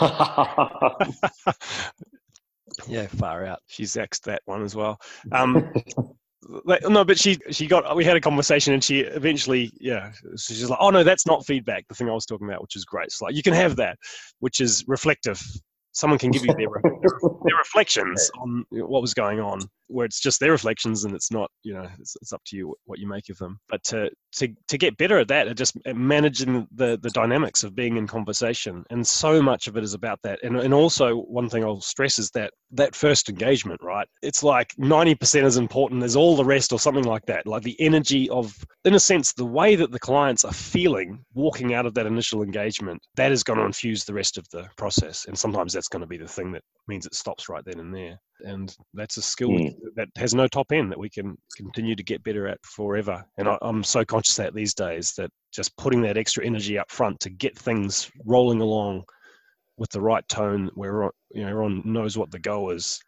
yeah 2.88 3.06
far 3.06 3.44
out. 3.46 3.60
She's 3.66 3.96
axed 3.96 4.24
that 4.24 4.42
one 4.46 4.62
as 4.62 4.74
well. 4.74 5.00
Um, 5.32 5.72
like, 6.64 6.82
no, 6.88 7.04
but 7.04 7.18
she 7.18 7.38
she 7.50 7.66
got 7.66 7.96
we 7.96 8.04
had 8.04 8.16
a 8.16 8.20
conversation 8.20 8.72
and 8.72 8.82
she 8.82 9.00
eventually 9.00 9.72
yeah 9.80 10.12
so 10.36 10.54
she's 10.54 10.68
like 10.70 10.78
oh 10.80 10.90
no 10.90 11.02
that's 11.02 11.26
not 11.26 11.44
feedback 11.46 11.86
the 11.88 11.94
thing 11.94 12.08
I 12.08 12.12
was 12.12 12.26
talking 12.26 12.48
about 12.48 12.62
which 12.62 12.76
is 12.76 12.84
great. 12.84 13.12
So 13.12 13.26
like 13.26 13.34
you 13.34 13.42
can 13.42 13.54
have 13.54 13.76
that 13.76 13.98
which 14.40 14.60
is 14.60 14.84
reflective. 14.86 15.42
Someone 15.92 16.18
can 16.18 16.32
give 16.32 16.44
you 16.44 16.52
their, 16.54 16.66
their 17.44 17.56
reflections 17.56 18.30
on 18.40 18.64
what 18.70 19.00
was 19.00 19.14
going 19.14 19.38
on 19.38 19.60
where 19.88 20.06
it's 20.06 20.20
just 20.20 20.40
their 20.40 20.52
reflections 20.52 21.04
and 21.04 21.14
it's 21.14 21.30
not 21.30 21.50
you 21.62 21.74
know 21.74 21.88
it's, 21.98 22.16
it's 22.20 22.32
up 22.32 22.42
to 22.46 22.56
you 22.56 22.74
what 22.84 22.98
you 22.98 23.08
make 23.08 23.28
of 23.30 23.38
them. 23.38 23.58
But 23.68 23.82
to 23.84 24.10
to, 24.36 24.48
to 24.68 24.78
get 24.78 24.96
better 24.96 25.18
at 25.18 25.28
that 25.28 25.48
at 25.48 25.56
just 25.56 25.76
managing 25.86 26.66
the 26.74 26.98
the 27.00 27.10
dynamics 27.10 27.62
of 27.62 27.74
being 27.74 27.96
in 27.96 28.06
conversation 28.06 28.84
and 28.90 29.06
so 29.06 29.40
much 29.40 29.66
of 29.66 29.76
it 29.76 29.84
is 29.84 29.94
about 29.94 30.18
that. 30.22 30.40
And, 30.42 30.56
and 30.56 30.74
also 30.74 31.16
one 31.16 31.48
thing 31.48 31.64
i'll 31.64 31.80
stress 31.80 32.18
is 32.18 32.30
that 32.30 32.52
that 32.72 32.94
first 32.94 33.28
engagement 33.28 33.80
right? 33.82 34.08
It's 34.22 34.42
like 34.42 34.74
90% 34.80 35.44
as 35.44 35.56
important 35.56 36.02
as 36.02 36.16
all 36.16 36.36
the 36.36 36.44
rest 36.44 36.72
or 36.72 36.78
something 36.78 37.04
like 37.04 37.24
that. 37.26 37.46
Like 37.46 37.62
the 37.62 37.80
energy 37.80 38.28
of 38.30 38.54
in 38.84 38.94
a 38.94 39.00
sense 39.00 39.32
the 39.32 39.44
way 39.44 39.76
that 39.76 39.92
the 39.92 39.98
clients 39.98 40.44
are 40.44 40.52
feeling 40.52 41.24
walking 41.34 41.74
out 41.74 41.86
of 41.86 41.94
that 41.94 42.06
initial 42.06 42.42
engagement 42.42 43.00
that 43.16 43.32
is 43.32 43.42
going 43.42 43.58
to 43.58 43.64
infuse 43.64 44.04
the 44.04 44.14
rest 44.14 44.38
of 44.38 44.46
the 44.50 44.68
process. 44.76 45.26
And 45.26 45.38
sometimes 45.38 45.72
that's 45.72 45.88
going 45.88 46.00
to 46.00 46.06
be 46.06 46.18
the 46.18 46.28
thing 46.28 46.52
that 46.52 46.62
means 46.88 47.06
it 47.06 47.14
stops 47.14 47.48
right 47.48 47.64
then 47.64 47.80
and 47.80 47.94
there. 47.94 48.18
And 48.40 48.74
that's 48.94 49.16
a 49.16 49.22
skill 49.22 49.50
mm. 49.50 49.73
That 49.96 50.08
has 50.16 50.34
no 50.34 50.46
top 50.46 50.72
end 50.72 50.90
that 50.90 50.98
we 50.98 51.08
can 51.08 51.36
continue 51.56 51.94
to 51.94 52.02
get 52.02 52.22
better 52.24 52.48
at 52.48 52.58
forever. 52.64 53.24
And 53.38 53.48
I, 53.48 53.58
am 53.62 53.82
so 53.84 54.04
conscious 54.04 54.36
that 54.36 54.54
these 54.54 54.74
days 54.74 55.12
that 55.16 55.30
just 55.52 55.76
putting 55.76 56.02
that 56.02 56.16
extra 56.16 56.44
energy 56.44 56.78
up 56.78 56.90
front 56.90 57.20
to 57.20 57.30
get 57.30 57.58
things 57.58 58.10
rolling 58.24 58.60
along 58.60 59.04
with 59.76 59.90
the 59.90 60.00
right 60.00 60.26
tone 60.28 60.70
where 60.74 61.10
you 61.30 61.42
know 61.42 61.48
everyone 61.48 61.82
knows 61.84 62.16
what 62.16 62.30
the 62.30 62.38
goal 62.38 62.70
is. 62.70 63.00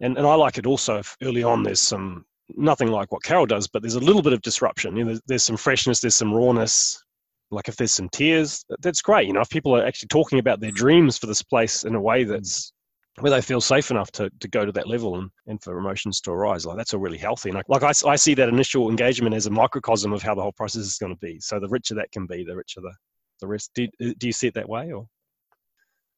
And 0.00 0.16
and 0.16 0.26
I 0.26 0.34
like 0.34 0.58
it 0.58 0.66
also 0.66 0.98
if 0.98 1.16
early 1.22 1.42
on 1.42 1.62
there's 1.62 1.80
some 1.80 2.24
nothing 2.56 2.88
like 2.88 3.10
what 3.10 3.24
Carol 3.24 3.46
does 3.46 3.66
but 3.66 3.82
there's 3.82 3.96
a 3.96 4.00
little 4.00 4.22
bit 4.22 4.32
of 4.32 4.42
disruption. 4.42 4.96
You 4.96 5.04
know 5.04 5.08
there's, 5.10 5.22
there's 5.26 5.44
some 5.44 5.56
freshness 5.56 6.00
there's 6.00 6.16
some 6.16 6.34
rawness. 6.34 7.02
Like 7.50 7.68
if 7.68 7.76
there's 7.76 7.94
some 7.94 8.08
tears 8.08 8.64
that's 8.80 9.02
great. 9.02 9.26
You 9.26 9.32
know 9.32 9.40
if 9.40 9.50
people 9.50 9.76
are 9.76 9.86
actually 9.86 10.08
talking 10.08 10.38
about 10.38 10.60
their 10.60 10.72
dreams 10.72 11.18
for 11.18 11.26
this 11.26 11.42
place 11.42 11.84
in 11.84 11.94
a 11.94 12.00
way 12.00 12.24
that's 12.24 12.72
where 13.20 13.30
they 13.30 13.40
feel 13.40 13.60
safe 13.60 13.90
enough 13.90 14.10
to, 14.12 14.30
to 14.40 14.48
go 14.48 14.66
to 14.66 14.72
that 14.72 14.88
level 14.88 15.16
and, 15.16 15.30
and 15.46 15.62
for 15.62 15.78
emotions 15.78 16.20
to 16.20 16.30
arise. 16.30 16.66
Like 16.66 16.76
that's 16.76 16.92
a 16.92 16.98
really 16.98 17.16
healthy. 17.16 17.50
And 17.50 17.62
like 17.68 17.82
I, 17.82 17.92
I 18.06 18.16
see 18.16 18.34
that 18.34 18.48
initial 18.48 18.90
engagement 18.90 19.34
as 19.34 19.46
a 19.46 19.50
microcosm 19.50 20.12
of 20.12 20.22
how 20.22 20.34
the 20.34 20.42
whole 20.42 20.52
process 20.52 20.82
is 20.82 20.98
going 20.98 21.14
to 21.14 21.18
be. 21.18 21.40
So 21.40 21.58
the 21.58 21.68
richer 21.68 21.94
that 21.94 22.12
can 22.12 22.26
be, 22.26 22.44
the 22.44 22.56
richer 22.56 22.80
the, 22.80 22.92
the 23.40 23.46
rest. 23.46 23.70
Do, 23.74 23.84
uh, 23.84 24.12
do 24.18 24.26
you 24.26 24.32
see 24.32 24.48
it 24.48 24.54
that 24.54 24.68
way 24.68 24.92
or? 24.92 25.06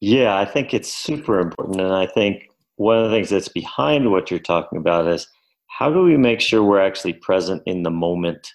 Yeah, 0.00 0.36
I 0.36 0.44
think 0.44 0.74
it's 0.74 0.92
super 0.92 1.40
important. 1.40 1.80
And 1.80 1.92
I 1.92 2.06
think 2.06 2.48
one 2.76 2.98
of 2.98 3.10
the 3.10 3.16
things 3.16 3.30
that's 3.30 3.48
behind 3.48 4.10
what 4.10 4.30
you're 4.30 4.40
talking 4.40 4.78
about 4.78 5.08
is 5.08 5.26
how 5.66 5.90
do 5.90 6.02
we 6.02 6.16
make 6.16 6.40
sure 6.40 6.62
we're 6.62 6.84
actually 6.84 7.12
present 7.14 7.62
in 7.66 7.82
the 7.82 7.90
moment 7.90 8.52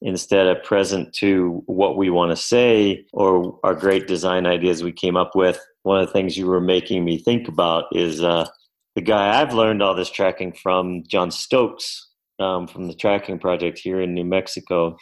instead 0.00 0.46
of 0.46 0.62
present 0.62 1.12
to 1.12 1.62
what 1.66 1.96
we 1.96 2.10
want 2.10 2.30
to 2.30 2.36
say 2.36 3.04
or 3.12 3.58
our 3.64 3.74
great 3.74 4.06
design 4.06 4.46
ideas 4.46 4.82
we 4.82 4.92
came 4.92 5.16
up 5.16 5.34
with. 5.34 5.58
One 5.82 6.00
of 6.00 6.06
the 6.06 6.12
things 6.12 6.36
you 6.36 6.46
were 6.46 6.60
making 6.60 7.04
me 7.04 7.18
think 7.18 7.48
about 7.48 7.84
is 7.92 8.22
uh, 8.22 8.48
the 8.94 9.02
guy 9.02 9.40
I've 9.40 9.54
learned 9.54 9.82
all 9.82 9.94
this 9.94 10.10
tracking 10.10 10.52
from, 10.52 11.02
John 11.08 11.30
Stokes, 11.30 12.08
um, 12.38 12.66
from 12.66 12.86
the 12.86 12.94
tracking 12.94 13.38
project 13.38 13.78
here 13.78 14.00
in 14.00 14.14
New 14.14 14.24
Mexico. 14.24 14.96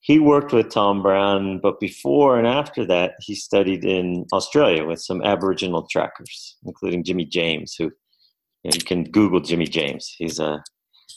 He 0.00 0.20
worked 0.20 0.52
with 0.52 0.70
Tom 0.70 1.02
Brown, 1.02 1.58
but 1.60 1.80
before 1.80 2.38
and 2.38 2.46
after 2.46 2.86
that, 2.86 3.14
he 3.20 3.34
studied 3.34 3.84
in 3.84 4.24
Australia 4.32 4.86
with 4.86 5.00
some 5.00 5.22
Aboriginal 5.22 5.88
trackers, 5.90 6.56
including 6.64 7.02
Jimmy 7.02 7.24
James, 7.24 7.74
who 7.76 7.84
you, 7.84 7.90
know, 8.70 8.74
you 8.74 8.82
can 8.82 9.04
Google 9.04 9.40
Jimmy 9.40 9.66
James. 9.66 10.14
He's 10.16 10.38
a 10.38 10.62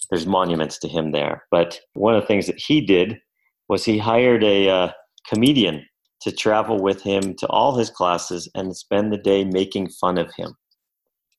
there's 0.10 0.26
monuments 0.26 0.78
to 0.80 0.88
him 0.88 1.12
there. 1.12 1.44
But 1.52 1.80
one 1.94 2.16
of 2.16 2.22
the 2.22 2.28
things 2.28 2.48
that 2.48 2.60
he 2.60 2.82
did 2.82 3.20
was 3.68 3.86
he 3.86 3.98
hired 3.98 4.44
a 4.44 4.70
uh, 4.70 4.92
comedian 5.28 5.86
to 6.22 6.32
travel 6.32 6.80
with 6.80 7.02
him 7.02 7.36
to 7.36 7.48
all 7.48 7.78
his 7.78 7.90
classes 7.90 8.50
and 8.56 8.76
spend 8.76 9.14
the 9.14 9.18
day 9.18 9.46
making 9.46 9.90
fun 9.90 10.18
of 10.18 10.34
him 10.36 10.56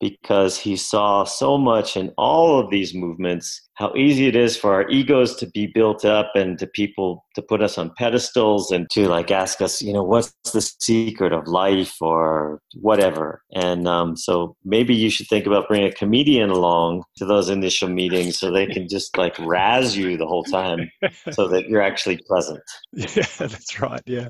because 0.01 0.59
he 0.59 0.77
saw 0.77 1.25
so 1.25 1.59
much 1.59 1.97
in 1.97 2.13
all 2.17 2.59
of 2.59 2.71
these 2.71 2.95
movements 2.95 3.69
how 3.81 3.95
easy 3.97 4.27
it 4.27 4.37
is 4.37 4.59
for 4.59 4.75
our 4.75 4.87
egos 4.91 5.35
to 5.37 5.47
be 5.47 5.67
built 5.67 6.05
up 6.05 6.33
and 6.35 6.59
to 6.59 6.67
people 6.67 7.25
to 7.35 7.41
put 7.41 7.63
us 7.63 7.79
on 7.79 7.91
pedestals 7.97 8.71
and 8.71 8.91
to 8.91 9.09
like 9.09 9.31
ask 9.31 9.63
us 9.63 9.81
you 9.81 9.91
know 9.91 10.03
what's 10.03 10.35
the 10.53 10.61
secret 10.61 11.33
of 11.33 11.47
life 11.47 11.97
or 12.03 12.61
whatever? 12.75 13.43
And 13.55 13.89
um, 13.89 14.17
so 14.17 14.55
maybe 14.65 14.95
you 14.95 15.09
should 15.09 15.29
think 15.29 15.47
about 15.47 15.67
bringing 15.67 15.89
a 15.89 15.93
comedian 15.93 16.51
along 16.51 17.05
to 17.17 17.25
those 17.25 17.49
initial 17.49 17.89
meetings 17.89 18.39
so 18.39 18.51
they 18.51 18.67
can 18.67 18.87
just 18.87 19.17
like 19.17 19.39
razz 19.39 19.97
you 19.97 20.19
the 20.19 20.27
whole 20.27 20.45
time 20.45 20.91
so 21.33 21.49
that 21.49 21.69
you're 21.69 21.83
actually 21.83 22.19
pleasant. 22.27 22.63
Yeah 22.93 23.25
that's 23.39 23.81
right 23.81 24.03
yeah. 24.07 24.29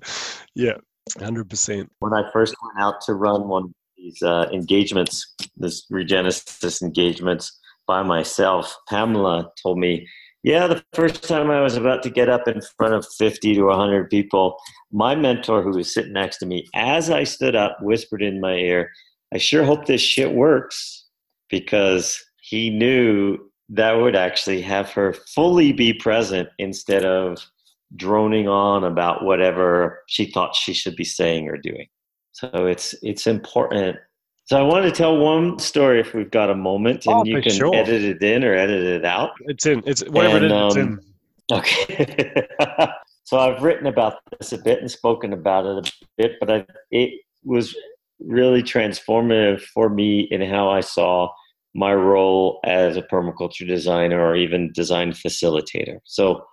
Yeah 0.54 0.76
100% 1.18 1.88
when 1.98 2.12
i 2.12 2.22
first 2.32 2.54
went 2.62 2.84
out 2.84 3.00
to 3.00 3.14
run 3.14 3.48
one 3.48 3.74
these 4.00 4.22
uh, 4.22 4.48
engagements, 4.52 5.34
this 5.56 5.86
Regenesis 5.90 6.82
engagements 6.82 7.58
by 7.86 8.02
myself, 8.02 8.74
Pamela 8.88 9.50
told 9.62 9.78
me, 9.78 10.06
yeah, 10.42 10.66
the 10.66 10.82
first 10.94 11.22
time 11.22 11.50
I 11.50 11.60
was 11.60 11.76
about 11.76 12.02
to 12.04 12.10
get 12.10 12.30
up 12.30 12.48
in 12.48 12.62
front 12.78 12.94
of 12.94 13.06
50 13.18 13.54
to 13.54 13.62
100 13.64 14.08
people, 14.08 14.56
my 14.90 15.14
mentor 15.14 15.62
who 15.62 15.76
was 15.76 15.92
sitting 15.92 16.14
next 16.14 16.38
to 16.38 16.46
me, 16.46 16.66
as 16.74 17.10
I 17.10 17.24
stood 17.24 17.54
up, 17.54 17.76
whispered 17.82 18.22
in 18.22 18.40
my 18.40 18.54
ear, 18.54 18.90
I 19.34 19.38
sure 19.38 19.64
hope 19.64 19.84
this 19.84 20.00
shit 20.00 20.32
works 20.32 21.04
because 21.50 22.18
he 22.40 22.70
knew 22.70 23.38
that 23.68 23.92
would 23.92 24.16
actually 24.16 24.62
have 24.62 24.90
her 24.92 25.12
fully 25.34 25.72
be 25.72 25.92
present 25.92 26.48
instead 26.58 27.04
of 27.04 27.38
droning 27.96 28.48
on 28.48 28.82
about 28.84 29.24
whatever 29.24 30.00
she 30.06 30.24
thought 30.24 30.56
she 30.56 30.72
should 30.72 30.96
be 30.96 31.04
saying 31.04 31.48
or 31.48 31.58
doing. 31.58 31.86
So 32.32 32.66
it's 32.66 32.94
it's 33.02 33.26
important. 33.26 33.96
So 34.44 34.58
I 34.58 34.62
want 34.62 34.84
to 34.84 34.90
tell 34.90 35.16
one 35.16 35.58
story 35.58 36.00
if 36.00 36.12
we've 36.12 36.30
got 36.30 36.50
a 36.50 36.56
moment, 36.56 37.06
and 37.06 37.14
oh, 37.14 37.24
you 37.24 37.40
can 37.40 37.52
sure. 37.52 37.74
edit 37.74 38.02
it 38.02 38.22
in 38.22 38.42
or 38.42 38.54
edit 38.54 38.84
it 38.84 39.04
out. 39.04 39.30
It's 39.46 39.66
in. 39.66 39.82
It's 39.86 40.02
whatever 40.08 40.38
And, 40.38 40.46
it 40.46 40.52
is. 40.52 40.66
It's 40.66 40.76
um, 40.76 40.82
in. 40.82 41.00
Okay. 41.52 42.46
so 43.24 43.38
I've 43.40 43.60
written 43.60 43.88
about 43.88 44.18
this 44.38 44.52
a 44.52 44.58
bit 44.58 44.78
and 44.78 44.88
spoken 44.88 45.32
about 45.32 45.66
it 45.66 45.84
a 45.88 45.92
bit, 46.16 46.32
but 46.38 46.48
I, 46.48 46.64
it 46.92 47.10
was 47.42 47.74
really 48.20 48.62
transformative 48.62 49.60
for 49.60 49.88
me 49.88 50.28
in 50.30 50.42
how 50.42 50.68
I 50.68 50.78
saw 50.78 51.28
my 51.74 51.92
role 51.92 52.60
as 52.64 52.96
a 52.96 53.02
permaculture 53.02 53.66
designer 53.66 54.20
or 54.20 54.36
even 54.36 54.72
design 54.72 55.10
facilitator. 55.10 55.98
So 56.04 56.44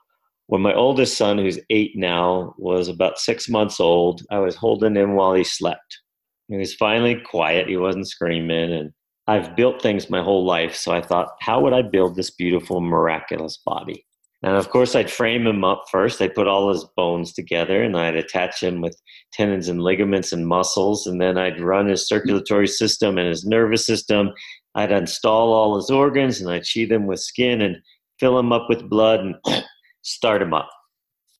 when 0.47 0.61
my 0.61 0.73
oldest 0.73 1.17
son, 1.17 1.37
who's 1.37 1.59
eight 1.69 1.91
now, 1.95 2.55
was 2.57 2.87
about 2.87 3.19
six 3.19 3.49
months 3.49 3.79
old, 3.79 4.21
I 4.31 4.39
was 4.39 4.55
holding 4.55 4.95
him 4.95 5.13
while 5.13 5.33
he 5.33 5.43
slept. 5.43 5.99
He 6.47 6.57
was 6.57 6.73
finally 6.73 7.15
quiet. 7.15 7.67
He 7.67 7.75
wasn't 7.75 8.07
screaming. 8.07 8.71
And 8.71 8.91
I've 9.27 9.57
built 9.57 9.81
things 9.81 10.09
my 10.09 10.23
whole 10.23 10.45
life. 10.45 10.73
So 10.73 10.93
I 10.93 11.01
thought, 11.01 11.33
how 11.41 11.61
would 11.61 11.73
I 11.73 11.81
build 11.81 12.15
this 12.15 12.31
beautiful, 12.31 12.79
miraculous 12.79 13.59
body? 13.65 14.05
And 14.43 14.55
of 14.55 14.69
course, 14.69 14.95
I'd 14.95 15.11
frame 15.11 15.45
him 15.45 15.65
up 15.65 15.85
first. 15.91 16.21
I'd 16.21 16.35
put 16.35 16.47
all 16.47 16.69
his 16.69 16.85
bones 16.95 17.33
together 17.33 17.83
and 17.83 17.97
I'd 17.97 18.15
attach 18.15 18.63
him 18.63 18.79
with 18.79 18.97
tendons 19.33 19.67
and 19.67 19.81
ligaments 19.81 20.31
and 20.31 20.47
muscles. 20.47 21.07
And 21.07 21.19
then 21.19 21.37
I'd 21.37 21.59
run 21.59 21.87
his 21.87 22.07
circulatory 22.07 22.67
system 22.67 23.17
and 23.17 23.27
his 23.27 23.45
nervous 23.45 23.85
system. 23.85 24.31
I'd 24.75 24.91
install 24.91 25.51
all 25.51 25.75
his 25.75 25.89
organs 25.89 26.39
and 26.39 26.49
I'd 26.49 26.65
sheathe 26.65 26.91
him 26.91 27.07
with 27.07 27.19
skin 27.19 27.61
and 27.61 27.77
fill 28.19 28.39
him 28.39 28.53
up 28.53 28.67
with 28.69 28.89
blood 28.89 29.19
and 29.19 29.35
start 30.07 30.39
them 30.39 30.53
up. 30.53 30.69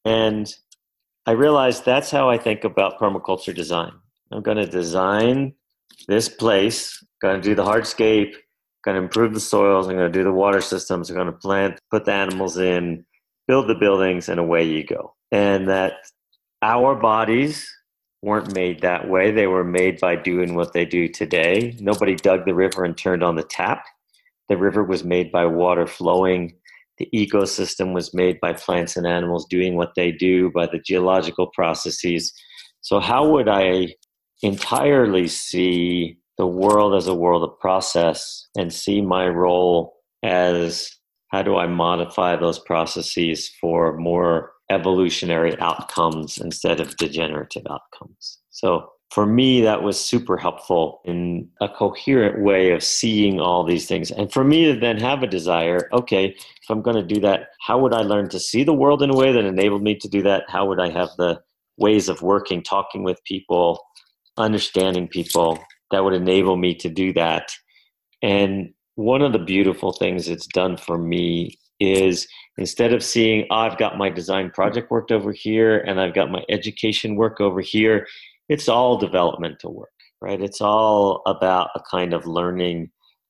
And 0.05 0.53
I 1.25 1.31
realized 1.31 1.85
that's 1.85 2.11
how 2.11 2.29
I 2.29 2.37
think 2.37 2.63
about 2.63 2.99
permaculture 2.99 3.55
design. 3.55 3.91
I'm 4.31 4.41
going 4.41 4.57
to 4.57 4.65
design 4.67 5.53
this 6.07 6.29
place, 6.29 7.03
going 7.21 7.41
to 7.41 7.41
do 7.41 7.55
the 7.55 7.63
hardscape, 7.63 8.33
going 8.83 8.95
to 8.95 9.03
improve 9.03 9.33
the 9.33 9.39
soils, 9.39 9.87
I'm 9.87 9.95
going 9.95 10.11
to 10.11 10.17
do 10.17 10.23
the 10.23 10.33
water 10.33 10.61
systems, 10.61 11.09
I'm 11.09 11.15
going 11.15 11.27
to 11.27 11.33
plant, 11.33 11.79
put 11.91 12.05
the 12.05 12.13
animals 12.13 12.57
in, 12.57 13.05
build 13.47 13.67
the 13.67 13.75
buildings, 13.75 14.29
and 14.29 14.39
away 14.39 14.63
you 14.63 14.83
go. 14.83 15.15
And 15.31 15.67
that 15.67 15.93
our 16.61 16.95
bodies 16.95 17.69
weren't 18.21 18.53
made 18.53 18.81
that 18.81 19.09
way. 19.09 19.31
They 19.31 19.47
were 19.47 19.63
made 19.63 19.99
by 19.99 20.15
doing 20.15 20.55
what 20.55 20.73
they 20.73 20.85
do 20.85 21.07
today. 21.07 21.75
Nobody 21.79 22.15
dug 22.15 22.45
the 22.45 22.55
river 22.55 22.83
and 22.83 22.97
turned 22.97 23.23
on 23.23 23.35
the 23.35 23.43
tap. 23.43 23.85
The 24.49 24.57
river 24.57 24.83
was 24.83 25.03
made 25.03 25.31
by 25.31 25.45
water 25.45 25.87
flowing. 25.87 26.55
The 26.97 27.09
ecosystem 27.13 27.93
was 27.93 28.13
made 28.13 28.39
by 28.39 28.53
plants 28.53 28.97
and 28.97 29.05
animals 29.05 29.45
doing 29.49 29.75
what 29.75 29.93
they 29.95 30.11
do, 30.11 30.51
by 30.51 30.65
the 30.65 30.79
geological 30.79 31.47
processes. 31.47 32.33
So, 32.81 32.99
how 32.99 33.27
would 33.29 33.47
I 33.47 33.95
entirely 34.41 35.27
see 35.27 36.17
the 36.37 36.47
world 36.47 36.95
as 36.95 37.07
a 37.07 37.13
world 37.13 37.43
of 37.43 37.59
process 37.59 38.47
and 38.55 38.71
see 38.71 39.01
my 39.01 39.27
role 39.27 39.93
as 40.23 40.89
how 41.29 41.41
do 41.41 41.57
I 41.57 41.67
modify 41.67 42.35
those 42.35 42.59
processes 42.59 43.49
for 43.59 43.97
more 43.97 44.51
evolutionary 44.69 45.59
outcomes 45.59 46.37
instead 46.37 46.79
of 46.79 46.95
degenerative 46.97 47.63
outcomes? 47.69 48.39
So 48.49 48.89
for 49.11 49.25
me, 49.25 49.61
that 49.61 49.83
was 49.83 49.99
super 49.99 50.37
helpful 50.37 51.01
in 51.05 51.49
a 51.61 51.69
coherent 51.69 52.43
way 52.43 52.71
of 52.71 52.83
seeing 52.83 53.39
all 53.39 53.63
these 53.63 53.87
things. 53.87 54.11
And 54.11 54.31
for 54.31 54.43
me 54.43 54.65
to 54.65 54.79
then 54.79 54.99
have 54.99 55.23
a 55.23 55.27
desire, 55.27 55.87
okay, 55.93 56.25
if 56.27 56.69
I'm 56.69 56.81
going 56.81 56.97
to 56.97 57.13
do 57.15 57.21
that, 57.21 57.49
how 57.61 57.79
would 57.79 57.93
I 57.93 58.01
learn 58.01 58.27
to 58.29 58.39
see 58.39 58.63
the 58.63 58.73
world 58.73 59.01
in 59.01 59.09
a 59.09 59.15
way 59.15 59.31
that 59.31 59.45
enabled 59.45 59.81
me 59.81 59.95
to 59.95 60.09
do 60.09 60.21
that? 60.23 60.43
How 60.49 60.65
would 60.67 60.79
I 60.79 60.89
have 60.89 61.09
the 61.17 61.41
ways 61.77 62.09
of 62.09 62.21
working, 62.21 62.61
talking 62.61 63.03
with 63.03 63.23
people, 63.23 63.79
understanding 64.37 65.07
people 65.07 65.63
that 65.91 66.03
would 66.03 66.13
enable 66.13 66.57
me 66.57 66.75
to 66.75 66.89
do 66.89 67.13
that? 67.13 67.49
And 68.21 68.73
one 68.95 69.21
of 69.21 69.31
the 69.31 69.39
beautiful 69.39 69.93
things 69.93 70.27
it's 70.27 70.47
done 70.47 70.75
for 70.75 70.97
me 70.97 71.57
is 71.79 72.27
instead 72.57 72.91
of 72.91 73.03
seeing 73.03 73.45
oh, 73.51 73.57
i've 73.57 73.77
got 73.77 73.99
my 73.99 74.09
design 74.09 74.49
project 74.49 74.89
worked 74.89 75.11
over 75.11 75.31
here 75.31 75.77
and 75.81 76.01
i've 76.01 76.15
got 76.15 76.31
my 76.31 76.43
education 76.49 77.15
work 77.15 77.39
over 77.39 77.61
here 77.61 78.07
it's 78.49 78.69
all 78.69 78.97
developmental 78.97 79.73
work 79.73 79.89
right 80.21 80.41
it's 80.41 80.61
all 80.61 81.21
about 81.25 81.69
a 81.75 81.81
kind 81.89 82.13
of 82.13 82.25
learning 82.25 82.89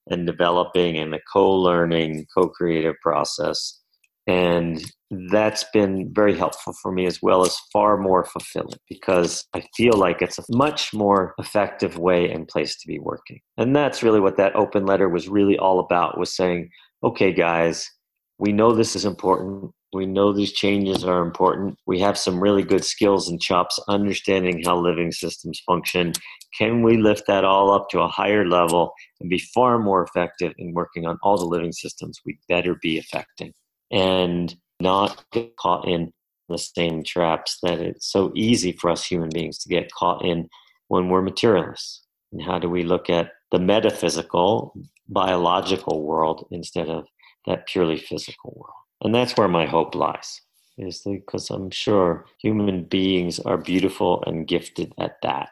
and 0.10 0.26
developing 0.26 0.98
and 0.98 1.12
the 1.12 1.20
co-learning 1.32 2.26
co-creative 2.36 2.96
process 3.02 3.82
and 4.28 4.84
that's 5.30 5.64
been 5.74 6.14
very 6.14 6.36
helpful 6.36 6.74
for 6.82 6.92
me 6.92 7.06
as 7.06 7.22
well 7.22 7.46
as 7.46 7.58
far 7.72 7.98
more 7.98 8.26
fulfilling 8.26 8.78
because 8.90 9.46
I 9.54 9.64
feel 9.76 9.94
like 9.94 10.22
it's 10.22 10.38
a 10.38 10.44
much 10.50 10.94
more 10.94 11.34
effective 11.40 11.98
way 11.98 12.30
and 12.30 12.46
place 12.46 12.76
to 12.78 12.88
be 12.88 13.00
working. 13.00 13.40
And 13.56 13.74
that's 13.74 14.04
really 14.04 14.20
what 14.20 14.36
that 14.36 14.56
open 14.56 14.86
letter 14.86 15.08
was 15.08 15.30
really 15.30 15.58
all 15.58 15.80
about 15.80 16.20
was 16.20 16.36
saying, 16.36 16.70
okay 17.06 17.32
guys, 17.32 17.90
we 18.38 18.52
know 18.52 18.74
this 18.74 18.98
is 18.98 19.06
important. 19.06 19.72
We 19.98 20.06
know 20.06 20.32
these 20.32 20.54
changes 20.54 21.04
are 21.04 21.24
important. 21.24 21.80
We 21.88 22.00
have 22.02 22.20
some 22.20 22.40
really 22.40 22.62
good 22.62 22.86
skills 22.86 23.30
and 23.30 23.42
chops 23.42 23.80
understanding 23.88 24.62
how 24.64 24.78
living 24.78 25.12
systems 25.12 25.60
function. 25.66 26.14
Can 26.56 26.84
we 26.84 26.98
lift 26.98 27.24
that 27.26 27.44
all 27.44 27.74
up 27.74 27.90
to 27.90 28.02
a 28.02 28.08
higher 28.08 28.48
level 28.48 28.94
and 29.20 29.28
be 29.28 29.40
far 29.40 29.80
more 29.80 30.04
effective 30.04 30.54
in 30.60 30.76
working 30.76 31.08
on 31.08 31.18
all 31.24 31.40
the 31.40 31.48
living 31.48 31.72
systems 31.72 32.22
we 32.24 32.38
better 32.48 32.76
be 32.80 33.00
affecting? 33.00 33.54
And 33.90 34.56
not 34.80 35.26
get 35.32 35.58
caught 35.58 35.88
in 35.88 36.14
the 36.48 36.60
same 36.60 37.04
traps 37.04 37.58
that 37.64 37.80
it's 37.80 38.12
so 38.12 38.32
easy 38.36 38.74
for 38.74 38.92
us 38.92 39.04
human 39.04 39.30
beings 39.34 39.58
to 39.64 39.70
get 39.70 39.92
caught 39.94 40.24
in 40.24 40.48
when 40.90 41.10
we're 41.10 41.24
materialists. 41.24 42.04
And 42.32 42.44
how 42.44 42.60
do 42.60 42.70
we 42.70 42.84
look 42.84 43.10
at 43.10 43.32
the 43.52 43.58
metaphysical, 43.58 44.76
biological 45.10 46.04
world 46.04 46.46
instead 46.52 46.88
of 46.88 47.08
that 47.48 47.66
purely 47.66 47.98
physical 47.98 48.54
world. 48.56 48.87
And 49.02 49.14
that's 49.14 49.38
where 49.38 49.48
my 49.48 49.66
hope 49.66 49.94
lies, 49.96 50.42
is 50.78 51.02
because 51.06 51.50
I'm 51.50 51.70
sure 51.70 52.26
human 52.40 52.84
beings 52.84 53.40
are 53.40 53.58
beautiful 53.58 54.24
and 54.26 54.48
gifted 54.48 54.94
at 54.98 55.18
that. 55.22 55.52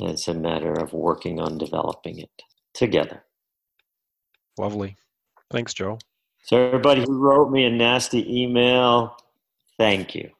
And 0.00 0.10
it's 0.10 0.28
a 0.28 0.34
matter 0.34 0.72
of 0.72 0.92
working 0.92 1.40
on 1.40 1.58
developing 1.58 2.18
it 2.18 2.30
together. 2.74 3.24
Lovely. 4.58 4.96
Thanks, 5.50 5.74
Joel. 5.74 5.98
So, 6.42 6.58
everybody 6.58 7.02
who 7.02 7.18
wrote 7.18 7.50
me 7.50 7.64
a 7.64 7.70
nasty 7.70 8.42
email, 8.42 9.16
thank 9.78 10.14
you. 10.14 10.30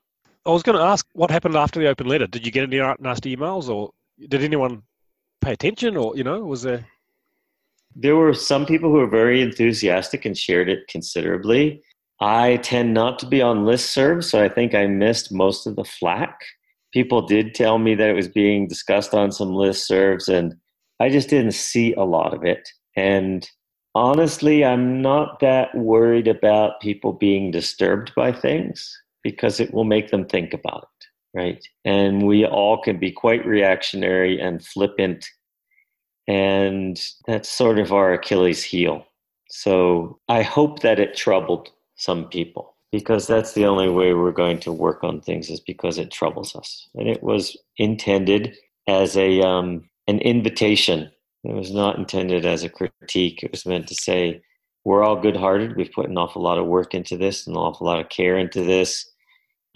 I 0.45 0.51
was 0.51 0.63
going 0.63 0.79
to 0.79 0.85
ask 0.85 1.07
what 1.15 1.31
happened 1.31 1.57
after 1.57 1.81
the 1.81 1.89
open 1.89 2.07
letter. 2.07 2.29
Did 2.29 2.47
you 2.47 2.53
get 2.53 2.63
any 2.73 2.79
nasty 3.01 3.37
emails, 3.37 3.69
or 3.69 3.93
did 4.29 4.45
anyone 4.45 4.83
pay 5.41 5.53
attention, 5.53 5.97
or 5.97 6.17
you 6.17 6.23
know, 6.23 6.41
was 6.41 6.63
there? 6.63 6.87
There 7.97 8.15
were 8.15 8.35
some 8.35 8.67
people 8.67 8.91
who 8.91 8.99
were 8.99 9.09
very 9.09 9.43
enthusiastic 9.43 10.25
and 10.25 10.39
shared 10.39 10.69
it 10.69 10.87
considerably. 10.87 11.83
I 12.21 12.57
tend 12.59 12.95
not 12.95 13.19
to 13.21 13.27
be 13.27 13.43
on 13.43 13.65
listserv, 13.65 14.25
so 14.25 14.43
I 14.43 14.49
think 14.49 14.75
I 14.75 14.87
missed 14.87 15.33
most 15.33 15.67
of 15.67 15.77
the 15.77 15.85
flack. 15.85 16.41
People 16.93 17.27
did 17.27 17.55
tell 17.55 17.79
me 17.79 17.95
that 17.95 18.09
it 18.09 18.15
was 18.15 18.29
being 18.29 18.67
discussed 18.67 19.13
on 19.13 19.33
some 19.33 19.51
listservs, 19.51 20.29
and 20.29 20.55
I 20.99 21.11
just 21.11 21.29
didn't 21.29 21.53
see 21.53 21.93
a 21.93 22.05
lot 22.05 22.33
of 22.33 22.43
it. 22.43 22.69
And 22.97 23.49
honestly, 23.95 24.65
I'm 24.65 25.03
not 25.03 25.41
that 25.41 25.75
worried 25.75 26.27
about 26.29 26.81
people 26.81 27.13
being 27.13 27.51
disturbed 27.51 28.13
by 28.17 28.33
things 28.33 28.99
because 29.23 29.61
it 29.61 29.75
will 29.75 29.85
make 29.85 30.11
them 30.11 30.25
think 30.25 30.55
about 30.55 30.85
it, 30.85 31.39
right? 31.39 31.69
And 31.85 32.27
we 32.27 32.47
all 32.47 32.81
can 32.81 32.99
be 32.99 33.13
quite 33.13 33.45
reactionary 33.45 34.41
and 34.41 34.65
flippant, 34.65 35.27
and 36.27 36.99
that's 37.27 37.51
sort 37.51 37.79
of 37.79 37.93
our 37.93 38.15
Achilles 38.15 38.65
heel. 38.65 39.05
So 39.51 40.19
I 40.29 40.43
hope 40.43 40.81
that 40.81 40.99
it 40.99 41.15
troubled 41.15 41.71
some 41.97 42.29
people 42.29 42.77
because 42.93 43.27
that's 43.27 43.53
the 43.53 43.67
only 43.67 43.89
way 43.89 44.15
we're 44.15 44.33
going 44.33 44.61
to 44.61 44.73
work 44.73 45.03
on 45.03 45.21
things 45.21 45.51
is 45.51 45.61
because 45.61 45.99
it 45.99 46.11
troubles 46.11 46.55
us. 46.55 46.89
And 46.95 47.09
it 47.09 47.23
was 47.23 47.57
intended 47.79 48.57
as 48.87 49.17
a 49.17 49.41
um, 49.41 49.89
an 50.07 50.21
invitation 50.21 51.11
it 51.47 51.55
was 51.55 51.73
not 51.73 51.97
intended 51.97 52.45
as 52.45 52.65
a 52.65 52.69
critique. 52.69 53.43
It 53.43 53.53
was 53.53 53.67
meant 53.67 53.87
to 53.89 53.95
say, 53.95 54.43
we're 54.85 55.05
all 55.05 55.21
good 55.21 55.37
hearted. 55.37 55.77
We've 55.77 55.93
put 55.93 56.09
an 56.09 56.19
awful 56.19 56.43
lot 56.43 56.59
of 56.59 56.67
work 56.67 56.93
into 56.93 57.17
this, 57.17 57.47
and 57.47 57.55
an 57.55 57.63
awful 57.63 57.87
lot 57.87 58.01
of 58.01 58.09
care 58.09 58.37
into 58.37 58.65
this. 58.65 59.09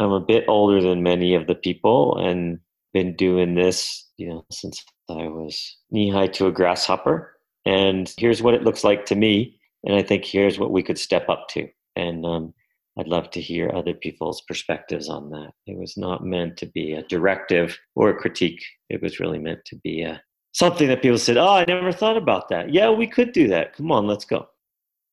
I'm 0.00 0.12
a 0.12 0.20
bit 0.20 0.44
older 0.48 0.80
than 0.80 1.02
many 1.02 1.34
of 1.34 1.46
the 1.46 1.54
people 1.54 2.16
and 2.16 2.58
been 2.92 3.14
doing 3.14 3.54
this, 3.54 4.08
you 4.16 4.28
know, 4.28 4.44
since 4.50 4.84
I 5.08 5.28
was 5.28 5.76
knee 5.90 6.10
high 6.10 6.26
to 6.28 6.46
a 6.46 6.52
grasshopper. 6.52 7.36
And 7.64 8.12
here's 8.16 8.42
what 8.42 8.54
it 8.54 8.64
looks 8.64 8.82
like 8.82 9.04
to 9.06 9.14
me. 9.14 9.60
And 9.84 9.94
I 9.94 10.02
think 10.02 10.24
here's 10.24 10.58
what 10.58 10.72
we 10.72 10.82
could 10.82 10.98
step 10.98 11.28
up 11.28 11.48
to. 11.50 11.68
And 12.00 12.24
um, 12.24 12.54
I'd 12.98 13.08
love 13.08 13.30
to 13.30 13.40
hear 13.40 13.70
other 13.74 13.92
people's 13.92 14.40
perspectives 14.42 15.08
on 15.08 15.30
that. 15.30 15.52
It 15.66 15.76
was 15.76 15.96
not 15.96 16.24
meant 16.24 16.56
to 16.58 16.66
be 16.66 16.92
a 16.92 17.02
directive 17.04 17.78
or 17.94 18.08
a 18.08 18.16
critique. 18.16 18.62
It 18.88 19.02
was 19.02 19.20
really 19.20 19.38
meant 19.38 19.64
to 19.66 19.76
be 19.76 20.02
a 20.02 20.22
something 20.52 20.88
that 20.88 21.02
people 21.02 21.18
said, 21.18 21.36
"Oh, 21.36 21.56
I 21.56 21.64
never 21.66 21.92
thought 21.92 22.16
about 22.16 22.48
that." 22.48 22.72
Yeah, 22.72 22.90
we 22.90 23.06
could 23.06 23.32
do 23.32 23.48
that. 23.48 23.74
Come 23.76 23.92
on, 23.92 24.06
let's 24.06 24.24
go. 24.24 24.48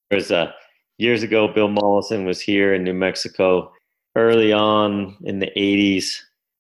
There's 0.10 0.32
a 0.32 0.38
uh, 0.38 0.52
years 0.98 1.24
ago, 1.24 1.48
Bill 1.48 1.68
Mollison 1.68 2.26
was 2.26 2.42
here 2.42 2.74
in 2.74 2.84
New 2.84 2.94
Mexico 2.94 3.72
early 4.16 4.54
on 4.54 5.18
in 5.26 5.40
the 5.40 5.52
'80s, 5.58 6.16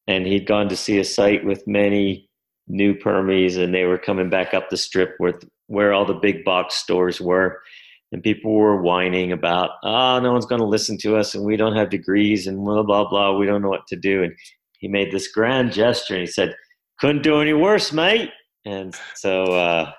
and 0.07 0.27
he'd 0.27 0.45
gone 0.45 0.67
to 0.69 0.75
see 0.75 0.99
a 0.99 1.05
site 1.05 1.45
with 1.45 1.67
many 1.67 2.29
new 2.67 2.93
permies, 2.93 3.57
and 3.57 3.73
they 3.73 3.85
were 3.85 3.97
coming 3.97 4.29
back 4.29 4.53
up 4.53 4.69
the 4.69 4.77
strip 4.77 5.15
where 5.19 5.39
where 5.67 5.93
all 5.93 6.05
the 6.05 6.13
big 6.13 6.43
box 6.43 6.75
stores 6.75 7.21
were. 7.21 7.61
And 8.11 8.23
people 8.23 8.53
were 8.53 8.81
whining 8.81 9.33
about, 9.33 9.71
ah, 9.83 10.15
oh, 10.15 10.19
no 10.21 10.31
one's 10.31 10.45
going 10.45 10.61
to 10.61 10.67
listen 10.67 10.97
to 10.99 11.17
us, 11.17 11.35
and 11.35 11.43
we 11.43 11.57
don't 11.57 11.75
have 11.75 11.89
degrees, 11.89 12.47
and 12.47 12.63
blah 12.63 12.83
blah 12.83 13.09
blah. 13.09 13.37
We 13.37 13.45
don't 13.45 13.61
know 13.61 13.69
what 13.69 13.87
to 13.87 13.97
do. 13.97 14.23
And 14.23 14.33
he 14.79 14.87
made 14.87 15.11
this 15.11 15.27
grand 15.27 15.73
gesture, 15.73 16.13
and 16.13 16.21
he 16.21 16.27
said, 16.27 16.55
"Couldn't 16.99 17.23
do 17.23 17.41
any 17.41 17.53
worse, 17.53 17.91
mate." 17.91 18.31
and 18.67 18.95
so 19.15 19.43
uh, 19.45 19.91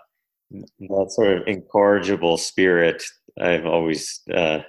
that 0.50 1.06
sort 1.10 1.38
of 1.38 1.46
incorrigible 1.46 2.36
spirit 2.36 3.02
I've 3.40 3.66
always 3.66 4.20
uh, 4.32 4.60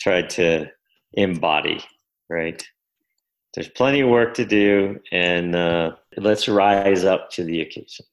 tried 0.00 0.30
to 0.30 0.66
embody. 1.12 1.80
Right? 2.28 2.62
There's 3.54 3.68
plenty 3.68 4.00
of 4.00 4.08
work 4.08 4.34
to 4.34 4.44
do, 4.44 5.00
and 5.10 5.56
uh, 5.56 5.92
let's 6.16 6.48
rise 6.48 7.04
up 7.04 7.30
to 7.32 7.44
the 7.44 7.60
occasion. 7.60 8.06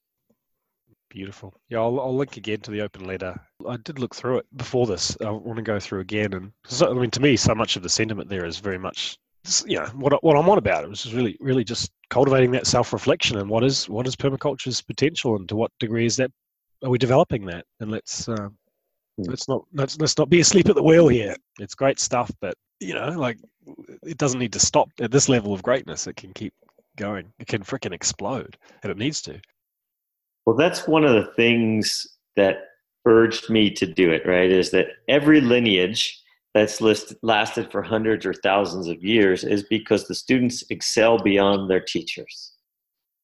Beautiful. 1.18 1.52
Yeah, 1.70 1.80
I'll, 1.80 2.00
I'll, 2.00 2.16
link 2.16 2.38
again 2.38 2.60
to 2.60 2.70
the 2.70 2.82
open 2.82 3.08
letter. 3.08 3.36
I 3.68 3.78
did 3.78 3.98
look 3.98 4.14
through 4.14 4.38
it 4.38 4.46
before 4.56 4.86
this. 4.86 5.18
I 5.20 5.32
want 5.32 5.56
to 5.56 5.64
go 5.64 5.80
through 5.80 6.02
again, 6.02 6.32
and 6.34 6.52
so, 6.68 6.92
I 6.92 6.94
mean, 6.94 7.10
to 7.10 7.20
me, 7.20 7.36
so 7.36 7.56
much 7.56 7.76
of 7.76 7.82
the 7.82 7.90
sentiment 7.90 8.30
there 8.30 8.46
is 8.46 8.60
very 8.60 8.78
much, 8.78 9.18
you 9.66 9.80
know, 9.80 9.88
what 9.96 10.24
what 10.24 10.38
I'm 10.38 10.48
on 10.48 10.60
about. 10.60 10.84
It 10.84 10.92
was 10.92 11.12
really, 11.12 11.36
really 11.40 11.64
just 11.64 11.92
cultivating 12.12 12.52
that 12.52 12.68
self-reflection 12.68 13.40
and 13.40 13.50
what 13.50 13.64
is 13.64 13.90
what 13.90 14.06
is 14.06 14.16
permaculture's 14.16 14.80
potential 14.80 15.36
and 15.36 15.50
to 15.50 15.56
what 15.56 15.72
degree 15.80 16.06
is 16.06 16.18
that 16.18 16.30
are 16.84 16.92
we 16.92 17.00
developing 17.00 17.48
that 17.48 17.66
and 17.80 17.90
let's 17.90 18.30
uh, 18.30 18.50
let's 19.18 19.50
not 19.50 19.64
let's, 19.74 19.98
let's 20.00 20.20
not 20.20 20.30
be 20.30 20.40
asleep 20.40 20.70
at 20.70 20.76
the 20.76 20.84
wheel 20.84 21.08
here 21.08 21.36
it's 21.60 21.74
great 21.74 22.00
stuff 22.00 22.32
but 22.40 22.54
you 22.80 22.94
know 22.94 23.10
like 23.10 23.40
it 24.04 24.18
doesn't 24.18 24.40
need 24.40 24.54
to 24.54 24.60
stop 24.60 24.88
at 25.02 25.10
this 25.10 25.28
level 25.28 25.52
of 25.52 25.64
greatness 25.64 26.06
it 26.06 26.16
can 26.16 26.32
keep 26.34 26.54
going 26.96 27.34
it 27.40 27.48
can 27.48 27.64
freaking 27.64 27.92
explode 27.92 28.56
and 28.84 28.92
it 28.92 28.98
needs 28.98 29.20
to 29.20 29.42
well 30.48 30.56
that's 30.56 30.88
one 30.88 31.04
of 31.04 31.14
the 31.14 31.32
things 31.34 32.08
that 32.36 32.70
urged 33.06 33.50
me 33.52 33.70
to 33.70 33.86
do 33.86 34.12
it 34.12 34.26
right 34.26 34.50
is 34.50 34.72
that 34.72 34.88
every 35.08 35.42
lineage 35.42 36.20
that's 36.58 36.82
list, 36.82 37.14
lasted 37.22 37.72
for 37.72 37.84
hundreds 37.84 38.26
or 38.26 38.34
thousands 38.34 38.88
of 38.88 39.04
years 39.04 39.44
is 39.44 39.62
because 39.62 40.08
the 40.08 40.16
students 40.16 40.64
excel 40.72 41.20
beyond 41.20 41.70
their 41.70 41.80
teachers. 41.80 42.54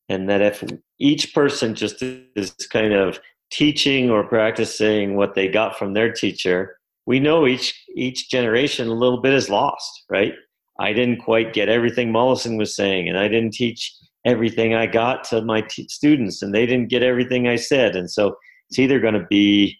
And 0.08 0.30
that 0.30 0.42
if 0.42 0.64
each 1.00 1.34
person 1.34 1.74
just 1.74 2.04
is 2.04 2.52
kind 2.72 2.94
of 2.94 3.20
teaching 3.52 4.12
or 4.12 4.24
practicing 4.24 5.16
what 5.16 5.34
they 5.34 5.48
got 5.48 5.80
from 5.80 5.94
their 5.94 6.12
teacher, 6.12 6.78
we 7.08 7.20
know 7.20 7.48
each 7.48 7.84
each 7.96 8.30
generation 8.30 8.88
a 8.88 8.94
little 8.94 9.20
bit 9.20 9.34
is 9.34 9.50
lost, 9.50 10.04
right? 10.12 10.34
I 10.80 10.94
didn't 10.94 11.24
quite 11.24 11.54
get 11.54 11.70
everything 11.70 12.12
Mollison 12.12 12.58
was 12.58 12.76
saying, 12.76 13.10
and 13.10 13.18
I 13.18 13.28
didn't 13.28 13.54
teach 13.54 13.96
everything 14.26 14.74
I 14.74 14.86
got 14.86 15.24
to 15.26 15.42
my 15.42 15.62
t- 15.62 15.88
students, 15.90 16.42
and 16.42 16.54
they 16.54 16.66
didn't 16.66 16.90
get 16.90 17.04
everything 17.04 17.48
I 17.48 17.58
said. 17.58 17.96
And 17.96 18.10
so 18.10 18.36
it's 18.70 18.80
either 18.80 19.00
going 19.00 19.16
to 19.16 19.28
be 19.30 19.78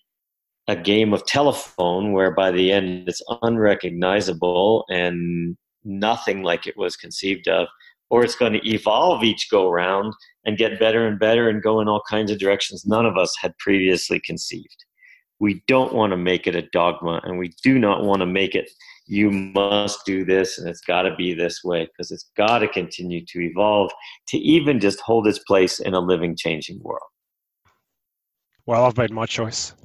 a 0.68 0.76
game 0.76 1.14
of 1.14 1.26
telephone 1.26 2.14
where 2.14 2.32
by 2.32 2.52
the 2.52 2.72
end 2.72 3.08
it's 3.08 3.22
unrecognizable 3.42 4.86
and 4.90 5.58
nothing 5.84 6.42
like 6.44 6.68
it 6.68 6.78
was 6.78 6.96
conceived 6.96 7.48
of, 7.48 7.68
or 8.10 8.24
it's 8.24 8.36
going 8.36 8.54
to 8.54 8.70
evolve 8.70 9.24
each 9.24 9.50
go 9.50 9.70
round 9.70 10.14
and 10.46 10.58
get 10.58 10.80
better 10.80 11.06
and 11.06 11.20
better 11.20 11.50
and 11.50 11.64
go 11.64 11.82
in 11.82 11.88
all 11.88 12.02
kinds 12.10 12.32
of 12.32 12.40
directions 12.40 12.86
none 12.86 13.06
of 13.06 13.18
us 13.18 13.34
had 13.42 13.58
previously 13.58 14.22
conceived. 14.26 14.86
We 15.40 15.64
don't 15.68 15.94
want 15.94 16.12
to 16.12 16.18
make 16.18 16.48
it 16.48 16.56
a 16.56 16.70
dogma 16.72 17.20
and 17.24 17.38
we 17.38 17.54
do 17.64 17.78
not 17.78 18.04
want 18.04 18.22
to 18.22 18.26
make 18.26 18.56
it 18.56 18.70
you 19.06 19.32
must 19.32 20.06
do 20.06 20.26
this 20.26 20.58
and 20.58 20.68
it's 20.68 20.82
got 20.82 21.04
to 21.04 21.16
be 21.16 21.34
this 21.34 21.64
way 21.64 21.86
because 21.86 22.12
it's 22.12 22.32
got 22.38 22.60
to 22.60 22.68
continue 22.68 23.24
to 23.26 23.42
evolve 23.42 23.92
to 24.30 24.38
even 24.38 24.80
just 24.80 25.00
hold 25.02 25.28
its 25.28 25.40
place 25.40 25.80
in 25.80 25.94
a 25.94 26.00
living, 26.00 26.36
changing 26.36 26.80
world. 26.82 27.02
Well, 28.66 28.86
I've 28.86 28.98
made 28.98 29.12
my 29.12 29.26
choice 29.26 29.76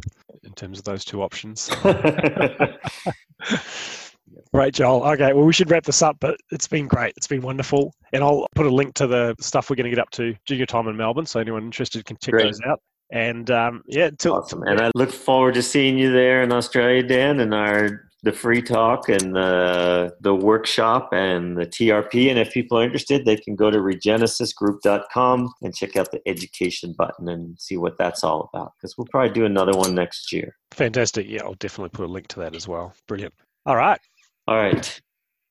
in 0.44 0.52
terms 0.52 0.78
of 0.78 0.84
those 0.84 1.04
two 1.04 1.22
options. 1.22 1.68
Right, 4.52 4.72
Joel. 4.72 5.04
Okay, 5.04 5.32
well, 5.32 5.44
we 5.44 5.52
should 5.52 5.70
wrap 5.70 5.84
this 5.84 6.02
up, 6.02 6.16
but 6.20 6.36
it's 6.50 6.66
been 6.66 6.86
great. 6.86 7.12
It's 7.16 7.26
been 7.26 7.42
wonderful. 7.42 7.92
And 8.12 8.24
I'll 8.24 8.46
put 8.54 8.66
a 8.66 8.70
link 8.70 8.94
to 8.94 9.06
the 9.06 9.34
stuff 9.40 9.68
we're 9.68 9.76
going 9.76 9.84
to 9.84 9.90
get 9.90 9.98
up 9.98 10.10
to 10.12 10.34
during 10.46 10.58
your 10.58 10.66
time 10.66 10.88
in 10.88 10.96
Melbourne. 10.96 11.26
So 11.26 11.40
anyone 11.40 11.64
interested 11.64 12.04
can 12.04 12.16
check 12.22 12.32
great. 12.32 12.44
those 12.44 12.60
out. 12.66 12.80
And 13.10 13.50
um, 13.50 13.82
yeah, 13.86 14.10
till, 14.18 14.34
awesome. 14.34 14.62
and 14.64 14.80
I 14.80 14.90
look 14.94 15.10
forward 15.10 15.54
to 15.54 15.62
seeing 15.62 15.98
you 15.98 16.12
there 16.12 16.42
in 16.42 16.52
Australia, 16.52 17.02
Dan, 17.02 17.40
and 17.40 17.54
our 17.54 18.07
the 18.22 18.32
free 18.32 18.62
talk 18.62 19.08
and 19.08 19.34
the 19.34 20.14
the 20.20 20.34
workshop 20.34 21.10
and 21.12 21.56
the 21.56 21.66
TRP. 21.66 22.30
And 22.30 22.38
if 22.38 22.52
people 22.52 22.78
are 22.78 22.82
interested, 22.82 23.24
they 23.24 23.36
can 23.36 23.54
go 23.54 23.70
to 23.70 23.78
regenesisgroup.com 23.78 25.52
and 25.62 25.74
check 25.74 25.96
out 25.96 26.10
the 26.10 26.20
education 26.26 26.94
button 26.96 27.28
and 27.28 27.58
see 27.60 27.76
what 27.76 27.96
that's 27.98 28.24
all 28.24 28.50
about. 28.52 28.72
Because 28.76 28.96
we'll 28.96 29.06
probably 29.10 29.32
do 29.32 29.44
another 29.44 29.72
one 29.72 29.94
next 29.94 30.32
year. 30.32 30.56
Fantastic. 30.72 31.26
Yeah, 31.28 31.44
I'll 31.44 31.54
definitely 31.54 31.90
put 31.90 32.06
a 32.06 32.12
link 32.12 32.28
to 32.28 32.40
that 32.40 32.56
as 32.56 32.66
well. 32.66 32.94
Brilliant. 33.06 33.34
All 33.66 33.76
right. 33.76 34.00
All 34.46 34.56
right. 34.56 35.00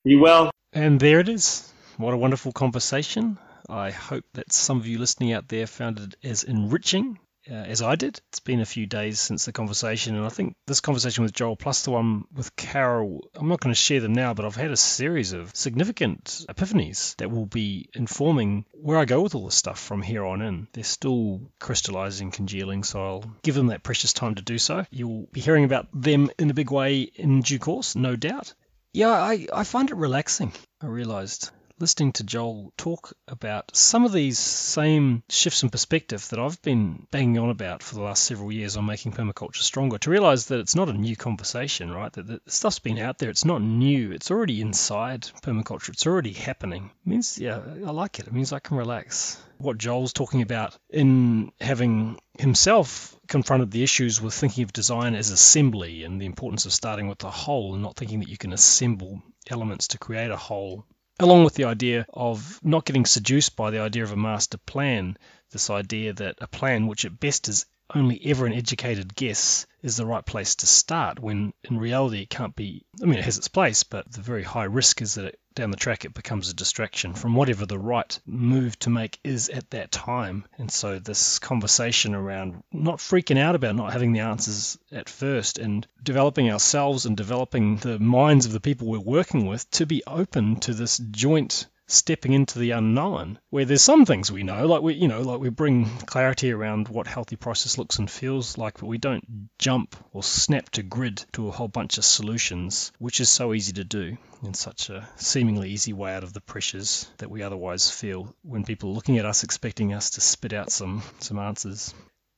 Be 0.04 0.16
well. 0.16 0.52
And 0.74 1.00
there 1.00 1.20
it 1.20 1.30
is. 1.30 1.72
What 1.98 2.14
a 2.14 2.18
wonderful 2.18 2.52
conversation. 2.52 3.38
I 3.70 3.92
hope 3.92 4.24
that 4.34 4.54
some 4.54 4.78
of 4.80 4.88
you 4.88 4.98
listening 4.98 5.34
out 5.34 5.48
there 5.48 5.68
found 5.68 6.00
it 6.00 6.16
as 6.24 6.44
enriching 6.44 7.20
uh, 7.50 7.54
as 7.54 7.82
I 7.82 7.96
did. 7.96 8.20
It's 8.30 8.40
been 8.40 8.62
a 8.62 8.66
few 8.66 8.86
days 8.86 9.20
since 9.20 9.46
the 9.46 9.52
conversation, 9.52 10.16
and 10.16 10.26
I 10.26 10.30
think 10.30 10.56
this 10.66 10.82
conversation 10.82 11.24
with 11.24 11.34
Joel 11.34 11.56
plus 11.56 11.84
the 11.84 11.92
one 11.92 12.26
with 12.34 12.56
Carol, 12.56 13.30
I'm 13.36 13.50
not 13.50 13.60
going 13.60 13.74
to 13.74 13.80
share 13.80 14.00
them 14.00 14.14
now, 14.14 14.34
but 14.34 14.46
I've 14.46 14.56
had 14.56 14.72
a 14.72 14.78
series 14.78 15.34
of 15.34 15.56
significant 15.56 16.46
epiphanies 16.50 17.16
that 17.18 17.32
will 17.32 17.46
be 17.46 17.90
informing 17.94 18.66
where 18.74 18.98
I 18.98 19.06
go 19.06 19.22
with 19.22 19.36
all 19.36 19.46
this 19.46 19.56
stuff 19.56 19.80
from 19.80 20.02
here 20.02 20.26
on 20.26 20.42
in. 20.42 20.68
They're 20.74 20.84
still 20.84 21.42
crystallizing, 21.60 22.32
congealing, 22.32 22.84
so 22.84 23.04
I'll 23.04 23.32
give 23.44 23.56
them 23.56 23.68
that 23.68 23.84
precious 23.84 24.14
time 24.14 24.36
to 24.36 24.42
do 24.42 24.58
so. 24.58 24.86
You'll 24.92 25.28
be 25.32 25.42
hearing 25.42 25.64
about 25.64 25.88
them 25.94 26.30
in 26.38 26.50
a 26.50 26.54
big 26.54 26.72
way 26.72 27.02
in 27.02 27.42
due 27.42 27.60
course, 27.60 27.96
no 27.96 28.16
doubt. 28.16 28.54
Yeah, 28.94 29.12
I, 29.12 29.48
I 29.54 29.64
find 29.64 29.90
it 29.90 29.96
relaxing. 29.96 30.52
I 30.82 30.88
realized 30.88 31.52
listening 31.80 32.12
to 32.14 32.24
Joel 32.24 32.74
talk 32.78 33.14
about 33.28 33.76
some 33.76 34.06
of 34.06 34.12
these 34.12 34.40
same 34.40 35.24
shifts 35.30 35.64
in 35.64 35.70
perspective 35.70 36.28
that 36.30 36.40
I've 36.40 36.62
been 36.62 37.08
banging 37.12 37.38
on 37.38 37.50
about 37.50 37.84
for 37.84 37.96
the 37.96 38.02
last 38.02 38.24
several 38.24 38.52
years 38.52 38.78
on 38.78 38.86
making 38.86 39.14
permaculture 39.14 39.62
stronger, 39.62 39.98
to 40.00 40.10
realize 40.10 40.48
that 40.48 40.60
it's 40.60 40.76
not 40.76 40.90
a 40.90 40.94
new 40.94 41.16
conversation, 41.16 41.92
right? 41.92 42.12
That 42.14 42.28
the 42.28 42.42
stuff's 42.48 42.80
been 42.80 42.98
out 43.00 43.20
there, 43.20 43.30
it's 43.30 43.46
not 43.46 43.62
new, 43.62 44.12
it's 44.12 44.32
already 44.32 44.62
inside 44.62 45.22
permaculture, 45.44 45.90
it's 45.90 46.08
already 46.08 46.34
happening. 46.34 46.92
It 47.06 47.10
means, 47.10 47.38
yeah, 47.38 47.62
I 47.86 47.92
like 47.92 48.20
it. 48.20 48.28
It 48.28 48.34
means 48.34 48.54
I 48.54 48.60
can 48.60 48.78
relax. 48.78 49.42
What 49.60 49.78
Joel's 49.78 50.14
talking 50.14 50.42
about 50.42 50.78
in 50.90 51.52
having 51.60 52.20
himself 52.38 53.16
confronted 53.28 53.72
the 53.72 53.84
issues 53.84 54.22
with 54.22 54.34
thinking 54.34 54.64
of 54.64 54.74
design 54.74 55.16
as 55.16 55.32
assembly 55.32 56.04
and 56.04 56.22
the 56.22 56.26
importance 56.26 56.66
of 56.66 56.74
starting 56.74 57.08
with 57.08 57.18
the 57.20 57.32
whole 57.32 57.74
and 57.74 57.84
not 57.84 57.96
thinking 57.96 58.20
that 58.20 58.30
you 58.30 58.38
can 58.38 58.54
assemble 58.54 59.22
elements 59.50 59.90
to 59.90 59.98
create 59.98 60.32
a 60.32 60.38
whole 60.38 60.86
along 61.20 61.44
with 61.44 61.56
the 61.56 61.66
idea 61.66 62.06
of 62.14 62.60
not 62.64 62.86
getting 62.86 63.06
seduced 63.06 63.56
by 63.56 63.72
the 63.72 63.80
idea 63.80 64.04
of 64.04 64.12
a 64.12 64.18
master 64.18 64.58
plan, 64.58 65.18
this 65.52 65.70
idea 65.70 66.14
that 66.14 66.36
a 66.40 66.48
plan, 66.48 66.88
which 66.88 67.06
at 67.06 67.20
best 67.20 67.48
is 67.48 67.66
only 67.94 68.20
ever 68.26 68.46
an 68.46 68.54
educated 68.54 69.16
guess 69.16 69.66
is 69.82 69.96
the 69.96 70.06
right 70.06 70.26
place 70.26 70.56
to 70.56 70.68
start 70.68 71.20
when 71.20 71.54
in 71.64 71.78
reality 71.78 72.24
it 72.24 72.30
can't 72.30 72.56
be 72.56 72.84
I 73.02 73.06
mean 73.06 73.20
it 73.20 73.24
has 73.26 73.38
its 73.38 73.48
place 73.48 73.84
but 73.84 74.12
the 74.12 74.22
very 74.22 74.44
high 74.44 74.66
risk 74.66 75.02
is 75.02 75.16
that 75.16 75.26
it, 75.26 75.40
down 75.58 75.72
the 75.72 75.78
track 75.78 76.06
it 76.06 76.14
becomes 76.14 76.50
a 76.50 76.54
distraction 76.54 77.14
from 77.14 77.34
whatever 77.34 77.66
the 77.66 77.80
right 77.80 78.20
move 78.28 78.78
to 78.80 78.92
make 78.92 79.20
is 79.24 79.50
at 79.50 79.70
that 79.72 79.92
time. 79.92 80.46
And 80.60 80.72
so 80.72 81.00
this 81.00 81.40
conversation 81.40 82.14
around 82.14 82.64
not 82.72 83.00
freaking 83.00 83.40
out 83.40 83.56
about 83.56 83.76
not 83.76 83.92
having 83.92 84.14
the 84.14 84.20
answers 84.20 84.78
at 84.92 85.10
first 85.10 85.58
and 85.58 85.86
developing 86.04 86.52
ourselves 86.52 87.08
and 87.08 87.18
developing 87.18 87.78
the 87.78 87.98
minds 87.98 88.46
of 88.46 88.52
the 88.52 88.60
people 88.60 88.88
we're 88.88 89.00
working 89.00 89.48
with 89.48 89.70
to 89.72 89.88
be 89.88 90.04
open 90.06 90.58
to 90.62 90.74
this 90.76 91.00
joint 91.00 91.66
stepping 91.88 92.34
into 92.34 92.60
the 92.60 92.72
unknown 92.72 93.40
where 93.50 93.64
there's 93.64 93.82
some 93.82 94.06
things 94.06 94.30
we 94.30 94.44
know 94.44 94.68
like 94.68 94.82
we 94.82 94.94
you 94.94 95.08
know 95.08 95.22
like 95.22 95.40
we 95.40 95.50
bring 95.50 95.86
clarity 96.00 96.52
around 96.52 96.90
what 96.90 97.08
healthy 97.08 97.38
process 97.38 97.78
looks 97.78 97.98
and 97.98 98.12
feels 98.12 98.58
like 98.58 98.80
but 98.80 98.88
we 98.88 98.98
don't 98.98 99.24
jump 99.58 99.96
or 100.12 100.22
snap 100.22 100.70
to 100.70 100.84
grid 100.84 101.24
to 101.32 101.48
a 101.48 101.52
whole 101.52 101.70
bunch 101.70 101.98
of 101.98 102.04
solutions 102.04 102.92
which 103.00 103.22
is 103.22 103.30
so 103.30 103.54
easy 103.54 103.72
to 103.72 103.86
do 103.86 104.18
in 104.44 104.54
such 104.54 104.90
a 104.90 105.08
seemingly 105.16 105.70
easy 105.70 105.94
way 105.94 106.14
out 106.14 106.24
of 106.24 106.34
the 106.34 106.42
pressures 106.42 107.10
that 107.20 107.32
we 107.32 107.42
otherwise 107.42 107.90
feel 107.90 108.36
when 108.42 108.66
people 108.66 108.90
are 108.90 108.94
looking 108.94 109.18
at 109.18 109.26
us 109.26 109.44
expecting 109.44 109.94
us 109.94 110.12
to 110.12 110.22
spit 110.22 110.54
out 110.54 110.70
some 110.70 111.02
some 111.20 111.40
answers. 111.40 111.94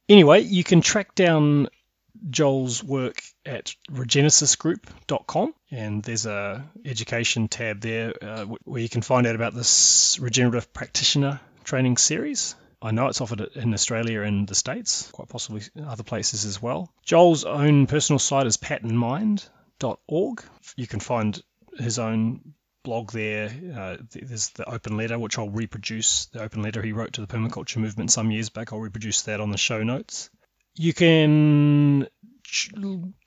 Anyway 0.08 0.41
you 0.41 0.64
can 0.64 0.82
track 0.82 1.16
down 1.16 1.68
Joel's 2.30 2.84
work 2.84 3.22
at 3.45 3.76
regenesisgroup.com, 3.91 5.53
and 5.72 6.03
there's 6.03 6.26
a 6.26 6.70
education 6.86 7.47
tab 7.47 7.82
there 7.82 8.13
uh, 8.22 8.45
where 8.63 8.82
you 8.82 8.89
can 8.89 9.01
find 9.01 9.28
out 9.28 9.36
about 9.36 9.53
this 9.53 10.20
regenerative 10.20 10.74
practitioner 10.74 11.39
training 11.63 11.97
series. 11.97 12.55
I 12.82 12.91
know 12.91 13.07
it's 13.07 13.22
offered 13.22 13.41
in 13.55 13.74
Australia 13.74 14.22
and 14.22 14.47
the 14.47 14.55
States, 14.55 15.09
quite 15.11 15.28
possibly 15.28 15.61
other 15.86 16.03
places 16.03 16.45
as 16.45 16.61
well. 16.61 16.91
Joel's 17.03 17.43
own 17.43 17.88
personal 17.88 18.20
site 18.20 18.47
is 18.47 18.57
patternmind.org. 18.57 20.43
You 20.78 20.88
can 20.88 20.99
find 20.99 21.41
his 21.78 21.99
own 21.99 22.53
blog 22.84 23.11
there. 23.11 23.51
Uh, 23.76 23.97
there's 24.11 24.49
the 24.49 24.70
open 24.70 24.95
letter, 24.95 25.20
which 25.20 25.38
I'll 25.38 25.49
reproduce. 25.49 26.28
The 26.28 26.41
open 26.41 26.61
letter 26.61 26.82
he 26.82 26.93
wrote 26.93 27.13
to 27.13 27.22
the 27.22 27.28
permaculture 27.28 27.78
movement 27.78 28.11
some 28.11 28.32
years 28.32 28.49
back. 28.49 28.72
I'll 28.72 28.80
reproduce 28.80 29.24
that 29.24 29.41
on 29.41 29.51
the 29.51 29.57
show 29.57 29.84
notes. 29.84 30.30
You 30.82 30.94
can 30.94 32.08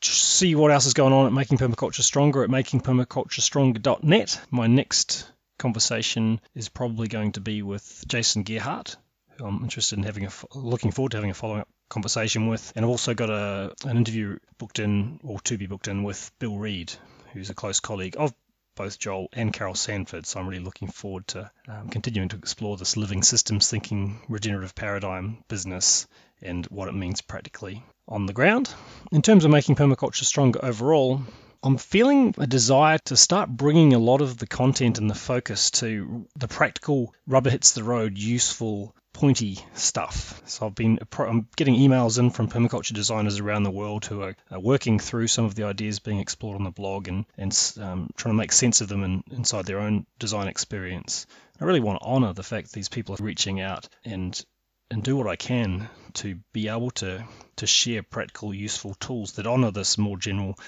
see 0.00 0.54
what 0.54 0.70
else 0.70 0.86
is 0.86 0.94
going 0.94 1.12
on 1.12 1.26
at 1.26 1.34
Making 1.34 1.58
Permaculture 1.58 2.00
Stronger 2.00 2.44
at 2.44 2.48
makingpermaculturestronger.net. 2.48 4.40
My 4.50 4.68
next 4.68 5.30
conversation 5.58 6.40
is 6.54 6.70
probably 6.70 7.08
going 7.08 7.32
to 7.32 7.42
be 7.42 7.60
with 7.60 8.06
Jason 8.08 8.44
Gerhardt, 8.44 8.96
who 9.36 9.44
I'm 9.44 9.62
interested 9.64 9.98
in 9.98 10.04
having 10.04 10.24
a 10.24 10.30
looking 10.54 10.92
forward 10.92 11.10
to 11.10 11.18
having 11.18 11.28
a 11.28 11.34
follow 11.34 11.58
up 11.58 11.68
conversation 11.90 12.46
with. 12.46 12.72
And 12.74 12.86
I've 12.86 12.90
also 12.90 13.12
got 13.12 13.28
a 13.28 13.74
an 13.84 13.98
interview 13.98 14.38
booked 14.56 14.78
in 14.78 15.20
or 15.22 15.38
to 15.40 15.58
be 15.58 15.66
booked 15.66 15.88
in 15.88 16.04
with 16.04 16.30
Bill 16.38 16.56
Reed, 16.56 16.90
who's 17.34 17.50
a 17.50 17.54
close 17.54 17.80
colleague 17.80 18.16
of 18.18 18.32
both 18.76 18.98
Joel 18.98 19.28
and 19.34 19.52
Carol 19.52 19.74
Sanford. 19.74 20.24
So 20.24 20.40
I'm 20.40 20.48
really 20.48 20.64
looking 20.64 20.88
forward 20.88 21.26
to 21.28 21.50
um, 21.68 21.90
continuing 21.90 22.30
to 22.30 22.36
explore 22.36 22.78
this 22.78 22.96
living 22.96 23.22
systems 23.22 23.68
thinking 23.68 24.22
regenerative 24.26 24.74
paradigm 24.74 25.44
business 25.48 26.06
and 26.42 26.66
what 26.66 26.88
it 26.88 26.94
means 26.94 27.20
practically 27.20 27.84
on 28.08 28.26
the 28.26 28.32
ground. 28.32 28.72
In 29.10 29.22
terms 29.22 29.44
of 29.44 29.50
making 29.50 29.76
permaculture 29.76 30.24
stronger 30.24 30.64
overall, 30.64 31.22
I'm 31.64 31.78
feeling 31.78 32.34
a 32.38 32.46
desire 32.46 32.98
to 33.04 33.16
start 33.16 33.48
bringing 33.48 33.94
a 33.94 33.98
lot 33.98 34.20
of 34.20 34.36
the 34.36 34.48
content 34.48 34.98
and 34.98 35.08
the 35.08 35.14
focus 35.14 35.70
to 35.72 36.26
the 36.36 36.48
practical, 36.48 37.14
rubber 37.26 37.50
hits 37.50 37.70
the 37.72 37.84
road, 37.84 38.18
useful, 38.18 38.96
pointy 39.12 39.58
stuff. 39.74 40.42
So 40.46 40.66
I've 40.66 40.74
been 40.74 40.98
I'm 41.18 41.46
getting 41.54 41.76
emails 41.76 42.18
in 42.18 42.30
from 42.30 42.48
permaculture 42.48 42.94
designers 42.94 43.38
around 43.38 43.62
the 43.62 43.70
world 43.70 44.04
who 44.04 44.22
are, 44.22 44.34
working 44.50 44.98
through 44.98 45.28
some 45.28 45.44
of 45.44 45.54
the 45.54 45.64
ideas 45.64 46.00
being 46.00 46.18
explored 46.18 46.56
on 46.56 46.64
the 46.64 46.70
blog 46.70 47.06
and 47.08 47.26
and 47.38 47.74
um, 47.80 48.10
trying 48.16 48.34
to 48.34 48.38
make 48.38 48.52
sense 48.52 48.80
of 48.80 48.88
them 48.88 49.04
in, 49.04 49.22
inside 49.30 49.66
their 49.66 49.80
own 49.80 50.06
design 50.18 50.48
experience. 50.48 51.26
I 51.60 51.64
really 51.64 51.80
want 51.80 52.00
to 52.00 52.06
honour 52.06 52.32
the 52.32 52.42
fact 52.42 52.68
that 52.68 52.72
these 52.72 52.88
people 52.88 53.14
are 53.14 53.24
reaching 53.24 53.60
out 53.60 53.88
and 54.04 54.44
and 54.90 55.04
do 55.04 55.16
what 55.16 55.28
I 55.28 55.36
can 55.36 55.88
to 56.14 56.38
be 56.52 56.68
able 56.68 56.90
to 56.92 57.24
to 57.56 57.66
share 57.66 58.02
practical, 58.02 58.54
useful 58.54 58.94
tools 58.94 59.32
that 59.32 59.46
honour 59.46 59.70
this 59.70 59.98
more 59.98 60.16
general 60.16 60.58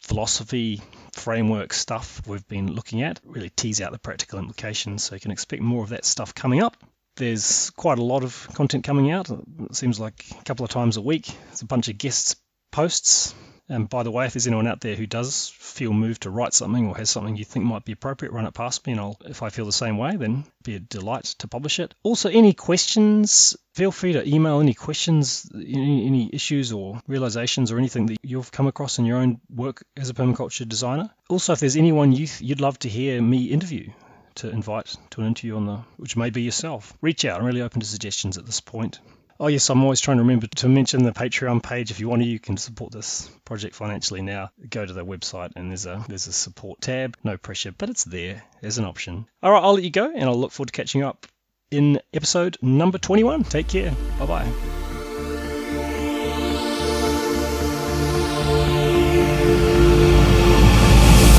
philosophy 0.00 0.80
framework 1.12 1.72
stuff 1.72 2.22
we've 2.26 2.46
been 2.46 2.72
looking 2.72 3.02
at. 3.02 3.20
Really 3.24 3.50
tease 3.50 3.80
out 3.80 3.92
the 3.92 3.98
practical 3.98 4.38
implications, 4.38 5.04
so 5.04 5.14
you 5.14 5.20
can 5.20 5.30
expect 5.30 5.62
more 5.62 5.82
of 5.82 5.90
that 5.90 6.04
stuff 6.04 6.34
coming 6.34 6.62
up. 6.62 6.76
There's 7.16 7.70
quite 7.70 7.98
a 7.98 8.04
lot 8.04 8.24
of 8.24 8.48
content 8.54 8.84
coming 8.84 9.10
out. 9.10 9.30
It 9.30 9.74
seems 9.74 9.98
like 9.98 10.24
a 10.38 10.44
couple 10.44 10.64
of 10.64 10.70
times 10.70 10.98
a 10.98 11.02
week. 11.02 11.26
There's 11.46 11.62
a 11.62 11.66
bunch 11.66 11.88
of 11.88 11.96
guest 11.96 12.36
posts 12.70 13.34
and 13.68 13.88
by 13.88 14.02
the 14.02 14.10
way, 14.10 14.26
if 14.26 14.34
there's 14.34 14.46
anyone 14.46 14.66
out 14.66 14.80
there 14.80 14.94
who 14.94 15.06
does 15.06 15.48
feel 15.48 15.92
moved 15.92 16.22
to 16.22 16.30
write 16.30 16.54
something 16.54 16.88
or 16.88 16.96
has 16.96 17.10
something 17.10 17.36
you 17.36 17.44
think 17.44 17.64
might 17.64 17.84
be 17.84 17.92
appropriate, 17.92 18.32
run 18.32 18.46
it 18.46 18.54
past 18.54 18.86
me, 18.86 18.92
and 18.92 19.00
I'll, 19.00 19.16
if 19.24 19.42
I 19.42 19.50
feel 19.50 19.66
the 19.66 19.72
same 19.72 19.98
way, 19.98 20.16
then 20.16 20.44
be 20.62 20.76
a 20.76 20.80
delight 20.80 21.24
to 21.38 21.48
publish 21.48 21.80
it. 21.80 21.94
Also, 22.02 22.28
any 22.28 22.52
questions, 22.52 23.56
feel 23.74 23.90
free 23.90 24.12
to 24.12 24.28
email 24.28 24.60
any 24.60 24.74
questions, 24.74 25.50
any, 25.54 26.06
any 26.06 26.30
issues 26.32 26.72
or 26.72 27.00
realizations 27.06 27.72
or 27.72 27.78
anything 27.78 28.06
that 28.06 28.18
you've 28.22 28.52
come 28.52 28.66
across 28.66 28.98
in 28.98 29.04
your 29.04 29.18
own 29.18 29.40
work 29.48 29.84
as 29.96 30.10
a 30.10 30.14
permaculture 30.14 30.68
designer. 30.68 31.10
Also, 31.28 31.52
if 31.52 31.60
there's 31.60 31.76
anyone 31.76 32.12
you 32.12 32.28
you'd 32.38 32.60
love 32.60 32.78
to 32.80 32.88
hear 32.88 33.20
me 33.20 33.46
interview, 33.46 33.90
to 34.36 34.50
invite 34.50 34.94
to 35.10 35.20
an 35.20 35.26
interview 35.26 35.56
on 35.56 35.66
the 35.66 35.76
which 35.96 36.16
may 36.16 36.30
be 36.30 36.42
yourself. 36.42 36.96
Reach 37.00 37.24
out. 37.24 37.40
I'm 37.40 37.46
really 37.46 37.62
open 37.62 37.80
to 37.80 37.86
suggestions 37.86 38.38
at 38.38 38.46
this 38.46 38.60
point. 38.60 39.00
Oh, 39.38 39.48
yes, 39.48 39.68
I'm 39.70 39.82
always 39.82 40.00
trying 40.00 40.16
to 40.16 40.22
remember 40.22 40.46
to 40.46 40.68
mention 40.68 41.02
the 41.02 41.12
Patreon 41.12 41.62
page. 41.62 41.90
If 41.90 42.00
you 42.00 42.08
want 42.08 42.22
to, 42.22 42.28
you 42.28 42.38
can 42.38 42.56
support 42.56 42.92
this 42.92 43.28
project 43.44 43.74
financially 43.74 44.22
now. 44.22 44.50
Go 44.68 44.84
to 44.84 44.92
the 44.92 45.04
website 45.04 45.52
and 45.56 45.70
there's 45.70 45.86
a 45.86 46.04
there's 46.08 46.26
a 46.26 46.32
support 46.32 46.80
tab. 46.80 47.16
No 47.22 47.36
pressure, 47.36 47.72
but 47.76 47.90
it's 47.90 48.04
there 48.04 48.42
as 48.62 48.78
an 48.78 48.84
option. 48.84 49.26
All 49.42 49.52
right, 49.52 49.62
I'll 49.62 49.74
let 49.74 49.84
you 49.84 49.90
go 49.90 50.10
and 50.10 50.24
I'll 50.24 50.38
look 50.38 50.52
forward 50.52 50.68
to 50.68 50.72
catching 50.72 51.02
up 51.02 51.26
in 51.70 52.00
episode 52.14 52.56
number 52.62 52.98
21. 52.98 53.44
Take 53.44 53.68
care. 53.68 53.94
Bye 54.18 54.26
bye. 54.26 54.75